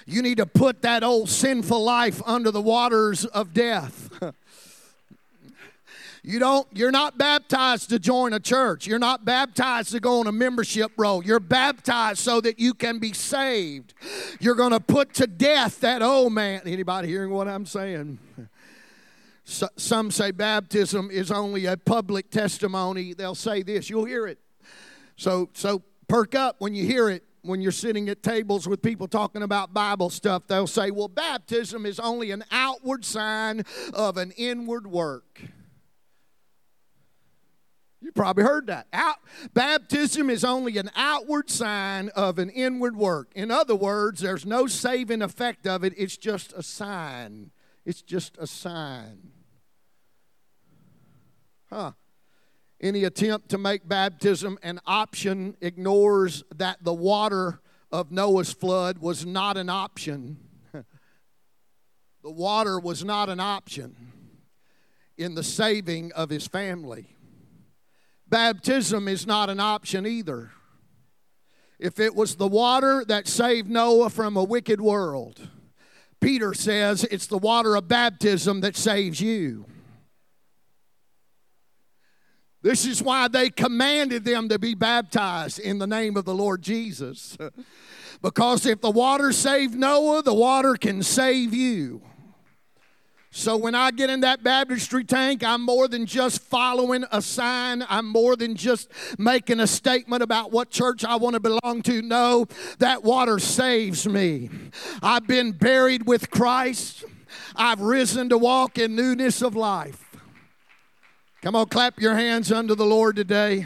You 0.07 0.23
need 0.23 0.37
to 0.37 0.47
put 0.47 0.81
that 0.81 1.03
old 1.03 1.29
sinful 1.29 1.83
life 1.83 2.23
under 2.25 2.49
the 2.49 2.61
waters 2.61 3.25
of 3.25 3.53
death. 3.53 4.09
You 6.23 6.37
don't 6.37 6.67
you're 6.71 6.91
not 6.91 7.17
baptized 7.17 7.89
to 7.89 7.97
join 7.97 8.33
a 8.33 8.39
church. 8.39 8.85
You're 8.85 8.99
not 8.99 9.25
baptized 9.25 9.91
to 9.91 9.99
go 9.99 10.19
on 10.19 10.27
a 10.27 10.31
membership 10.31 10.91
roll. 10.97 11.23
You're 11.23 11.39
baptized 11.39 12.19
so 12.19 12.39
that 12.41 12.59
you 12.59 12.75
can 12.75 12.99
be 12.99 13.11
saved. 13.13 13.95
You're 14.39 14.55
going 14.55 14.71
to 14.71 14.79
put 14.79 15.15
to 15.15 15.25
death 15.25 15.79
that 15.79 16.03
old 16.03 16.33
man. 16.33 16.61
Anybody 16.65 17.07
hearing 17.07 17.31
what 17.31 17.47
I'm 17.47 17.65
saying? 17.65 18.19
So, 19.43 19.67
some 19.75 20.11
say 20.11 20.29
baptism 20.29 21.09
is 21.09 21.31
only 21.31 21.65
a 21.65 21.75
public 21.75 22.29
testimony. 22.29 23.13
They'll 23.13 23.33
say 23.33 23.63
this. 23.63 23.89
You'll 23.89 24.05
hear 24.05 24.27
it. 24.27 24.37
So 25.15 25.49
so 25.53 25.81
perk 26.07 26.35
up 26.35 26.57
when 26.59 26.75
you 26.75 26.85
hear 26.85 27.09
it 27.09 27.23
when 27.41 27.61
you're 27.61 27.71
sitting 27.71 28.07
at 28.09 28.21
tables 28.21 28.67
with 28.67 28.83
people 28.83 29.07
talking 29.07 29.41
about 29.41 29.73
Bible 29.73 30.11
stuff, 30.11 30.43
they'll 30.45 30.67
say, 30.67 30.91
well, 30.91 31.07
baptism 31.07 31.87
is 31.87 31.99
only 31.99 32.29
an 32.29 32.43
outward 32.51 33.03
sign 33.03 33.63
of 33.95 34.17
an 34.17 34.31
inward 34.37 34.85
work. 34.85 35.41
You 38.01 38.11
probably 38.11 38.43
heard 38.43 38.67
that. 38.67 38.87
Out, 38.91 39.17
baptism 39.53 40.31
is 40.31 40.43
only 40.43 40.77
an 40.77 40.89
outward 40.95 41.51
sign 41.51 42.09
of 42.09 42.39
an 42.39 42.49
inward 42.49 42.95
work. 42.95 43.31
In 43.35 43.51
other 43.51 43.75
words, 43.75 44.21
there's 44.21 44.45
no 44.45 44.65
saving 44.65 45.21
effect 45.21 45.67
of 45.67 45.83
it, 45.83 45.93
it's 45.95 46.17
just 46.17 46.51
a 46.53 46.63
sign. 46.63 47.51
It's 47.85 48.01
just 48.01 48.37
a 48.37 48.47
sign. 48.47 49.31
Huh. 51.69 51.91
Any 52.79 53.03
attempt 53.03 53.49
to 53.49 53.57
make 53.57 53.87
baptism 53.87 54.57
an 54.63 54.79
option 54.85 55.55
ignores 55.61 56.43
that 56.55 56.83
the 56.83 56.93
water 56.93 57.61
of 57.91 58.11
Noah's 58.11 58.51
flood 58.51 58.97
was 58.97 59.25
not 59.25 59.57
an 59.57 59.69
option. 59.69 60.37
the 60.73 60.83
water 62.23 62.79
was 62.79 63.05
not 63.05 63.29
an 63.29 63.39
option 63.39 63.95
in 65.17 65.35
the 65.35 65.43
saving 65.43 66.11
of 66.13 66.29
his 66.29 66.47
family. 66.47 67.15
Baptism 68.31 69.09
is 69.09 69.27
not 69.27 69.49
an 69.49 69.59
option 69.59 70.07
either. 70.07 70.51
If 71.77 71.99
it 71.99 72.15
was 72.15 72.35
the 72.35 72.47
water 72.47 73.03
that 73.05 73.27
saved 73.27 73.69
Noah 73.69 74.09
from 74.09 74.37
a 74.37 74.43
wicked 74.43 74.79
world, 74.79 75.49
Peter 76.21 76.53
says 76.53 77.03
it's 77.03 77.27
the 77.27 77.37
water 77.37 77.75
of 77.75 77.89
baptism 77.89 78.61
that 78.61 78.77
saves 78.77 79.19
you. 79.19 79.65
This 82.61 82.85
is 82.85 83.03
why 83.03 83.27
they 83.27 83.49
commanded 83.49 84.23
them 84.23 84.47
to 84.47 84.57
be 84.57 84.75
baptized 84.75 85.59
in 85.59 85.79
the 85.79 85.87
name 85.87 86.15
of 86.15 86.23
the 86.23 86.35
Lord 86.35 86.61
Jesus. 86.61 87.37
because 88.21 88.65
if 88.65 88.79
the 88.79 88.91
water 88.91 89.33
saved 89.33 89.75
Noah, 89.75 90.23
the 90.23 90.33
water 90.33 90.75
can 90.75 91.03
save 91.03 91.53
you. 91.53 92.01
So 93.33 93.55
when 93.55 93.75
I 93.75 93.91
get 93.91 94.09
in 94.09 94.19
that 94.21 94.43
baptistry 94.43 95.05
tank, 95.05 95.41
I'm 95.41 95.61
more 95.61 95.87
than 95.87 96.05
just 96.05 96.41
following 96.41 97.05
a 97.13 97.21
sign. 97.21 97.83
I'm 97.87 98.05
more 98.05 98.35
than 98.35 98.55
just 98.55 98.91
making 99.17 99.61
a 99.61 99.67
statement 99.67 100.21
about 100.21 100.51
what 100.51 100.69
church 100.69 101.05
I 101.05 101.15
want 101.15 101.35
to 101.35 101.39
belong 101.39 101.81
to. 101.83 102.01
No, 102.01 102.47
that 102.79 103.03
water 103.03 103.39
saves 103.39 104.05
me. 104.05 104.49
I've 105.01 105.27
been 105.27 105.53
buried 105.53 106.05
with 106.05 106.29
Christ. 106.29 107.05
I've 107.55 107.79
risen 107.79 108.27
to 108.29 108.37
walk 108.37 108.77
in 108.77 108.97
newness 108.97 109.41
of 109.41 109.55
life. 109.55 110.11
Come 111.41 111.55
on, 111.55 111.67
clap 111.67 112.01
your 112.01 112.15
hands 112.15 112.51
unto 112.51 112.75
the 112.75 112.85
Lord 112.85 113.15
today. 113.15 113.65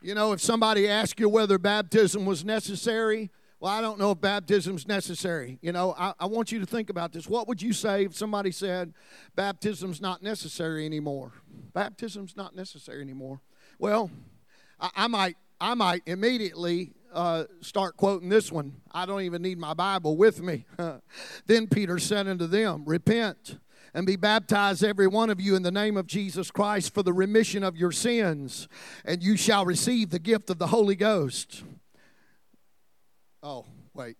You 0.00 0.14
know, 0.14 0.32
if 0.32 0.40
somebody 0.40 0.88
asks 0.88 1.18
you 1.18 1.28
whether 1.28 1.58
baptism 1.58 2.24
was 2.24 2.44
necessary, 2.44 3.30
well, 3.60 3.72
I 3.72 3.80
don't 3.80 3.98
know 3.98 4.12
if 4.12 4.20
baptism's 4.20 4.86
necessary. 4.86 5.58
You 5.62 5.72
know, 5.72 5.94
I, 5.98 6.14
I 6.20 6.26
want 6.26 6.52
you 6.52 6.60
to 6.60 6.66
think 6.66 6.90
about 6.90 7.12
this. 7.12 7.28
What 7.28 7.48
would 7.48 7.60
you 7.60 7.72
say 7.72 8.04
if 8.04 8.16
somebody 8.16 8.52
said 8.52 8.94
baptism's 9.34 10.00
not 10.00 10.22
necessary 10.22 10.86
anymore? 10.86 11.32
Baptism's 11.72 12.36
not 12.36 12.54
necessary 12.54 13.02
anymore. 13.02 13.40
Well, 13.78 14.10
I, 14.80 14.90
I 14.94 15.06
might 15.08 15.36
I 15.60 15.74
might 15.74 16.02
immediately 16.06 16.92
uh, 17.12 17.44
start 17.60 17.96
quoting 17.96 18.28
this 18.28 18.52
one. 18.52 18.74
I 18.92 19.06
don't 19.06 19.22
even 19.22 19.42
need 19.42 19.58
my 19.58 19.74
Bible 19.74 20.16
with 20.16 20.40
me. 20.40 20.66
then 21.46 21.66
Peter 21.66 21.98
said 21.98 22.28
unto 22.28 22.46
them, 22.46 22.84
Repent 22.86 23.58
and 23.94 24.06
be 24.06 24.16
baptized, 24.16 24.84
every 24.84 25.06
one 25.08 25.30
of 25.30 25.40
you, 25.40 25.56
in 25.56 25.62
the 25.62 25.72
name 25.72 25.96
of 25.96 26.06
Jesus 26.06 26.50
Christ 26.50 26.94
for 26.94 27.02
the 27.02 27.12
remission 27.12 27.64
of 27.64 27.76
your 27.76 27.90
sins, 27.90 28.68
and 29.04 29.22
you 29.22 29.36
shall 29.36 29.64
receive 29.64 30.10
the 30.10 30.18
gift 30.18 30.50
of 30.50 30.58
the 30.58 30.68
Holy 30.68 30.94
Ghost. 30.94 31.64
Oh, 33.42 33.64
wait. 33.94 34.16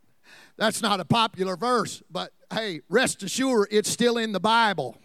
That's 0.56 0.82
not 0.82 1.00
a 1.00 1.04
popular 1.04 1.56
verse, 1.56 2.02
but 2.10 2.32
hey, 2.52 2.80
rest 2.88 3.22
assured 3.22 3.68
it's 3.70 3.90
still 3.90 4.18
in 4.18 4.32
the 4.32 4.40
Bible. 4.40 4.96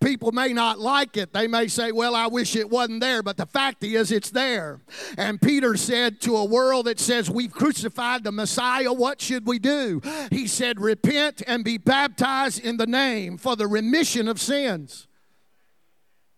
People 0.00 0.32
may 0.32 0.54
not 0.54 0.78
like 0.78 1.18
it. 1.18 1.34
They 1.34 1.46
may 1.46 1.68
say, 1.68 1.92
Well, 1.92 2.14
I 2.14 2.26
wish 2.26 2.56
it 2.56 2.70
wasn't 2.70 3.00
there, 3.00 3.22
but 3.22 3.36
the 3.36 3.44
fact 3.44 3.84
is, 3.84 4.10
it's 4.10 4.30
there. 4.30 4.80
And 5.18 5.40
Peter 5.40 5.76
said 5.76 6.22
to 6.22 6.36
a 6.36 6.44
world 6.44 6.86
that 6.86 6.98
says, 6.98 7.30
We've 7.30 7.52
crucified 7.52 8.24
the 8.24 8.32
Messiah, 8.32 8.94
what 8.94 9.20
should 9.20 9.46
we 9.46 9.58
do? 9.58 10.00
He 10.30 10.46
said, 10.46 10.80
Repent 10.80 11.42
and 11.46 11.62
be 11.64 11.76
baptized 11.76 12.64
in 12.64 12.78
the 12.78 12.86
name 12.86 13.36
for 13.36 13.56
the 13.56 13.66
remission 13.66 14.26
of 14.26 14.40
sins. 14.40 15.06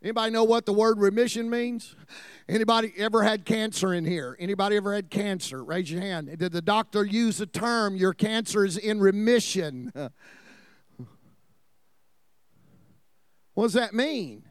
Anybody 0.03 0.33
know 0.33 0.43
what 0.43 0.67
the 0.67 0.73
word 0.73 0.99
remission 0.99 1.49
means? 1.49 1.95
Anybody 2.49 2.93
ever 2.97 3.23
had 3.23 3.45
cancer 3.45 3.95
in 3.95 4.05
here? 4.05 4.37
Anybody 4.39 4.77
ever 4.77 4.95
had 4.95 5.11
cancer? 5.11 5.63
Raise 5.63 5.91
your 5.91 6.01
hand. 6.01 6.39
Did 6.39 6.53
the 6.53 6.63
doctor 6.63 7.05
use 7.05 7.39
the 7.39 7.47
term 7.47 7.97
your 7.97 8.13
cancer 8.13 8.65
is 8.65 8.77
in 8.77 9.01
remission? 9.01 9.93
what 13.55 13.65
does 13.65 13.75
that 13.75 13.95
mean? 13.95 14.45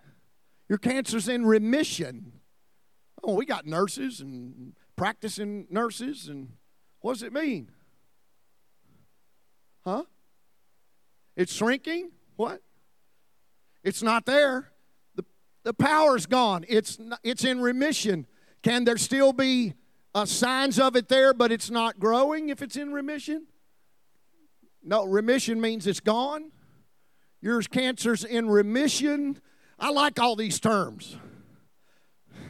Your 0.69 0.77
cancer's 0.77 1.27
in 1.27 1.45
remission. 1.45 2.31
Oh, 3.23 3.33
we 3.35 3.45
got 3.45 3.65
nurses 3.65 4.21
and 4.21 4.73
practicing 4.95 5.67
nurses 5.69 6.27
and 6.27 6.53
what 7.01 7.13
does 7.13 7.23
it 7.23 7.33
mean? 7.33 7.71
Huh? 9.83 10.03
It's 11.35 11.53
shrinking. 11.53 12.11
What? 12.35 12.61
It's 13.83 14.03
not 14.03 14.25
there. 14.25 14.70
The, 15.64 15.74
power's 15.74 16.26
gone. 16.26 16.66
It's, 16.68 16.97
it's 17.24 17.43
in 17.43 17.62
remission. 17.62 18.26
Can 18.64 18.84
there 18.84 18.97
still 18.97 19.34
be 19.34 19.74
uh, 20.14 20.26
signs 20.26 20.80
of 20.80 20.95
it 20.95 21.07
there, 21.07 21.34
but 21.34 21.51
it's 21.51 21.70
not 21.70 21.99
growing 21.99 22.49
if 22.49 22.62
it's 22.62 22.76
in 22.76 22.91
remission? 22.91 23.47
No, 24.84 25.05
remission 25.05 25.62
means 25.62 25.86
it's 25.88 25.99
gone. 25.99 26.51
Yours 27.41 27.68
cancer's 27.68 28.24
in 28.24 28.49
remission. 28.49 29.39
I 29.80 29.89
like 29.91 30.20
all 30.20 30.36
these 30.36 30.59
terms. 30.59 31.18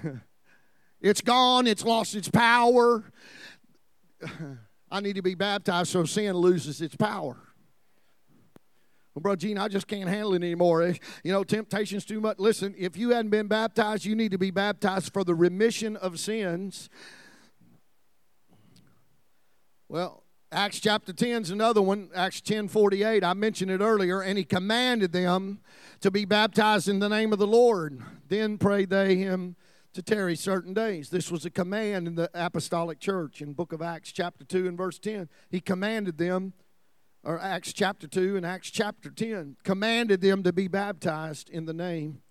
it's 1.02 1.22
gone, 1.22 1.68
it's 1.68 1.84
lost 1.84 2.16
its 2.16 2.30
power. 2.30 3.04
I 4.92 5.00
need 5.00 5.16
to 5.16 5.22
be 5.22 5.36
baptized 5.36 5.92
so 5.92 6.04
sin 6.04 6.36
loses 6.36 6.82
its 6.82 6.96
power. 6.96 7.38
Well, 9.14 9.22
Brother 9.22 9.38
Gene, 9.38 9.58
I 9.58 9.68
just 9.68 9.88
can't 9.88 10.08
handle 10.08 10.34
it 10.34 10.38
anymore. 10.38 10.84
Eh, 10.84 10.94
you 11.24 11.32
know, 11.32 11.44
temptation's 11.44 12.06
too 12.06 12.22
much. 12.22 12.40
Listen, 12.40 12.74
if 12.78 12.96
you 12.96 13.10
hadn't 13.10 13.32
been 13.32 13.48
baptized, 13.48 14.06
you 14.06 14.16
need 14.16 14.32
to 14.32 14.38
be 14.38 14.52
baptized 14.52 15.12
for 15.12 15.24
the 15.24 15.36
remission 15.36 15.98
of 15.98 16.20
sins. 16.20 16.90
Well, 19.90 20.24
Acts 20.54 20.80
chapter 20.80 21.14
10 21.14 21.44
is 21.44 21.50
another 21.50 21.82
one. 21.82 22.10
Acts 22.16 22.42
10 22.42 22.70
48. 22.70 23.24
I 23.24 23.34
mentioned 23.34 23.72
it 23.72 23.82
earlier. 23.82 24.22
And 24.22 24.38
he 24.38 24.44
commanded 24.44 25.12
them 25.12 25.60
to 26.02 26.12
be 26.12 26.26
baptized 26.26 26.88
in 26.88 27.00
the 27.00 27.10
name 27.10 27.32
of 27.32 27.40
the 27.40 27.48
Lord. 27.48 28.02
Then 28.30 28.58
prayed 28.58 28.90
they 28.90 29.16
him 29.16 29.56
to 29.94 30.02
tarry 30.02 30.36
certain 30.36 30.74
days. 30.74 31.10
This 31.10 31.32
was 31.32 31.46
a 31.46 31.50
command 31.50 32.08
in 32.08 32.16
the 32.16 32.30
apostolic 32.34 33.00
church 33.00 33.42
in 33.42 33.54
book 33.54 33.74
of 33.74 33.82
Acts 33.82 34.12
chapter 34.12 34.44
2 34.44 34.68
and 34.68 34.78
verse 34.78 35.00
10. 35.00 35.30
He 35.50 35.60
commanded 35.60 36.18
them 36.18 36.54
or 37.24 37.40
Acts 37.40 37.74
chapter 37.74 38.08
2 38.08 38.38
and 38.38 38.46
Acts 38.46 38.72
chapter 38.72 39.10
10, 39.10 39.58
commanded 39.64 40.22
them 40.22 40.44
to 40.44 40.52
be 40.52 40.68
baptized 40.68 41.50
in 41.50 41.66
the 41.66 41.74
name 41.74 42.22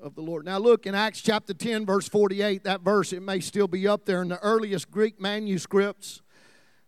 of 0.00 0.14
the 0.14 0.22
Lord. 0.22 0.44
Now, 0.44 0.58
look 0.58 0.86
in 0.86 0.94
Acts 0.94 1.20
chapter 1.20 1.52
10, 1.52 1.84
verse 1.84 2.08
48, 2.08 2.64
that 2.64 2.80
verse, 2.82 3.12
it 3.12 3.22
may 3.22 3.40
still 3.40 3.68
be 3.68 3.86
up 3.86 4.04
there 4.04 4.22
in 4.22 4.28
the 4.28 4.38
earliest 4.38 4.90
Greek 4.90 5.20
manuscripts. 5.20 6.22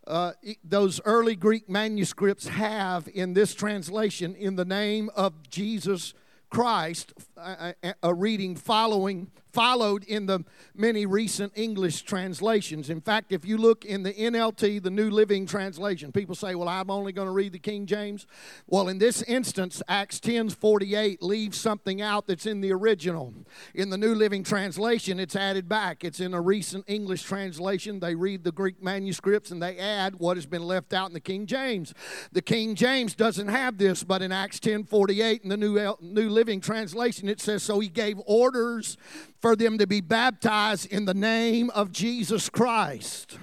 Uh, 0.06 0.32
those 0.64 1.00
early 1.04 1.36
Greek 1.36 1.68
manuscripts 1.68 2.48
have 2.48 3.08
in 3.12 3.34
this 3.34 3.54
translation, 3.54 4.34
in 4.34 4.56
the 4.56 4.64
name 4.64 5.10
of 5.14 5.48
Jesus 5.48 6.14
Christ, 6.50 7.12
a, 7.36 7.74
a 8.02 8.14
reading 8.14 8.56
following 8.56 9.30
followed 9.52 10.04
in 10.04 10.26
the 10.26 10.44
many 10.74 11.06
recent 11.06 11.52
English 11.54 12.02
translations. 12.02 12.88
In 12.88 13.00
fact, 13.00 13.32
if 13.32 13.44
you 13.44 13.58
look 13.58 13.84
in 13.84 14.02
the 14.02 14.12
NLT, 14.12 14.82
the 14.82 14.90
New 14.90 15.10
Living 15.10 15.46
Translation, 15.46 16.12
people 16.12 16.34
say, 16.34 16.54
Well, 16.54 16.68
I'm 16.68 16.90
only 16.90 17.12
going 17.12 17.26
to 17.26 17.32
read 17.32 17.52
the 17.52 17.58
King 17.58 17.86
James. 17.86 18.26
Well, 18.66 18.88
in 18.88 18.98
this 18.98 19.22
instance, 19.22 19.82
Acts 19.88 20.20
10 20.20 20.50
48 20.50 21.22
leaves 21.22 21.60
something 21.60 22.00
out 22.00 22.26
that's 22.26 22.46
in 22.46 22.60
the 22.60 22.72
original. 22.72 23.34
In 23.74 23.90
the 23.90 23.98
New 23.98 24.14
Living 24.14 24.42
Translation, 24.42 25.20
it's 25.20 25.36
added 25.36 25.68
back. 25.68 26.04
It's 26.04 26.20
in 26.20 26.34
a 26.34 26.40
recent 26.40 26.84
English 26.86 27.22
translation. 27.22 28.00
They 28.00 28.14
read 28.14 28.44
the 28.44 28.52
Greek 28.52 28.82
manuscripts 28.82 29.50
and 29.50 29.62
they 29.62 29.78
add 29.78 30.16
what 30.16 30.36
has 30.36 30.46
been 30.46 30.62
left 30.62 30.92
out 30.92 31.08
in 31.08 31.14
the 31.14 31.20
King 31.20 31.46
James. 31.46 31.92
The 32.32 32.42
King 32.42 32.74
James 32.74 33.14
doesn't 33.14 33.48
have 33.48 33.78
this, 33.78 34.02
but 34.02 34.22
in 34.22 34.32
Acts 34.32 34.60
10 34.60 34.84
48 34.84 35.42
in 35.42 35.48
the 35.48 35.56
New, 35.56 35.96
New 36.00 36.28
Living 36.30 36.60
Translation, 36.60 37.28
it 37.28 37.40
says, 37.40 37.62
So 37.62 37.80
he 37.80 37.88
gave 37.88 38.18
orders 38.26 38.96
for 39.42 39.56
them 39.56 39.76
to 39.78 39.86
be 39.86 40.00
baptized 40.00 40.86
in 40.86 41.04
the 41.04 41.14
name 41.14 41.68
of 41.70 41.90
Jesus 41.90 42.48
Christ. 42.48 43.36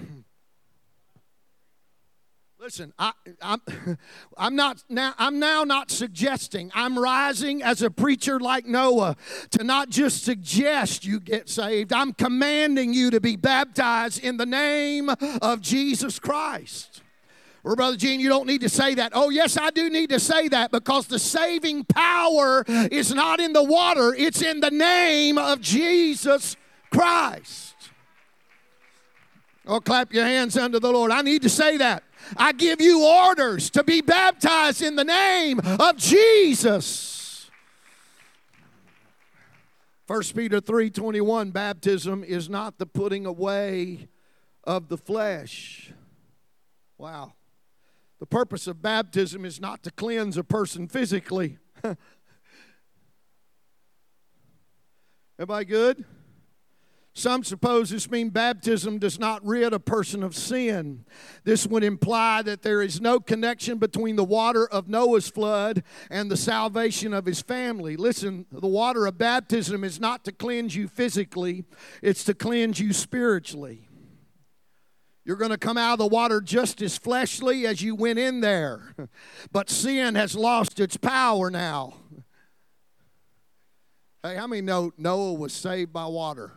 Listen, 2.58 2.94
I, 3.00 3.14
am 3.42 3.62
I'm, 3.78 3.98
I'm 4.38 4.56
not 4.56 4.84
now. 4.90 5.14
I'm 5.18 5.40
now 5.40 5.64
not 5.64 5.92
suggesting. 5.92 6.72
I'm 6.74 7.00
rising 7.00 7.64
as 7.64 7.82
a 7.82 7.90
preacher 7.90 8.38
like 8.40 8.66
Noah 8.66 9.16
to 9.52 9.64
not 9.64 9.90
just 9.90 10.24
suggest 10.26 11.06
you 11.06 11.22
get 11.22 11.48
saved. 11.48 11.94
I'm 11.94 12.14
commanding 12.14 12.94
you 12.94 13.12
to 13.12 13.22
be 13.22 13.38
baptized 13.38 14.22
in 14.22 14.38
the 14.38 14.46
name 14.46 15.10
of 15.42 15.62
Jesus 15.62 16.20
Christ. 16.20 17.02
Or, 17.70 17.76
Brother 17.76 17.98
Gene, 17.98 18.20
you 18.20 18.30
don't 18.30 18.48
need 18.48 18.62
to 18.62 18.70
say 18.70 18.96
that. 18.96 19.12
Oh, 19.14 19.30
yes, 19.30 19.56
I 19.56 19.70
do 19.70 19.92
need 19.92 20.10
to 20.10 20.20
say 20.20 20.48
that 20.48 20.72
because 20.72 21.06
the 21.06 21.20
saving 21.20 21.84
power 21.84 22.66
is 22.68 23.14
not 23.14 23.40
in 23.40 23.54
the 23.54 23.64
water, 23.64 24.12
it's 24.18 24.42
in 24.42 24.60
the 24.60 24.72
name 24.72 25.38
of 25.38 25.62
Jesus 25.62 26.58
Christ. 26.92 27.76
Oh, 29.68 29.80
clap 29.80 30.12
your 30.12 30.26
hands 30.26 30.58
unto 30.58 30.80
the 30.80 30.92
Lord. 30.92 31.12
I 31.12 31.22
need 31.22 31.44
to 31.44 31.50
say 31.50 31.78
that. 31.78 32.02
I 32.36 32.54
give 32.54 32.82
you 32.82 33.06
orders 33.06 33.70
to 33.70 33.84
be 33.84 34.02
baptized 34.02 34.82
in 34.82 34.96
the 34.96 35.04
name 35.04 35.60
of 35.60 35.96
Jesus. 35.96 37.52
1 40.08 40.34
Peter 40.34 40.60
3:21 40.60 41.52
baptism 41.52 42.24
is 42.24 42.50
not 42.50 42.80
the 42.80 42.88
putting 42.88 43.28
away 43.28 44.08
of 44.64 44.90
the 44.90 44.98
flesh. 44.98 45.94
Wow. 46.98 47.34
The 48.20 48.26
purpose 48.26 48.68
of 48.68 48.82
baptism 48.82 49.46
is 49.46 49.62
not 49.62 49.84
to 49.84 49.92
cleanse 49.92 50.38
a 50.38 50.44
person 50.44 50.88
physically. 50.88 51.58
Everybody 55.40 55.66
good? 55.66 56.06
Some 57.20 57.44
suppose 57.44 57.90
this 57.90 58.10
means 58.10 58.32
baptism 58.32 58.98
does 58.98 59.20
not 59.20 59.46
rid 59.46 59.74
a 59.74 59.80
person 59.80 60.24
of 60.24 60.36
sin. 60.36 61.04
This 61.44 61.68
would 61.68 61.84
imply 61.84 62.42
that 62.44 62.62
there 62.62 62.82
is 62.82 63.02
no 63.02 63.20
connection 63.20 63.78
between 63.78 64.16
the 64.16 64.24
water 64.24 64.66
of 64.66 64.88
Noah's 64.88 65.30
flood 65.30 65.84
and 66.10 66.32
the 66.32 66.38
salvation 66.38 67.14
of 67.14 67.26
his 67.26 67.42
family. 67.42 67.98
Listen, 67.98 68.46
the 68.52 68.68
water 68.68 69.06
of 69.06 69.18
baptism 69.18 69.84
is 69.84 70.00
not 70.00 70.24
to 70.26 70.32
cleanse 70.32 70.78
you 70.78 70.88
physically, 70.88 71.66
it's 72.02 72.24
to 72.24 72.34
cleanse 72.34 72.80
you 72.80 72.94
spiritually. 72.94 73.89
You're 75.30 75.38
going 75.38 75.52
to 75.52 75.60
come 75.60 75.78
out 75.78 75.94
of 75.94 76.00
the 76.00 76.08
water 76.08 76.42
just 76.42 76.82
as 76.82 76.98
fleshly 76.98 77.68
as 77.68 77.84
you 77.84 77.94
went 77.94 78.18
in 78.18 78.42
there. 78.42 78.96
But 79.52 79.70
sin 79.70 80.16
has 80.16 80.34
lost 80.34 80.80
its 80.80 80.98
power 80.98 81.52
now. 81.52 81.94
Hey, 84.24 84.36
how 84.36 84.48
many 84.48 84.64
know 84.64 84.92
Noah 84.98 85.34
was 85.34 85.54
saved 85.54 85.94
by 85.94 86.08
water? 86.08 86.54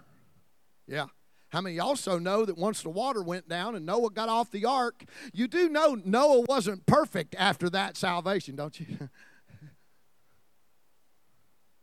Yeah. 0.86 1.04
How 1.50 1.60
many 1.60 1.80
also 1.80 2.18
know 2.18 2.46
that 2.46 2.56
once 2.56 2.80
the 2.80 2.88
water 2.88 3.22
went 3.22 3.46
down 3.46 3.74
and 3.74 3.84
Noah 3.84 4.08
got 4.08 4.30
off 4.30 4.50
the 4.50 4.64
ark, 4.64 5.04
you 5.34 5.48
do 5.48 5.68
know 5.68 6.00
Noah 6.02 6.46
wasn't 6.48 6.86
perfect 6.86 7.34
after 7.38 7.68
that 7.68 7.98
salvation, 7.98 8.56
don't 8.56 8.80
you? 8.80 8.86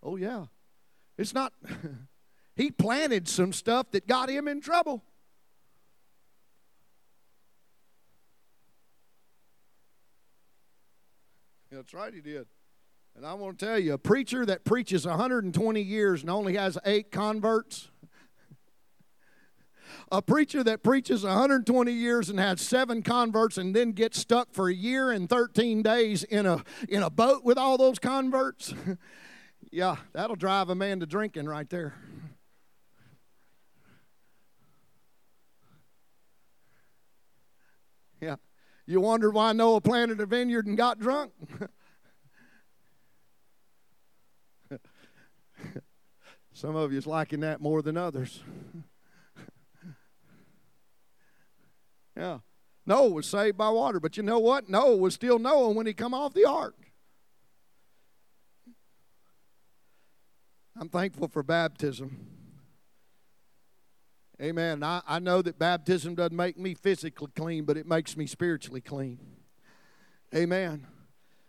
oh, 0.02 0.16
yeah. 0.16 0.46
It's 1.20 1.36
not, 1.36 1.54
he 2.56 2.72
planted 2.72 3.28
some 3.28 3.54
stuff 3.54 3.92
that 3.92 4.08
got 4.08 4.28
him 4.28 4.48
in 4.48 4.60
trouble. 4.60 5.04
That's 11.72 11.94
right, 11.94 12.14
he 12.14 12.22
did. 12.22 12.48
And 13.16 13.26
I 13.26 13.34
want 13.34 13.60
to 13.60 13.66
tell 13.66 13.78
you, 13.78 13.94
a 13.94 13.98
preacher 13.98 14.46
that 14.46 14.64
preaches 14.64 15.06
120 15.06 15.82
years 15.82 16.22
and 16.22 16.30
only 16.30 16.56
has 16.56 16.78
eight 16.86 17.12
converts, 17.12 17.90
a 20.12 20.22
preacher 20.22 20.64
that 20.64 20.84
preaches 20.84 21.24
120 21.24 21.92
years 21.92 22.30
and 22.30 22.40
has 22.40 22.62
seven 22.62 23.04
converts 23.04 23.58
and 23.58 23.76
then 23.76 23.92
gets 23.92 24.18
stuck 24.18 24.54
for 24.54 24.70
a 24.70 24.74
year 24.74 25.12
and 25.12 25.30
13 25.30 25.84
days 25.84 26.24
in 26.24 26.46
a, 26.46 26.64
in 26.88 27.04
a 27.04 27.10
boat 27.10 27.44
with 27.44 27.58
all 27.58 27.78
those 27.78 28.00
converts, 28.00 28.74
yeah, 29.72 29.98
that'll 30.14 30.36
drive 30.36 30.70
a 30.70 30.76
man 30.76 31.00
to 31.00 31.06
drinking 31.06 31.46
right 31.46 31.70
there. 31.70 31.94
Yeah. 38.22 38.36
You 38.90 39.00
wonder 39.02 39.30
why 39.30 39.54
Noah 39.54 39.82
planted 39.82 40.20
a 40.20 40.26
vineyard 40.26 40.66
and 40.66 40.76
got 40.76 40.98
drunk? 40.98 41.32
Some 46.54 46.76
of 46.76 46.92
you 46.92 46.98
is 46.98 47.06
liking 47.06 47.42
that 47.42 47.62
more 47.62 47.84
than 47.84 47.98
others. 47.98 48.42
yeah. 52.18 52.40
Noah 52.88 53.10
was 53.10 53.28
saved 53.28 53.60
by 53.60 53.70
water, 53.70 54.00
but 54.00 54.18
you 54.18 54.24
know 54.24 54.40
what? 54.40 54.70
Noah 54.70 54.98
was 54.98 55.14
still 55.14 55.38
Noah 55.38 55.70
when 55.70 55.86
he 55.86 55.94
come 55.94 56.16
off 56.16 56.34
the 56.34 56.46
ark. 56.46 56.74
I'm 60.76 60.90
thankful 60.90 61.28
for 61.28 61.44
baptism. 61.44 62.39
Amen. 64.42 64.84
I, 64.84 65.02
I 65.06 65.20
know 65.20 65.42
that 65.42 65.60
baptism 65.60 66.16
doesn't 66.16 66.36
make 66.36 66.58
me 66.58 66.74
physically 66.74 67.32
clean, 67.36 67.66
but 67.66 67.76
it 67.76 67.86
makes 67.86 68.16
me 68.16 68.26
spiritually 68.26 68.82
clean. 68.82 69.20
Amen. 70.34 70.88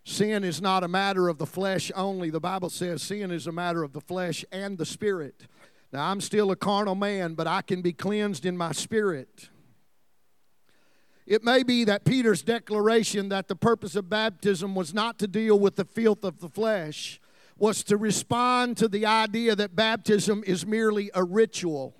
Sin 0.04 0.42
is 0.42 0.60
not 0.60 0.82
a 0.82 0.88
matter 0.88 1.28
of 1.28 1.38
the 1.38 1.46
flesh 1.46 1.92
only. 1.94 2.30
The 2.30 2.40
Bible 2.40 2.70
says 2.70 3.02
sin 3.02 3.30
is 3.30 3.46
a 3.46 3.52
matter 3.52 3.84
of 3.84 3.92
the 3.92 4.00
flesh 4.00 4.44
and 4.50 4.76
the 4.76 4.86
spirit. 4.86 5.46
Now, 5.92 6.10
I'm 6.10 6.20
still 6.20 6.50
a 6.50 6.56
carnal 6.56 6.94
man, 6.94 7.34
but 7.34 7.46
I 7.46 7.62
can 7.62 7.82
be 7.82 7.92
cleansed 7.92 8.44
in 8.44 8.56
my 8.56 8.72
spirit. 8.72 9.50
It 11.26 11.44
may 11.44 11.62
be 11.62 11.84
that 11.84 12.04
Peter's 12.04 12.42
declaration 12.42 13.28
that 13.28 13.46
the 13.46 13.54
purpose 13.54 13.94
of 13.94 14.10
baptism 14.10 14.74
was 14.74 14.92
not 14.92 15.16
to 15.20 15.28
deal 15.28 15.58
with 15.58 15.76
the 15.76 15.84
filth 15.84 16.24
of 16.24 16.40
the 16.40 16.48
flesh 16.48 17.20
was 17.56 17.84
to 17.84 17.96
respond 17.96 18.76
to 18.78 18.88
the 18.88 19.04
idea 19.06 19.54
that 19.54 19.76
baptism 19.76 20.42
is 20.46 20.66
merely 20.66 21.10
a 21.14 21.22
ritual. 21.22 21.94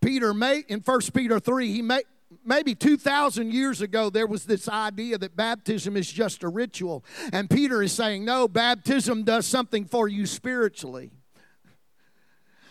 Peter 0.00 0.32
may 0.32 0.64
in 0.68 0.80
1 0.80 1.00
Peter 1.14 1.38
3, 1.38 1.72
he 1.72 1.82
may 1.82 2.02
maybe 2.44 2.74
2,000 2.74 3.52
years 3.52 3.80
ago, 3.80 4.08
there 4.08 4.26
was 4.26 4.44
this 4.44 4.68
idea 4.68 5.18
that 5.18 5.36
baptism 5.36 5.96
is 5.96 6.10
just 6.10 6.42
a 6.42 6.48
ritual. 6.48 7.04
And 7.32 7.50
Peter 7.50 7.82
is 7.82 7.92
saying, 7.92 8.24
no, 8.24 8.48
baptism 8.48 9.24
does 9.24 9.46
something 9.46 9.84
for 9.84 10.08
you 10.08 10.26
spiritually. 10.26 11.10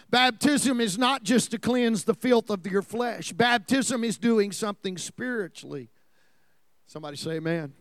Baptism 0.09 0.81
is 0.81 0.97
not 0.97 1.23
just 1.23 1.51
to 1.51 1.59
cleanse 1.59 2.05
the 2.05 2.15
filth 2.15 2.49
of 2.49 2.65
your 2.65 2.81
flesh, 2.81 3.31
baptism 3.31 4.03
is 4.03 4.17
doing 4.17 4.51
something 4.51 4.97
spiritually. 4.97 5.89
Somebody 6.87 7.17
say, 7.17 7.33
Amen. 7.33 7.73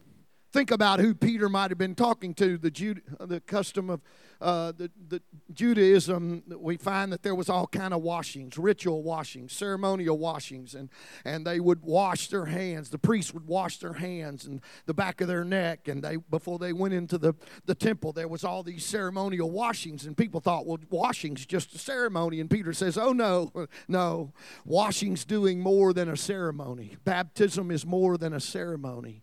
Think 0.52 0.70
about 0.70 1.00
who 1.00 1.14
Peter 1.14 1.48
might 1.48 1.70
have 1.70 1.78
been 1.78 1.94
talking 1.94 2.34
to, 2.34 2.56
the, 2.56 2.70
Jude, 2.70 3.02
the 3.20 3.40
custom 3.40 3.90
of 3.90 4.00
uh, 4.40 4.72
the, 4.72 4.90
the 5.08 5.22
Judaism. 5.52 6.42
We 6.58 6.76
find 6.76 7.12
that 7.12 7.22
there 7.22 7.34
was 7.34 7.48
all 7.48 7.66
kind 7.66 7.92
of 7.92 8.02
washings, 8.02 8.56
ritual 8.56 9.02
washings, 9.02 9.52
ceremonial 9.52 10.18
washings, 10.18 10.74
and, 10.74 10.90
and 11.24 11.46
they 11.46 11.60
would 11.60 11.82
wash 11.82 12.28
their 12.28 12.46
hands. 12.46 12.90
The 12.90 12.98
priests 12.98 13.34
would 13.34 13.46
wash 13.46 13.78
their 13.78 13.94
hands 13.94 14.44
and 14.44 14.60
the 14.86 14.94
back 14.94 15.20
of 15.20 15.28
their 15.28 15.44
neck, 15.44 15.88
and 15.88 16.02
they 16.02 16.16
before 16.16 16.58
they 16.58 16.72
went 16.72 16.94
into 16.94 17.18
the, 17.18 17.34
the 17.66 17.74
temple, 17.74 18.12
there 18.12 18.28
was 18.28 18.44
all 18.44 18.62
these 18.62 18.84
ceremonial 18.84 19.50
washings, 19.50 20.06
and 20.06 20.16
people 20.16 20.40
thought, 20.40 20.66
well, 20.66 20.78
washing's 20.90 21.44
just 21.44 21.74
a 21.74 21.78
ceremony. 21.78 22.40
And 22.40 22.50
Peter 22.50 22.72
says, 22.72 22.96
oh 22.96 23.12
no, 23.12 23.50
no, 23.88 24.32
washing's 24.64 25.24
doing 25.24 25.60
more 25.60 25.92
than 25.92 26.08
a 26.08 26.16
ceremony. 26.16 26.96
Baptism 27.04 27.70
is 27.70 27.84
more 27.84 28.16
than 28.16 28.32
a 28.32 28.40
ceremony. 28.40 29.22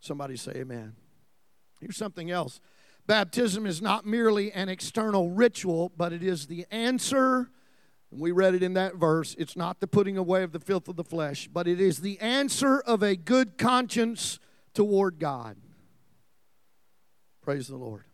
Somebody 0.00 0.36
say 0.36 0.52
amen. 0.56 0.94
Here's 1.80 1.96
something 1.96 2.30
else. 2.30 2.60
Baptism 3.06 3.66
is 3.66 3.82
not 3.82 4.06
merely 4.06 4.52
an 4.52 4.68
external 4.68 5.30
ritual, 5.30 5.92
but 5.96 6.12
it 6.12 6.22
is 6.22 6.46
the 6.46 6.66
answer. 6.70 7.50
We 8.10 8.30
read 8.30 8.54
it 8.54 8.62
in 8.62 8.74
that 8.74 8.96
verse. 8.96 9.34
It's 9.38 9.56
not 9.56 9.80
the 9.80 9.86
putting 9.86 10.16
away 10.16 10.42
of 10.42 10.52
the 10.52 10.60
filth 10.60 10.88
of 10.88 10.96
the 10.96 11.04
flesh, 11.04 11.48
but 11.52 11.66
it 11.66 11.80
is 11.80 12.00
the 12.00 12.20
answer 12.20 12.80
of 12.80 13.02
a 13.02 13.16
good 13.16 13.58
conscience 13.58 14.38
toward 14.74 15.18
God. 15.18 15.56
Praise 17.40 17.66
the 17.66 17.76
Lord. 17.76 18.04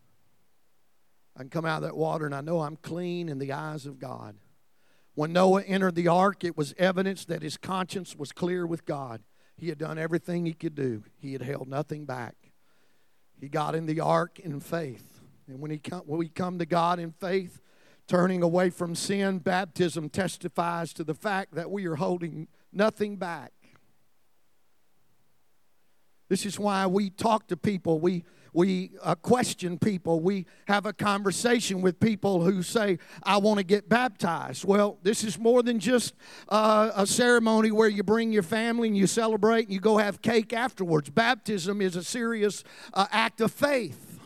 I 1.36 1.41
can 1.41 1.51
come 1.51 1.66
out 1.66 1.82
of 1.82 1.89
that 1.89 1.97
water 1.97 2.26
and 2.26 2.34
I 2.34 2.41
know 2.41 2.61
I'm 2.61 2.76
clean 2.76 3.28
in 3.28 3.39
the 3.39 3.53
eyes 3.53 3.86
of 3.86 3.99
God. 3.99 4.36
When 5.14 5.32
Noah 5.32 5.62
entered 5.62 5.97
the 5.97 6.09
ark, 6.09 6.45
it 6.45 6.57
was 6.57 6.74
evidence 6.78 7.24
that 7.26 7.43
his 7.43 7.57
conscience 7.57 8.16
was 8.16 8.32
clear 8.32 8.66
with 8.66 8.86
God. 8.86 9.22
He 9.57 9.68
had 9.68 9.78
done 9.78 9.99
everything 9.99 10.47
he 10.47 10.55
could 10.55 10.74
do, 10.74 11.03
he 11.18 11.32
had 11.32 11.43
held 11.43 11.68
nothing 11.68 12.07
back. 12.07 12.48
He 13.41 13.49
got 13.49 13.74
in 13.74 13.86
the 13.86 14.01
ark 14.01 14.39
in 14.39 14.61
faith. 14.61 15.20
And 15.47 15.61
when, 15.61 15.70
he 15.70 15.78
come, 15.78 16.03
when 16.07 16.18
we 16.18 16.28
come 16.28 16.59
to 16.59 16.66
God 16.66 16.99
in 16.99 17.12
faith, 17.12 17.61
turning 18.07 18.43
away 18.43 18.70
from 18.70 18.95
sin, 18.95 19.39
baptism 19.39 20.09
testifies 20.09 20.93
to 20.95 21.05
the 21.05 21.14
fact 21.14 21.55
that 21.55 21.70
we 21.70 21.86
are 21.86 21.97
holding 21.97 22.49
nothing 22.72 23.16
back. 23.16 23.53
This 26.28 26.45
is 26.45 26.59
why 26.59 26.86
we 26.86 27.11
talk 27.11 27.49
to 27.49 27.57
people. 27.57 28.01
We 28.01 28.24
we 28.53 28.93
uh, 29.03 29.15
question 29.15 29.79
people. 29.79 30.21
We 30.21 30.47
have 30.67 30.87
a 30.87 30.93
conversation 30.93 31.83
with 31.83 32.01
people 32.01 32.43
who 32.43 32.63
say, 32.63 32.99
I 33.23 33.39
want 33.39 33.59
to 33.59 33.65
get 33.65 33.89
baptized. 33.89 34.65
Well, 34.65 34.99
this 35.03 35.25
is 35.25 35.39
more 35.39 35.63
than 35.63 35.79
just 35.79 36.15
uh, 36.49 36.91
a 36.95 37.07
ceremony 37.07 37.71
where 37.71 37.89
you 37.89 38.03
bring 38.03 38.33
your 38.33 38.43
family 38.43 38.89
and 38.89 38.97
you 38.97 39.07
celebrate 39.07 39.65
and 39.65 39.73
you 39.73 39.81
go 39.81 39.99
have 39.99 40.23
cake 40.23 40.53
afterwards. 40.53 41.11
Baptism 41.11 41.81
is 41.81 41.97
a 41.97 42.05
serious 42.05 42.65
uh, 42.95 43.07
act 43.11 43.41
of 43.41 43.53
faith. 43.53 44.21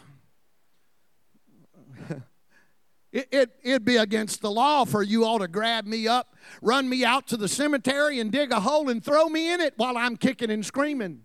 It, 3.13 3.29
it, 3.31 3.51
it'd 3.63 3.85
be 3.85 3.99
against 3.99 4.41
the 4.41 4.51
law 4.51 4.87
for 4.87 5.03
you 5.03 5.27
all 5.27 5.39
to 5.41 5.47
grab 5.47 5.85
me 5.85 6.09
up, 6.09 6.35
run 6.63 6.89
me 6.89 7.05
out 7.05 7.29
to 7.29 7.37
the 7.37 7.47
cemetery, 7.47 8.19
and 8.21 8.33
dig 8.33 8.53
a 8.53 8.61
hole 8.61 8.89
and 8.89 9.05
throw 9.05 9.29
me 9.29 9.53
in 9.53 9.61
it 9.61 9.75
while 9.77 9.99
I'm 9.99 10.17
kicking 10.17 10.51
and 10.51 10.65
screaming. 10.65 11.21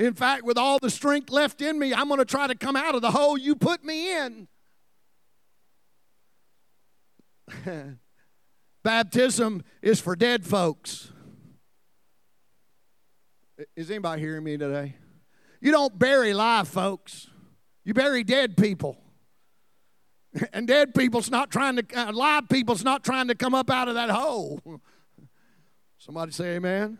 In 0.00 0.14
fact, 0.14 0.44
with 0.44 0.56
all 0.56 0.78
the 0.78 0.88
strength 0.88 1.28
left 1.28 1.60
in 1.60 1.78
me, 1.78 1.92
I'm 1.92 2.08
going 2.08 2.20
to 2.20 2.24
try 2.24 2.46
to 2.46 2.54
come 2.54 2.74
out 2.74 2.94
of 2.94 3.02
the 3.02 3.10
hole 3.10 3.36
you 3.36 3.54
put 3.54 3.84
me 3.84 4.16
in. 4.16 4.48
Baptism 8.82 9.62
is 9.82 10.00
for 10.00 10.16
dead 10.16 10.46
folks. 10.46 11.12
Is 13.76 13.90
anybody 13.90 14.22
hearing 14.22 14.42
me 14.42 14.56
today? 14.56 14.94
You 15.60 15.70
don't 15.70 15.98
bury 15.98 16.32
live 16.32 16.66
folks, 16.66 17.28
you 17.84 17.92
bury 17.92 18.24
dead 18.24 18.56
people. 18.56 18.96
And 20.52 20.66
dead 20.68 20.94
people's 20.94 21.28
not 21.28 21.50
trying 21.50 21.74
to, 21.74 21.84
uh, 21.92 22.12
live 22.12 22.48
people's 22.48 22.84
not 22.84 23.02
trying 23.02 23.26
to 23.28 23.34
come 23.34 23.52
up 23.52 23.68
out 23.68 23.88
of 23.88 23.94
that 23.96 24.10
hole. 24.10 24.60
Somebody 25.98 26.30
say 26.30 26.54
amen. 26.54 26.98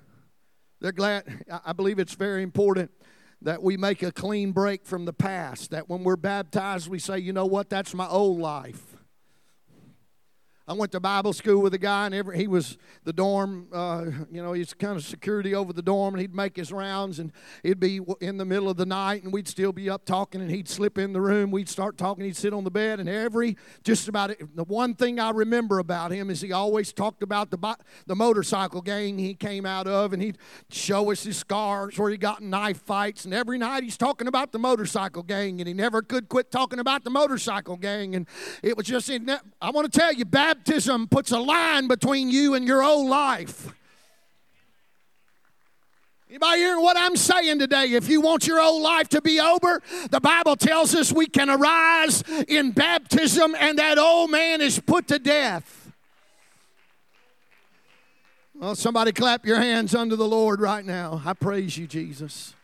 They're 0.81 0.93
glad. 0.93 1.45
I 1.65 1.73
believe 1.73 1.99
it's 1.99 2.15
very 2.15 2.43
important 2.43 2.91
that 3.43 3.63
we 3.63 3.77
make 3.77 4.03
a 4.03 4.13
clean 4.13 4.53
break 4.53 4.85
from 4.85 5.05
the 5.05 5.13
past. 5.13 5.71
That 5.71 5.89
when 5.89 6.05
we're 6.05 6.17
baptized, 6.17 6.89
we 6.89 6.99
say, 6.99 7.19
you 7.19 7.33
know 7.33 7.47
what, 7.47 7.71
that's 7.71 7.95
my 7.95 8.09
old 8.09 8.39
life. 8.39 8.90
I 10.71 10.73
went 10.73 10.93
to 10.93 11.01
Bible 11.01 11.33
school 11.33 11.61
with 11.61 11.75
a 11.75 11.79
guy, 11.79 12.07
and 12.07 12.15
every, 12.15 12.37
he 12.37 12.47
was 12.47 12.79
the 13.03 13.13
dorm, 13.13 13.67
uh, 13.73 14.05
you 14.31 14.41
know, 14.41 14.53
he's 14.53 14.73
kind 14.73 14.97
of 14.97 15.03
security 15.03 15.53
over 15.53 15.73
the 15.73 15.83
dorm, 15.83 16.15
and 16.15 16.21
he'd 16.21 16.33
make 16.33 16.57
his 16.57 16.71
rounds, 16.71 17.19
and 17.19 17.33
it'd 17.65 17.81
be 17.81 17.99
in 18.21 18.37
the 18.37 18.45
middle 18.45 18.71
of 18.71 18.77
the 18.77 18.87
night, 18.87 19.25
and 19.25 19.33
we'd 19.33 19.49
still 19.49 19.73
be 19.73 19.91
up 19.91 20.05
talking, 20.05 20.41
and 20.41 20.49
he'd 20.49 20.69
slip 20.69 20.97
in 20.97 21.13
the 21.13 21.21
room. 21.21 21.51
We'd 21.51 21.69
start 21.69 21.99
talking, 21.99 22.25
he'd 22.25 22.37
sit 22.37 22.55
on 22.55 22.63
the 22.63 22.71
bed, 22.71 23.01
and 23.01 23.09
every, 23.09 23.57
just 23.83 24.07
about 24.07 24.31
the 24.55 24.63
one 24.63 24.95
thing 24.95 25.19
I 25.19 25.31
remember 25.31 25.81
about 25.81 26.13
him 26.13 26.31
is 26.31 26.41
he 26.41 26.53
always 26.53 26.93
talked 26.93 27.25
about 27.25 27.51
the, 27.51 27.77
the 28.07 28.15
motorcycle 28.15 28.81
gang 28.81 29.19
he 29.19 29.35
came 29.35 29.67
out 29.67 29.89
of, 29.89 30.13
and 30.13 30.23
he'd 30.23 30.39
show 30.71 31.11
us 31.11 31.25
his 31.25 31.37
scars 31.37 31.99
where 31.99 32.13
he 32.13 32.17
got 32.17 32.43
in 32.43 32.51
knife 32.51 32.81
fights, 32.83 33.25
and 33.25 33.35
every 33.35 33.59
night 33.59 33.83
he's 33.83 33.97
talking 33.97 34.29
about 34.29 34.53
the 34.53 34.59
motorcycle 34.61 35.25
gang, 35.25 35.61
and 35.61 35.67
he 35.67 35.75
never 35.75 36.01
could 36.01 36.29
quit 36.29 36.53
talking 36.53 36.79
about 36.79 37.03
the 37.03 37.11
motorcycle 37.11 37.77
gang, 37.77 38.15
and 38.15 38.29
it 38.63 38.77
was 38.77 38.87
just, 38.87 39.11
I 39.11 39.71
want 39.71 39.93
to 39.93 39.99
tell 39.99 40.13
you, 40.13 40.25
bad 40.25 40.60
baptism 40.65 41.09
puts 41.09 41.31
a 41.33 41.39
line 41.39 41.89
between 41.89 42.31
you 42.31 42.55
and 42.55 42.67
your 42.67 42.83
old 42.83 43.09
life. 43.09 43.73
Anybody 46.29 46.61
hearing 46.61 46.83
what 46.83 46.97
I'm 46.97 47.17
saying 47.17 47.59
today? 47.59 47.87
If 47.87 48.09
you 48.09 48.21
want 48.21 48.47
your 48.47 48.61
old 48.61 48.83
life 48.83 49.09
to 49.11 49.21
be 49.21 49.41
over, 49.41 49.83
the 50.11 50.21
Bible 50.21 50.55
tells 50.55 50.95
us 50.95 51.13
we 51.13 51.27
can 51.27 51.51
arise 51.51 52.23
in 52.47 52.71
baptism 52.71 53.57
and 53.59 53.79
that 53.79 53.99
old 53.99 54.31
man 54.31 54.61
is 54.61 54.79
put 54.79 55.09
to 55.09 55.19
death. 55.19 55.93
Well, 58.55 58.75
somebody 58.75 59.11
clap 59.11 59.45
your 59.45 59.57
hands 59.57 59.95
unto 59.95 60.15
the 60.15 60.29
Lord 60.29 60.61
right 60.61 60.85
now. 60.85 61.23
I 61.25 61.33
praise 61.33 61.77
you, 61.79 61.87
Jesus. 61.87 62.55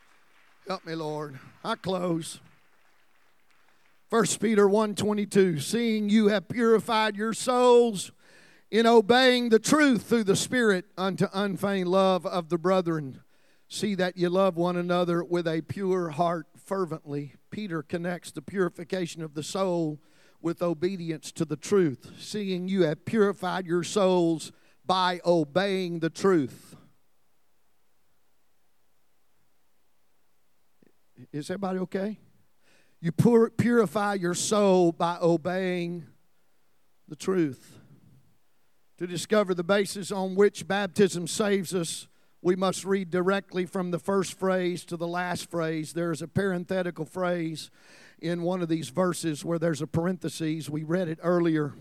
Help 0.67 0.85
me, 0.85 0.95
Lord. 0.95 1.39
I 1.65 1.75
close. 1.75 2.39
1 4.09 4.39
Peter 4.39 4.69
1:22 4.69 5.59
seeing 5.59 6.09
you 6.09 6.29
have 6.29 6.47
purified 6.47 7.17
your 7.17 7.33
souls 7.33 8.11
in 8.71 8.85
obeying 8.85 9.49
the 9.49 9.59
truth 9.59 10.03
through 10.03 10.23
the 10.23 10.35
spirit 10.35 10.85
unto 10.97 11.27
unfeigned 11.33 11.89
love 11.89 12.25
of 12.25 12.47
the 12.47 12.57
brethren. 12.57 13.21
See 13.67 13.95
that 13.95 14.15
you 14.15 14.29
love 14.29 14.55
one 14.55 14.77
another 14.77 15.25
with 15.25 15.45
a 15.45 15.61
pure 15.61 16.09
heart 16.09 16.47
fervently. 16.55 17.33
Peter 17.51 17.83
connects 17.83 18.31
the 18.31 18.41
purification 18.41 19.21
of 19.21 19.33
the 19.33 19.43
soul 19.43 19.99
with 20.41 20.61
obedience 20.61 21.31
to 21.33 21.43
the 21.43 21.57
truth 21.57 22.11
seeing 22.17 22.69
you 22.69 22.83
have 22.83 23.03
purified 23.03 23.65
your 23.65 23.83
souls 23.83 24.53
by 24.85 25.19
obeying 25.25 25.99
the 25.99 26.09
truth. 26.09 26.77
Is 31.33 31.49
everybody 31.49 31.79
okay 31.79 32.19
you 32.99 33.11
pur- 33.11 33.49
purify 33.51 34.15
your 34.15 34.33
soul 34.33 34.91
by 34.91 35.17
obeying 35.21 36.05
the 37.07 37.15
truth. 37.15 37.79
To 38.97 39.05
discover 39.05 39.53
the 39.53 39.63
basis 39.63 40.11
on 40.11 40.35
which 40.35 40.67
baptism 40.67 41.27
saves 41.27 41.75
us, 41.75 42.07
we 42.41 42.55
must 42.55 42.85
read 42.85 43.11
directly 43.11 43.65
from 43.65 43.91
the 43.91 43.99
first 43.99 44.39
phrase 44.39 44.85
to 44.85 44.97
the 44.97 45.07
last 45.07 45.51
phrase. 45.51 45.93
There's 45.93 46.21
a 46.21 46.27
parenthetical 46.27 47.05
phrase 47.05 47.69
in 48.19 48.41
one 48.41 48.61
of 48.61 48.69
these 48.69 48.89
verses 48.89 49.45
where 49.45 49.59
there's 49.59 49.81
a 49.81 49.87
parenthesis. 49.87 50.69
We 50.69 50.83
read 50.83 51.07
it 51.07 51.19
earlier. 51.21 51.73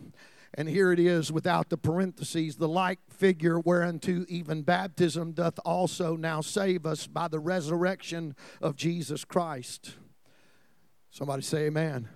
And 0.55 0.69
here 0.69 0.93
it 0.93 0.99
is 0.99 1.31
without 1.33 1.69
the 1.69 1.77
parentheses, 1.77 2.57
the 2.57 2.69
like 2.69 2.99
figure 3.11 3.61
whereunto 3.61 4.25
even 4.29 4.63
baptism 4.63 5.33
doth 5.33 5.59
also 5.65 6.17
now 6.17 6.41
save 6.41 6.87
us 6.87 7.07
by 7.07 7.29
the 7.29 7.41
resurrection 7.41 8.35
of 8.63 8.77
Jesus 8.77 9.25
Christ. 9.25 9.95
Somebody 11.17 11.41
say 11.41 11.69
amen. 11.69 12.11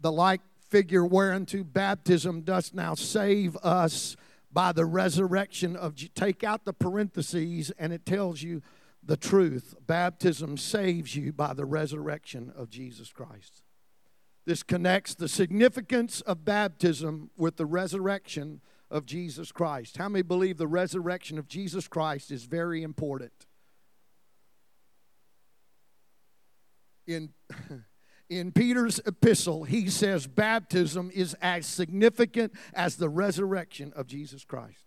The 0.00 0.10
like 0.10 0.40
figure 0.68 1.06
whereunto 1.06 1.62
baptism 1.62 2.40
does 2.40 2.74
now 2.74 2.96
save 2.96 3.56
us 3.58 4.16
by 4.50 4.72
the 4.72 4.84
resurrection 4.84 5.76
of 5.76 5.94
take 6.16 6.42
out 6.42 6.64
the 6.64 6.72
parentheses 6.72 7.70
and 7.78 7.92
it 7.92 8.04
tells 8.04 8.42
you 8.42 8.62
the 9.00 9.16
truth. 9.16 9.76
Baptism 9.86 10.56
saves 10.56 11.14
you 11.14 11.32
by 11.32 11.54
the 11.54 11.64
resurrection 11.64 12.52
of 12.56 12.68
Jesus 12.68 13.12
Christ. 13.12 13.62
This 14.44 14.64
connects 14.64 15.14
the 15.14 15.28
significance 15.28 16.22
of 16.22 16.44
baptism 16.44 17.30
with 17.36 17.58
the 17.58 17.66
resurrection 17.66 18.60
of 18.90 19.06
Jesus 19.06 19.52
Christ. 19.52 19.98
How 19.98 20.08
many 20.08 20.22
believe 20.22 20.58
the 20.58 20.66
resurrection 20.66 21.38
of 21.38 21.46
Jesus 21.46 21.86
Christ 21.86 22.32
is 22.32 22.42
very 22.42 22.82
important? 22.82 23.46
In 27.06 27.32
in 28.28 28.50
Peter's 28.52 29.00
epistle, 29.06 29.64
he 29.64 29.88
says 29.88 30.26
baptism 30.26 31.10
is 31.14 31.34
as 31.40 31.66
significant 31.66 32.52
as 32.74 32.96
the 32.96 33.08
resurrection 33.08 33.92
of 33.94 34.06
Jesus 34.06 34.44
Christ. 34.44 34.85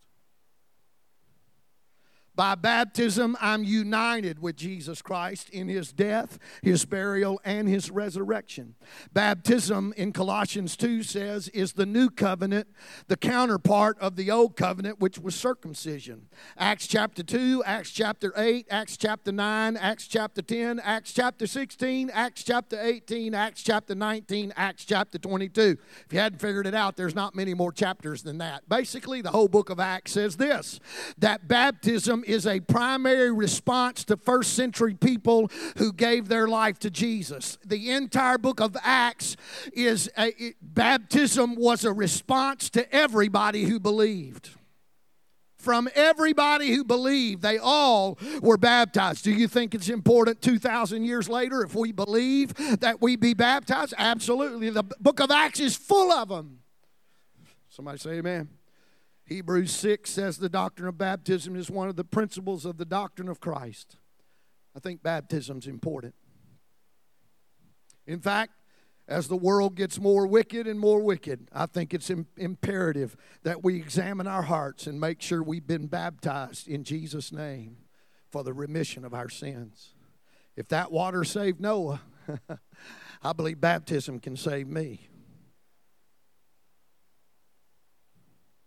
By 2.35 2.55
baptism, 2.55 3.35
I'm 3.41 3.63
united 3.63 4.39
with 4.39 4.55
Jesus 4.55 5.01
Christ 5.01 5.49
in 5.49 5.67
his 5.67 5.91
death, 5.91 6.39
his 6.61 6.85
burial, 6.85 7.41
and 7.43 7.67
his 7.67 7.91
resurrection. 7.91 8.75
Baptism 9.13 9.93
in 9.97 10.13
Colossians 10.13 10.77
2 10.77 11.03
says 11.03 11.49
is 11.49 11.73
the 11.73 11.85
new 11.85 12.09
covenant, 12.09 12.67
the 13.07 13.17
counterpart 13.17 13.97
of 13.99 14.15
the 14.15 14.31
old 14.31 14.55
covenant, 14.55 14.99
which 14.99 15.19
was 15.19 15.35
circumcision. 15.35 16.27
Acts 16.57 16.87
chapter 16.87 17.23
2, 17.23 17.63
Acts 17.65 17.91
chapter 17.91 18.31
8, 18.37 18.67
Acts 18.69 18.95
chapter 18.95 19.31
9, 19.31 19.75
Acts 19.75 20.07
chapter 20.07 20.41
10, 20.41 20.79
Acts 20.79 21.11
chapter 21.11 21.45
16, 21.45 22.09
Acts 22.09 22.43
chapter 22.43 22.79
18, 22.79 23.33
Acts 23.33 23.63
chapter 23.63 23.95
19, 23.95 24.53
Acts 24.55 24.85
chapter 24.85 25.17
22. 25.17 25.77
If 26.05 26.13
you 26.13 26.19
hadn't 26.19 26.39
figured 26.39 26.67
it 26.67 26.75
out, 26.75 26.95
there's 26.95 27.15
not 27.15 27.35
many 27.35 27.53
more 27.53 27.71
chapters 27.71 28.23
than 28.23 28.37
that. 28.37 28.67
Basically, 28.69 29.21
the 29.21 29.31
whole 29.31 29.47
book 29.47 29.69
of 29.69 29.79
Acts 29.79 30.13
says 30.13 30.37
this 30.37 30.79
that 31.17 31.47
baptism 31.47 32.23
is 32.29 32.45
a 32.45 32.59
primary 32.59 33.31
response 33.31 34.03
to 34.05 34.17
first 34.17 34.53
century 34.53 34.93
people 34.93 35.49
who 35.77 35.91
gave 35.91 36.27
their 36.27 36.47
life 36.47 36.79
to 36.79 36.89
Jesus. 36.89 37.57
The 37.65 37.91
entire 37.91 38.37
book 38.37 38.61
of 38.61 38.77
Acts 38.83 39.35
is 39.73 40.09
a, 40.17 40.27
it, 40.41 40.55
baptism 40.61 41.55
was 41.55 41.85
a 41.85 41.91
response 41.91 42.69
to 42.71 42.93
everybody 42.93 43.63
who 43.63 43.79
believed 43.79 44.49
from 45.59 45.89
everybody 45.93 46.71
who 46.73 46.83
believed. 46.83 47.41
They 47.41 47.57
all 47.57 48.17
were 48.41 48.57
baptized. 48.57 49.25
Do 49.25 49.31
you 49.31 49.47
think 49.47 49.75
it's 49.75 49.89
important 49.89 50.41
2,000 50.41 51.03
years 51.03 51.27
later 51.27 51.61
if 51.63 51.75
we 51.75 51.91
believe 51.91 52.55
that 52.79 53.01
we 53.01 53.17
be 53.17 53.33
baptized? 53.33 53.93
Absolutely. 53.97 54.69
The 54.69 54.83
book 54.83 55.19
of 55.19 55.29
Acts 55.29 55.59
is 55.59 55.75
full 55.75 56.11
of 56.11 56.29
them. 56.29 56.59
Somebody 57.67 57.99
say 57.99 58.11
amen. 58.11 58.49
Hebrews 59.29 59.71
6 59.75 60.09
says 60.09 60.37
the 60.37 60.49
doctrine 60.49 60.87
of 60.89 60.97
baptism 60.97 61.55
is 61.55 61.69
one 61.69 61.87
of 61.87 61.95
the 61.95 62.03
principles 62.03 62.65
of 62.65 62.77
the 62.77 62.85
doctrine 62.85 63.29
of 63.29 63.39
Christ. 63.39 63.97
I 64.75 64.79
think 64.79 65.03
baptism 65.03 65.59
is 65.59 65.67
important. 65.67 66.15
In 68.07 68.19
fact, 68.21 68.53
as 69.07 69.27
the 69.27 69.37
world 69.37 69.75
gets 69.75 69.99
more 69.99 70.25
wicked 70.25 70.65
and 70.65 70.79
more 70.79 70.99
wicked, 70.99 71.47
I 71.53 71.67
think 71.67 71.93
it's 71.93 72.09
Im- 72.09 72.25
imperative 72.37 73.15
that 73.43 73.63
we 73.63 73.75
examine 73.75 74.25
our 74.25 74.41
hearts 74.41 74.87
and 74.87 74.99
make 74.99 75.21
sure 75.21 75.43
we've 75.43 75.65
been 75.65 75.85
baptized 75.85 76.67
in 76.67 76.83
Jesus' 76.83 77.31
name 77.31 77.77
for 78.31 78.43
the 78.43 78.53
remission 78.53 79.05
of 79.05 79.13
our 79.13 79.29
sins. 79.29 79.93
If 80.55 80.67
that 80.69 80.91
water 80.91 81.23
saved 81.23 81.61
Noah, 81.61 82.01
I 83.23 83.33
believe 83.33 83.61
baptism 83.61 84.19
can 84.19 84.35
save 84.35 84.67
me. 84.67 85.07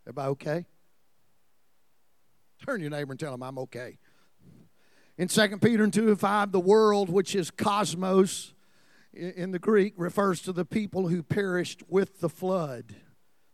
Everybody 0.04 0.28
okay? 0.30 0.66
Turn 2.64 2.80
your 2.80 2.90
neighbor 2.90 3.12
and 3.12 3.20
tell 3.20 3.34
him 3.34 3.42
I'm 3.42 3.58
okay. 3.58 3.98
In 5.18 5.28
2 5.28 5.58
Peter 5.58 5.86
2 5.86 6.08
and 6.08 6.20
5, 6.20 6.52
the 6.52 6.60
world, 6.60 7.10
which 7.10 7.34
is 7.34 7.50
cosmos 7.50 8.54
in 9.12 9.50
the 9.50 9.58
Greek, 9.58 9.94
refers 9.96 10.40
to 10.42 10.52
the 10.52 10.64
people 10.64 11.08
who 11.08 11.22
perished 11.22 11.82
with 11.88 12.20
the 12.20 12.28
flood. 12.28 12.94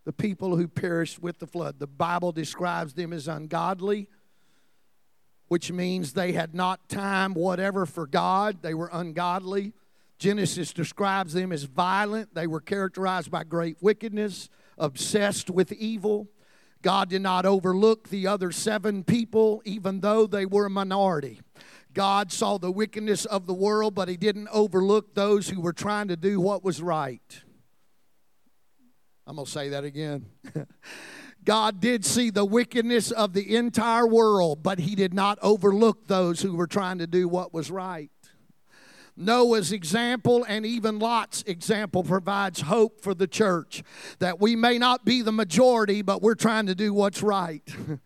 The 0.04 0.12
people 0.12 0.56
who 0.56 0.68
perished 0.68 1.20
with 1.20 1.38
the 1.38 1.46
flood. 1.46 1.78
The 1.78 1.86
Bible 1.86 2.32
describes 2.32 2.94
them 2.94 3.12
as 3.12 3.28
ungodly, 3.28 4.08
which 5.48 5.72
means 5.72 6.12
they 6.12 6.32
had 6.32 6.54
not 6.54 6.88
time 6.88 7.34
whatever 7.34 7.84
for 7.86 8.06
God. 8.06 8.62
They 8.62 8.74
were 8.74 8.90
ungodly. 8.92 9.74
Genesis 10.18 10.72
describes 10.72 11.32
them 11.32 11.52
as 11.52 11.64
violent. 11.64 12.34
They 12.34 12.46
were 12.46 12.60
characterized 12.60 13.30
by 13.30 13.44
great 13.44 13.76
wickedness, 13.80 14.48
obsessed 14.78 15.50
with 15.50 15.72
evil. 15.72 16.28
God 16.82 17.10
did 17.10 17.22
not 17.22 17.44
overlook 17.44 18.08
the 18.08 18.26
other 18.26 18.52
seven 18.52 19.02
people, 19.02 19.62
even 19.64 20.00
though 20.00 20.26
they 20.26 20.46
were 20.46 20.66
a 20.66 20.70
minority. 20.70 21.40
God 21.94 22.30
saw 22.30 22.58
the 22.58 22.70
wickedness 22.70 23.24
of 23.24 23.46
the 23.46 23.54
world, 23.54 23.94
but 23.94 24.08
He 24.08 24.16
didn't 24.16 24.48
overlook 24.52 25.14
those 25.14 25.48
who 25.48 25.60
were 25.60 25.72
trying 25.72 26.08
to 26.08 26.16
do 26.16 26.40
what 26.40 26.62
was 26.62 26.80
right. 26.80 27.42
I'm 29.26 29.36
going 29.36 29.46
to 29.46 29.50
say 29.50 29.70
that 29.70 29.84
again. 29.84 30.26
God 31.44 31.80
did 31.80 32.04
see 32.04 32.30
the 32.30 32.44
wickedness 32.44 33.10
of 33.10 33.32
the 33.32 33.56
entire 33.56 34.06
world, 34.06 34.62
but 34.62 34.78
He 34.78 34.94
did 34.94 35.12
not 35.12 35.38
overlook 35.42 36.06
those 36.06 36.42
who 36.42 36.54
were 36.54 36.66
trying 36.66 36.98
to 36.98 37.06
do 37.06 37.26
what 37.26 37.52
was 37.52 37.70
right. 37.70 38.10
Noah's 39.18 39.72
example 39.72 40.44
and 40.48 40.64
even 40.64 41.00
Lot's 41.00 41.42
example 41.42 42.04
provides 42.04 42.60
hope 42.60 43.00
for 43.00 43.14
the 43.14 43.26
church 43.26 43.82
that 44.20 44.40
we 44.40 44.54
may 44.54 44.78
not 44.78 45.04
be 45.04 45.22
the 45.22 45.32
majority, 45.32 46.02
but 46.02 46.22
we're 46.22 46.36
trying 46.36 46.66
to 46.66 46.74
do 46.74 46.94
what's 46.94 47.22
right. 47.22 47.62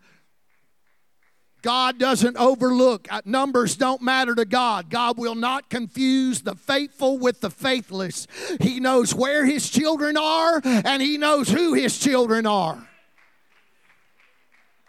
God 1.62 1.98
doesn't 1.98 2.36
overlook. 2.38 3.06
Uh, 3.12 3.20
numbers 3.24 3.76
don't 3.76 4.02
matter 4.02 4.34
to 4.34 4.44
God. 4.44 4.90
God 4.90 5.18
will 5.18 5.36
not 5.36 5.70
confuse 5.70 6.40
the 6.40 6.56
faithful 6.56 7.18
with 7.18 7.40
the 7.40 7.50
faithless. 7.50 8.26
He 8.60 8.80
knows 8.80 9.14
where 9.14 9.44
His 9.44 9.70
children 9.70 10.16
are 10.16 10.60
and 10.64 11.00
He 11.00 11.18
knows 11.18 11.48
who 11.48 11.74
His 11.74 11.98
children 11.98 12.46
are. 12.46 12.88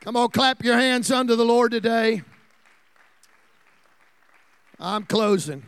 Come 0.01 0.15
on, 0.15 0.29
clap 0.29 0.63
your 0.63 0.77
hands 0.77 1.11
unto 1.11 1.35
the 1.35 1.45
Lord 1.45 1.71
today. 1.71 2.23
I'm 4.79 5.03
closing 5.03 5.63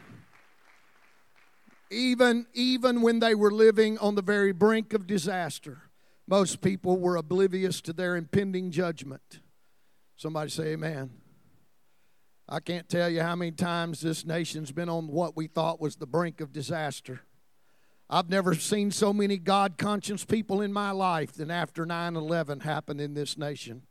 even, 1.92 2.48
even 2.54 3.02
when 3.02 3.20
they 3.20 3.36
were 3.36 3.52
living 3.52 3.98
on 4.00 4.16
the 4.16 4.22
very 4.22 4.52
brink 4.52 4.94
of 4.94 5.08
disaster, 5.08 5.84
most 6.28 6.62
people 6.62 6.98
were 6.98 7.16
oblivious 7.16 7.82
to 7.82 7.94
their 7.94 8.16
impending 8.16 8.72
judgment. 8.72 9.40
Somebody 10.16 10.50
say, 10.50 10.74
Amen. 10.74 11.12
I 12.48 12.60
can't 12.60 12.88
tell 12.88 13.10
you 13.10 13.22
how 13.22 13.36
many 13.36 13.52
times 13.52 14.02
this 14.02 14.24
nation's 14.24 14.72
been 14.72 14.90
on 14.90 15.08
what 15.08 15.36
we 15.36 15.48
thought 15.48 15.82
was 15.82 15.96
the 15.96 16.06
brink 16.06 16.42
of 16.42 16.54
disaster. 16.54 17.22
I've 18.08 18.30
never 18.30 18.54
seen 18.54 18.92
so 18.92 19.12
many 19.12 19.38
God 19.38 19.80
conscious 19.80 20.24
people 20.24 20.62
in 20.62 20.72
my 20.72 20.92
life 20.92 21.34
than 21.34 21.50
after 21.50 21.88
9 21.88 22.16
11 22.16 22.60
happened 22.60 23.02
in 23.02 23.16
this 23.16 23.36
nation. 23.36 23.82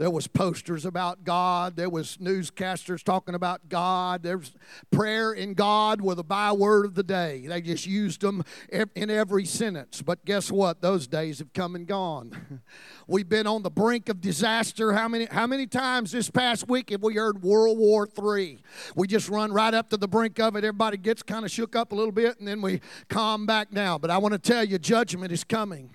There 0.00 0.10
was 0.10 0.26
posters 0.26 0.86
about 0.86 1.24
God. 1.24 1.76
There 1.76 1.90
was 1.90 2.16
newscasters 2.16 3.04
talking 3.04 3.34
about 3.34 3.68
God. 3.68 4.22
There 4.22 4.38
was 4.38 4.52
prayer 4.90 5.34
in 5.34 5.52
God 5.52 6.00
with 6.00 6.18
a 6.18 6.22
byword 6.22 6.86
of 6.86 6.94
the 6.94 7.02
day. 7.02 7.44
They 7.46 7.60
just 7.60 7.86
used 7.86 8.22
them 8.22 8.42
in 8.70 9.10
every 9.10 9.44
sentence. 9.44 10.00
But 10.00 10.24
guess 10.24 10.50
what? 10.50 10.80
Those 10.80 11.06
days 11.06 11.38
have 11.40 11.52
come 11.52 11.74
and 11.74 11.86
gone. 11.86 12.62
We've 13.06 13.28
been 13.28 13.46
on 13.46 13.62
the 13.62 13.70
brink 13.70 14.08
of 14.08 14.22
disaster. 14.22 14.94
How 14.94 15.06
many, 15.06 15.26
how 15.26 15.46
many 15.46 15.66
times 15.66 16.12
this 16.12 16.30
past 16.30 16.66
week 16.66 16.88
have 16.88 17.02
we 17.02 17.16
heard 17.16 17.42
World 17.42 17.76
War 17.76 18.08
III? 18.08 18.58
We 18.96 19.06
just 19.06 19.28
run 19.28 19.52
right 19.52 19.74
up 19.74 19.90
to 19.90 19.98
the 19.98 20.08
brink 20.08 20.40
of 20.40 20.56
it. 20.56 20.64
Everybody 20.64 20.96
gets 20.96 21.22
kind 21.22 21.44
of 21.44 21.50
shook 21.50 21.76
up 21.76 21.92
a 21.92 21.94
little 21.94 22.10
bit 22.10 22.38
and 22.38 22.48
then 22.48 22.62
we 22.62 22.80
calm 23.10 23.44
back 23.44 23.70
down. 23.70 24.00
But 24.00 24.10
I 24.10 24.16
want 24.16 24.32
to 24.32 24.38
tell 24.38 24.64
you, 24.64 24.78
judgment 24.78 25.30
is 25.30 25.44
coming. 25.44 25.90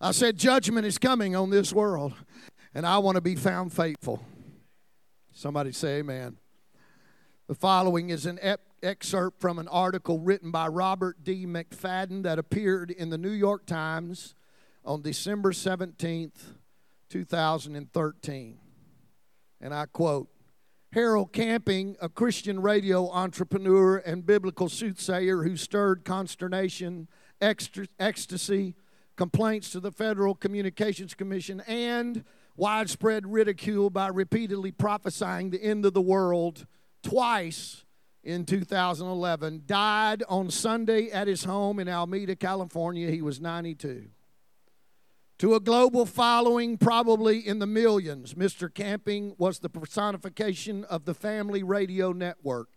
I 0.00 0.10
said, 0.10 0.36
Judgment 0.36 0.86
is 0.86 0.98
coming 0.98 1.36
on 1.36 1.50
this 1.50 1.72
world, 1.72 2.14
and 2.74 2.86
I 2.86 2.98
want 2.98 3.16
to 3.16 3.20
be 3.20 3.36
found 3.36 3.72
faithful. 3.72 4.24
Somebody 5.32 5.72
say, 5.72 5.98
Amen. 5.98 6.36
The 7.46 7.54
following 7.54 8.10
is 8.10 8.24
an 8.26 8.38
ep- 8.40 8.60
excerpt 8.82 9.40
from 9.40 9.58
an 9.58 9.68
article 9.68 10.18
written 10.18 10.50
by 10.50 10.68
Robert 10.68 11.22
D. 11.22 11.46
McFadden 11.46 12.22
that 12.22 12.38
appeared 12.38 12.90
in 12.90 13.10
the 13.10 13.18
New 13.18 13.30
York 13.30 13.66
Times 13.66 14.34
on 14.84 15.02
December 15.02 15.52
17th, 15.52 16.54
2013. 17.08 18.58
And 19.60 19.74
I 19.74 19.86
quote 19.86 20.28
Harold 20.92 21.32
Camping, 21.32 21.96
a 22.00 22.08
Christian 22.08 22.60
radio 22.62 23.10
entrepreneur 23.10 23.96
and 23.96 24.24
biblical 24.24 24.68
soothsayer 24.68 25.42
who 25.42 25.56
stirred 25.56 26.04
consternation, 26.04 27.08
ecstasy, 27.40 28.76
complaints 29.16 29.70
to 29.70 29.80
the 29.80 29.92
Federal 29.92 30.34
Communications 30.34 31.14
Commission, 31.14 31.62
and 31.66 32.24
widespread 32.56 33.26
ridicule 33.26 33.90
by 33.90 34.08
repeatedly 34.08 34.72
prophesying 34.72 35.50
the 35.50 35.62
end 35.62 35.84
of 35.84 35.94
the 35.94 36.00
world 36.00 36.66
twice 37.02 37.84
in 38.22 38.44
2011. 38.44 39.62
Died 39.66 40.22
on 40.28 40.50
Sunday 40.50 41.10
at 41.10 41.28
his 41.28 41.44
home 41.44 41.78
in 41.78 41.88
Alameda, 41.88 42.36
California. 42.36 43.10
He 43.10 43.22
was 43.22 43.40
92. 43.40 44.06
To 45.38 45.54
a 45.54 45.60
global 45.60 46.06
following, 46.06 46.78
probably 46.78 47.46
in 47.46 47.58
the 47.58 47.66
millions, 47.66 48.34
Mr. 48.34 48.72
Camping 48.72 49.34
was 49.36 49.58
the 49.58 49.68
personification 49.68 50.84
of 50.84 51.04
the 51.04 51.14
family 51.14 51.62
radio 51.62 52.12
network. 52.12 52.68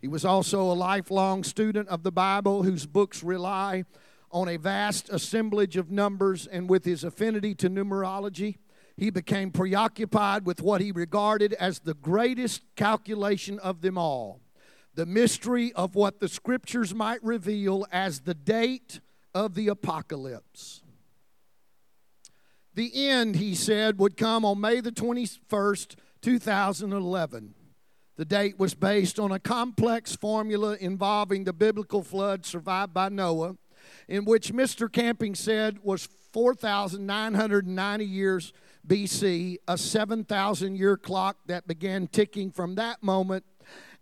He 0.00 0.08
was 0.08 0.24
also 0.24 0.62
a 0.62 0.72
lifelong 0.72 1.44
student 1.44 1.88
of 1.88 2.02
the 2.02 2.12
Bible 2.12 2.62
whose 2.62 2.86
books 2.86 3.22
rely 3.22 3.84
on 4.30 4.48
a 4.48 4.56
vast 4.56 5.08
assemblage 5.08 5.76
of 5.76 5.90
numbers, 5.90 6.46
and 6.46 6.68
with 6.68 6.84
his 6.84 7.04
affinity 7.04 7.54
to 7.56 7.70
numerology, 7.70 8.56
he 8.96 9.10
became 9.10 9.50
preoccupied 9.50 10.46
with 10.46 10.62
what 10.62 10.80
he 10.80 10.90
regarded 10.90 11.52
as 11.54 11.80
the 11.80 11.94
greatest 11.94 12.62
calculation 12.76 13.58
of 13.58 13.82
them 13.82 13.98
all 13.98 14.40
the 14.96 15.06
mystery 15.06 15.74
of 15.74 15.94
what 15.94 16.20
the 16.20 16.28
scriptures 16.28 16.94
might 16.94 17.22
reveal 17.22 17.86
as 17.92 18.20
the 18.20 18.32
date 18.32 19.00
of 19.34 19.54
the 19.54 19.68
apocalypse. 19.68 20.82
The 22.74 23.08
end, 23.08 23.36
he 23.36 23.54
said, 23.54 23.98
would 23.98 24.16
come 24.16 24.44
on 24.44 24.60
May 24.60 24.80
the 24.80 24.90
21st, 24.90 25.96
2011. 26.22 27.54
The 28.16 28.24
date 28.24 28.58
was 28.58 28.74
based 28.74 29.18
on 29.18 29.32
a 29.32 29.38
complex 29.38 30.16
formula 30.16 30.78
involving 30.80 31.44
the 31.44 31.52
biblical 31.52 32.02
flood 32.02 32.46
survived 32.46 32.94
by 32.94 33.10
Noah, 33.10 33.56
in 34.08 34.24
which 34.24 34.52
Mr. 34.52 34.90
Camping 34.90 35.34
said 35.34 35.78
was 35.82 36.06
4,990 36.32 38.04
years 38.04 38.52
BC, 38.86 39.56
a 39.66 39.76
7,000 39.76 40.76
year 40.76 40.96
clock 40.96 41.38
that 41.46 41.66
began 41.66 42.06
ticking 42.06 42.50
from 42.50 42.76
that 42.76 43.02
moment, 43.02 43.44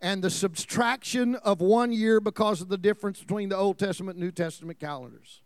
and 0.01 0.23
the 0.23 0.31
subtraction 0.31 1.37
of 1.37 1.61
one 1.61 1.93
year 1.93 2.21
because 2.21 2.61
of 2.61 2.69
the 2.69 2.77
difference 2.77 3.21
between 3.21 3.49
the 3.49 3.57
Old 3.57 3.79
Testament 3.79 4.17
and 4.17 4.25
New 4.25 4.33
Testament 4.33 4.79
calendars. 4.79 5.43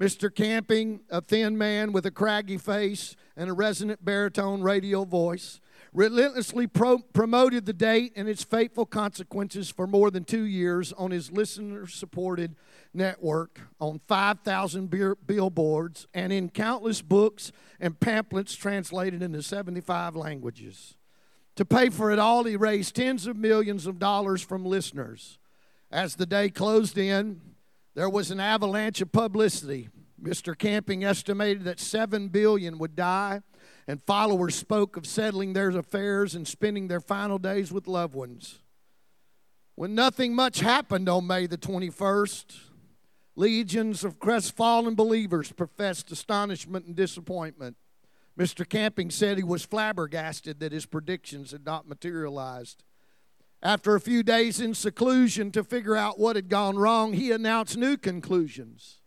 Mr. 0.00 0.34
Camping, 0.34 1.00
a 1.10 1.20
thin 1.20 1.58
man 1.58 1.92
with 1.92 2.06
a 2.06 2.10
craggy 2.10 2.56
face 2.56 3.16
and 3.36 3.50
a 3.50 3.52
resonant 3.52 4.02
baritone 4.02 4.62
radio 4.62 5.04
voice, 5.04 5.60
relentlessly 5.92 6.66
pro- 6.66 6.98
promoted 6.98 7.66
the 7.66 7.72
date 7.72 8.12
and 8.16 8.28
its 8.28 8.44
fateful 8.44 8.86
consequences 8.86 9.70
for 9.70 9.86
more 9.86 10.10
than 10.10 10.24
two 10.24 10.44
years 10.44 10.92
on 10.92 11.10
his 11.10 11.32
listener 11.32 11.86
supported 11.86 12.54
network 12.94 13.60
on 13.80 14.00
5,000 14.06 15.16
billboards 15.26 16.06
and 16.14 16.32
in 16.32 16.48
countless 16.48 17.02
books 17.02 17.52
and 17.80 17.98
pamphlets 17.98 18.54
translated 18.54 19.22
into 19.22 19.42
75 19.42 20.16
languages. 20.16 20.96
To 21.56 21.64
pay 21.64 21.90
for 21.90 22.10
it 22.10 22.18
all, 22.18 22.44
he 22.44 22.56
raised 22.56 22.96
tens 22.96 23.26
of 23.26 23.36
millions 23.36 23.86
of 23.86 23.98
dollars 23.98 24.42
from 24.42 24.64
listeners. 24.64 25.38
As 25.90 26.14
the 26.14 26.26
day 26.26 26.48
closed 26.48 26.96
in, 26.96 27.40
there 27.94 28.08
was 28.08 28.30
an 28.30 28.40
avalanche 28.40 29.00
of 29.00 29.10
publicity. 29.12 29.88
Mr. 30.22 30.56
Camping 30.56 31.04
estimated 31.04 31.64
that 31.64 31.80
7 31.80 32.28
billion 32.28 32.78
would 32.78 32.94
die, 32.94 33.42
and 33.90 34.00
followers 34.04 34.54
spoke 34.54 34.96
of 34.96 35.04
settling 35.04 35.52
their 35.52 35.70
affairs 35.70 36.36
and 36.36 36.46
spending 36.46 36.86
their 36.86 37.00
final 37.00 37.38
days 37.38 37.72
with 37.72 37.88
loved 37.88 38.14
ones. 38.14 38.60
When 39.74 39.96
nothing 39.96 40.32
much 40.32 40.60
happened 40.60 41.08
on 41.08 41.26
May 41.26 41.46
the 41.46 41.58
21st, 41.58 42.56
Legions 43.34 44.04
of 44.04 44.20
crestfallen 44.20 44.94
believers 44.94 45.50
professed 45.50 46.12
astonishment 46.12 46.86
and 46.86 46.94
disappointment. 46.94 47.76
Mr. 48.38 48.68
Camping 48.68 49.10
said 49.10 49.38
he 49.38 49.42
was 49.42 49.64
flabbergasted 49.64 50.60
that 50.60 50.72
his 50.72 50.86
predictions 50.86 51.50
had 51.50 51.64
not 51.64 51.88
materialized. 51.88 52.84
After 53.60 53.96
a 53.96 54.00
few 54.00 54.22
days 54.22 54.60
in 54.60 54.74
seclusion 54.74 55.50
to 55.50 55.64
figure 55.64 55.96
out 55.96 56.18
what 56.18 56.36
had 56.36 56.48
gone 56.48 56.76
wrong, 56.76 57.14
he 57.14 57.32
announced 57.32 57.76
new 57.76 57.96
conclusions. 57.96 58.99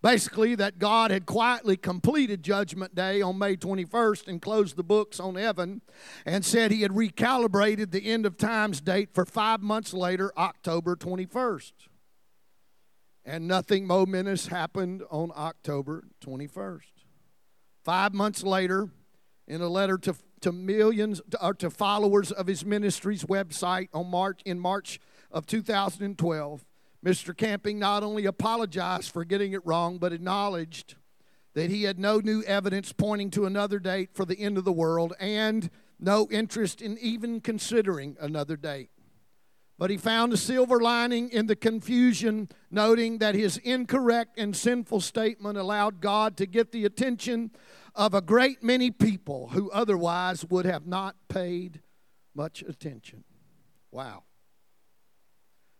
Basically, 0.00 0.54
that 0.54 0.78
God 0.78 1.10
had 1.10 1.26
quietly 1.26 1.76
completed 1.76 2.42
Judgment 2.42 2.94
Day 2.94 3.20
on 3.20 3.38
May 3.38 3.56
21st 3.56 4.28
and 4.28 4.40
closed 4.40 4.76
the 4.76 4.84
books 4.84 5.18
on 5.18 5.34
heaven, 5.34 5.82
and 6.24 6.44
said 6.44 6.70
he 6.70 6.82
had 6.82 6.92
recalibrated 6.92 7.90
the 7.90 8.08
end 8.08 8.24
of 8.24 8.36
times 8.36 8.80
date 8.80 9.10
for 9.12 9.24
five 9.24 9.60
months 9.60 9.92
later, 9.92 10.32
October 10.36 10.94
21st 10.94 11.72
and 13.28 13.46
nothing 13.46 13.86
momentous 13.86 14.46
happened 14.46 15.02
on 15.10 15.30
October 15.36 16.04
21st. 16.24 16.80
Five 17.84 18.14
months 18.14 18.42
later, 18.42 18.88
in 19.46 19.60
a 19.60 19.68
letter 19.68 19.98
to, 19.98 20.14
to 20.40 20.50
millions 20.50 21.20
or 21.40 21.52
to 21.54 21.68
followers 21.68 22.32
of 22.32 22.46
his 22.46 22.64
ministry's 22.64 23.24
website 23.24 23.88
on 23.92 24.10
March 24.10 24.40
in 24.46 24.58
March 24.58 24.98
of 25.30 25.44
2012, 25.44 26.64
Mr. 27.04 27.36
Camping 27.36 27.78
not 27.78 28.02
only 28.02 28.26
apologized 28.26 29.12
for 29.12 29.24
getting 29.24 29.52
it 29.52 29.64
wrong, 29.64 29.98
but 29.98 30.12
acknowledged 30.12 30.96
that 31.54 31.70
he 31.70 31.84
had 31.84 31.98
no 31.98 32.18
new 32.18 32.42
evidence 32.44 32.92
pointing 32.92 33.30
to 33.30 33.46
another 33.46 33.78
date 33.78 34.10
for 34.12 34.24
the 34.24 34.38
end 34.38 34.58
of 34.58 34.64
the 34.64 34.72
world 34.72 35.14
and 35.18 35.70
no 35.98 36.28
interest 36.30 36.80
in 36.80 36.98
even 36.98 37.40
considering 37.40 38.16
another 38.20 38.56
date. 38.56 38.90
But 39.78 39.90
he 39.90 39.96
found 39.96 40.32
a 40.32 40.36
silver 40.36 40.80
lining 40.80 41.30
in 41.30 41.46
the 41.46 41.54
confusion, 41.54 42.48
noting 42.70 43.18
that 43.18 43.36
his 43.36 43.58
incorrect 43.58 44.36
and 44.36 44.54
sinful 44.56 45.00
statement 45.00 45.56
allowed 45.56 46.00
God 46.00 46.36
to 46.38 46.46
get 46.46 46.72
the 46.72 46.84
attention 46.84 47.52
of 47.94 48.12
a 48.12 48.20
great 48.20 48.62
many 48.62 48.90
people 48.90 49.48
who 49.48 49.70
otherwise 49.70 50.44
would 50.44 50.64
have 50.64 50.86
not 50.86 51.14
paid 51.28 51.80
much 52.34 52.62
attention. 52.62 53.22
Wow. 53.92 54.24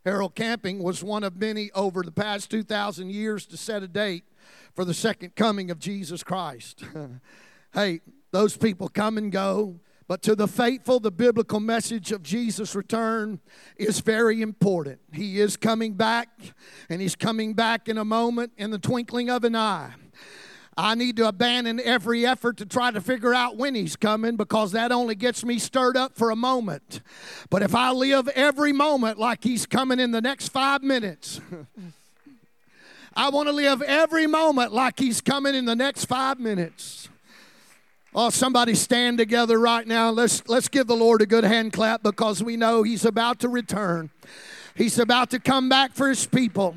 Harold 0.04 0.34
Camping 0.34 0.82
was 0.82 1.02
one 1.02 1.24
of 1.24 1.36
many 1.36 1.70
over 1.72 2.02
the 2.02 2.12
past 2.12 2.50
2,000 2.50 3.10
years 3.10 3.46
to 3.46 3.56
set 3.56 3.82
a 3.82 3.88
date 3.88 4.24
for 4.74 4.84
the 4.84 4.94
second 4.94 5.36
coming 5.36 5.70
of 5.70 5.78
Jesus 5.78 6.22
Christ. 6.22 6.84
hey, 7.74 8.00
those 8.30 8.56
people 8.56 8.88
come 8.88 9.18
and 9.18 9.32
go. 9.32 9.80
But 10.06 10.22
to 10.22 10.34
the 10.34 10.48
faithful, 10.48 11.00
the 11.00 11.10
biblical 11.10 11.60
message 11.60 12.12
of 12.12 12.22
Jesus' 12.22 12.74
return 12.74 13.40
is 13.76 14.00
very 14.00 14.40
important. 14.40 15.00
He 15.12 15.38
is 15.38 15.58
coming 15.58 15.92
back, 15.92 16.28
and 16.88 17.02
He's 17.02 17.14
coming 17.14 17.52
back 17.52 17.90
in 17.90 17.98
a 17.98 18.06
moment, 18.06 18.52
in 18.56 18.70
the 18.70 18.78
twinkling 18.78 19.28
of 19.28 19.44
an 19.44 19.54
eye. 19.54 19.92
I 20.80 20.94
need 20.94 21.16
to 21.16 21.26
abandon 21.26 21.80
every 21.80 22.24
effort 22.24 22.56
to 22.58 22.66
try 22.66 22.92
to 22.92 23.00
figure 23.00 23.34
out 23.34 23.56
when 23.56 23.74
he's 23.74 23.96
coming 23.96 24.36
because 24.36 24.70
that 24.72 24.92
only 24.92 25.16
gets 25.16 25.44
me 25.44 25.58
stirred 25.58 25.96
up 25.96 26.16
for 26.16 26.30
a 26.30 26.36
moment. 26.36 27.00
But 27.50 27.64
if 27.64 27.74
I 27.74 27.90
live 27.90 28.28
every 28.28 28.72
moment 28.72 29.18
like 29.18 29.42
he's 29.42 29.66
coming 29.66 29.98
in 29.98 30.12
the 30.12 30.20
next 30.20 30.50
five 30.50 30.84
minutes, 30.84 31.40
I 33.16 33.28
want 33.30 33.48
to 33.48 33.52
live 33.52 33.82
every 33.82 34.28
moment 34.28 34.72
like 34.72 35.00
he's 35.00 35.20
coming 35.20 35.56
in 35.56 35.64
the 35.64 35.74
next 35.74 36.04
five 36.04 36.38
minutes. 36.38 37.08
Oh, 38.14 38.30
somebody 38.30 38.76
stand 38.76 39.18
together 39.18 39.58
right 39.58 39.86
now. 39.86 40.10
Let's, 40.10 40.48
let's 40.48 40.68
give 40.68 40.86
the 40.86 40.94
Lord 40.94 41.22
a 41.22 41.26
good 41.26 41.42
hand 41.42 41.72
clap 41.72 42.04
because 42.04 42.40
we 42.40 42.56
know 42.56 42.84
He's 42.84 43.04
about 43.04 43.40
to 43.40 43.48
return. 43.48 44.10
He's 44.76 45.00
about 45.00 45.30
to 45.30 45.40
come 45.40 45.68
back 45.68 45.92
for 45.92 46.08
His 46.08 46.24
people. 46.24 46.76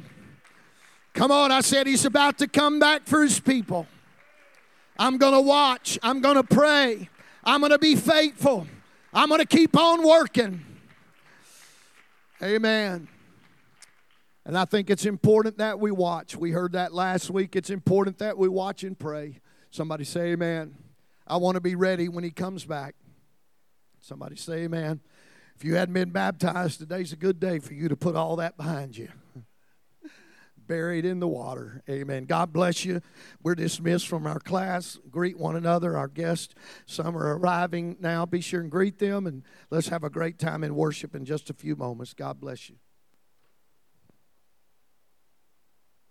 Come 1.13 1.31
on, 1.31 1.51
I 1.51 1.61
said 1.61 1.87
He's 1.87 2.05
about 2.05 2.37
to 2.39 2.47
come 2.47 2.79
back 2.79 3.05
for 3.05 3.21
His 3.21 3.39
people. 3.39 3.87
I'm 4.97 5.17
going 5.17 5.33
to 5.33 5.41
watch. 5.41 5.97
I'm 6.03 6.21
going 6.21 6.35
to 6.35 6.43
pray. 6.43 7.09
I'm 7.43 7.61
going 7.61 7.71
to 7.71 7.79
be 7.79 7.95
faithful. 7.95 8.67
I'm 9.13 9.29
going 9.29 9.39
to 9.39 9.47
keep 9.47 9.75
on 9.75 10.07
working. 10.07 10.63
Amen. 12.41 13.07
And 14.45 14.57
I 14.57 14.65
think 14.65 14.89
it's 14.89 15.05
important 15.05 15.57
that 15.57 15.79
we 15.79 15.91
watch. 15.91 16.35
We 16.35 16.51
heard 16.51 16.73
that 16.73 16.93
last 16.93 17.29
week. 17.29 17.55
It's 17.55 17.69
important 17.69 18.17
that 18.19 18.37
we 18.37 18.47
watch 18.47 18.83
and 18.83 18.97
pray. 18.97 19.39
Somebody 19.69 20.03
say, 20.03 20.31
Amen. 20.31 20.75
I 21.27 21.37
want 21.37 21.55
to 21.55 21.61
be 21.61 21.75
ready 21.75 22.09
when 22.09 22.23
he 22.23 22.31
comes 22.31 22.65
back. 22.65 22.95
Somebody 24.01 24.35
say 24.35 24.63
amen. 24.63 24.99
If 25.55 25.63
you 25.63 25.75
hadn't 25.75 25.93
been 25.93 26.09
baptized, 26.09 26.79
today's 26.79 27.13
a 27.13 27.15
good 27.15 27.39
day 27.39 27.59
for 27.59 27.73
you 27.73 27.87
to 27.87 27.95
put 27.95 28.15
all 28.15 28.35
that 28.37 28.57
behind 28.57 28.97
you. 28.97 29.07
Buried 30.67 31.05
in 31.05 31.19
the 31.19 31.27
water. 31.27 31.83
Amen. 31.89 32.25
God 32.25 32.53
bless 32.53 32.85
you. 32.85 33.01
We're 33.43 33.55
dismissed 33.55 34.07
from 34.07 34.25
our 34.25 34.39
class. 34.39 34.99
Greet 35.09 35.37
one 35.37 35.55
another, 35.55 35.97
our 35.97 36.07
guests. 36.07 36.53
Some 36.85 37.17
are 37.17 37.37
arriving 37.37 37.97
now. 37.99 38.25
Be 38.25 38.41
sure 38.41 38.61
and 38.61 38.71
greet 38.71 38.99
them, 38.99 39.27
and 39.27 39.43
let's 39.69 39.89
have 39.89 40.03
a 40.03 40.09
great 40.09 40.39
time 40.39 40.63
in 40.63 40.75
worship 40.75 41.15
in 41.15 41.25
just 41.25 41.49
a 41.49 41.53
few 41.53 41.75
moments. 41.75 42.13
God 42.13 42.39
bless 42.39 42.69
you. 42.69 42.75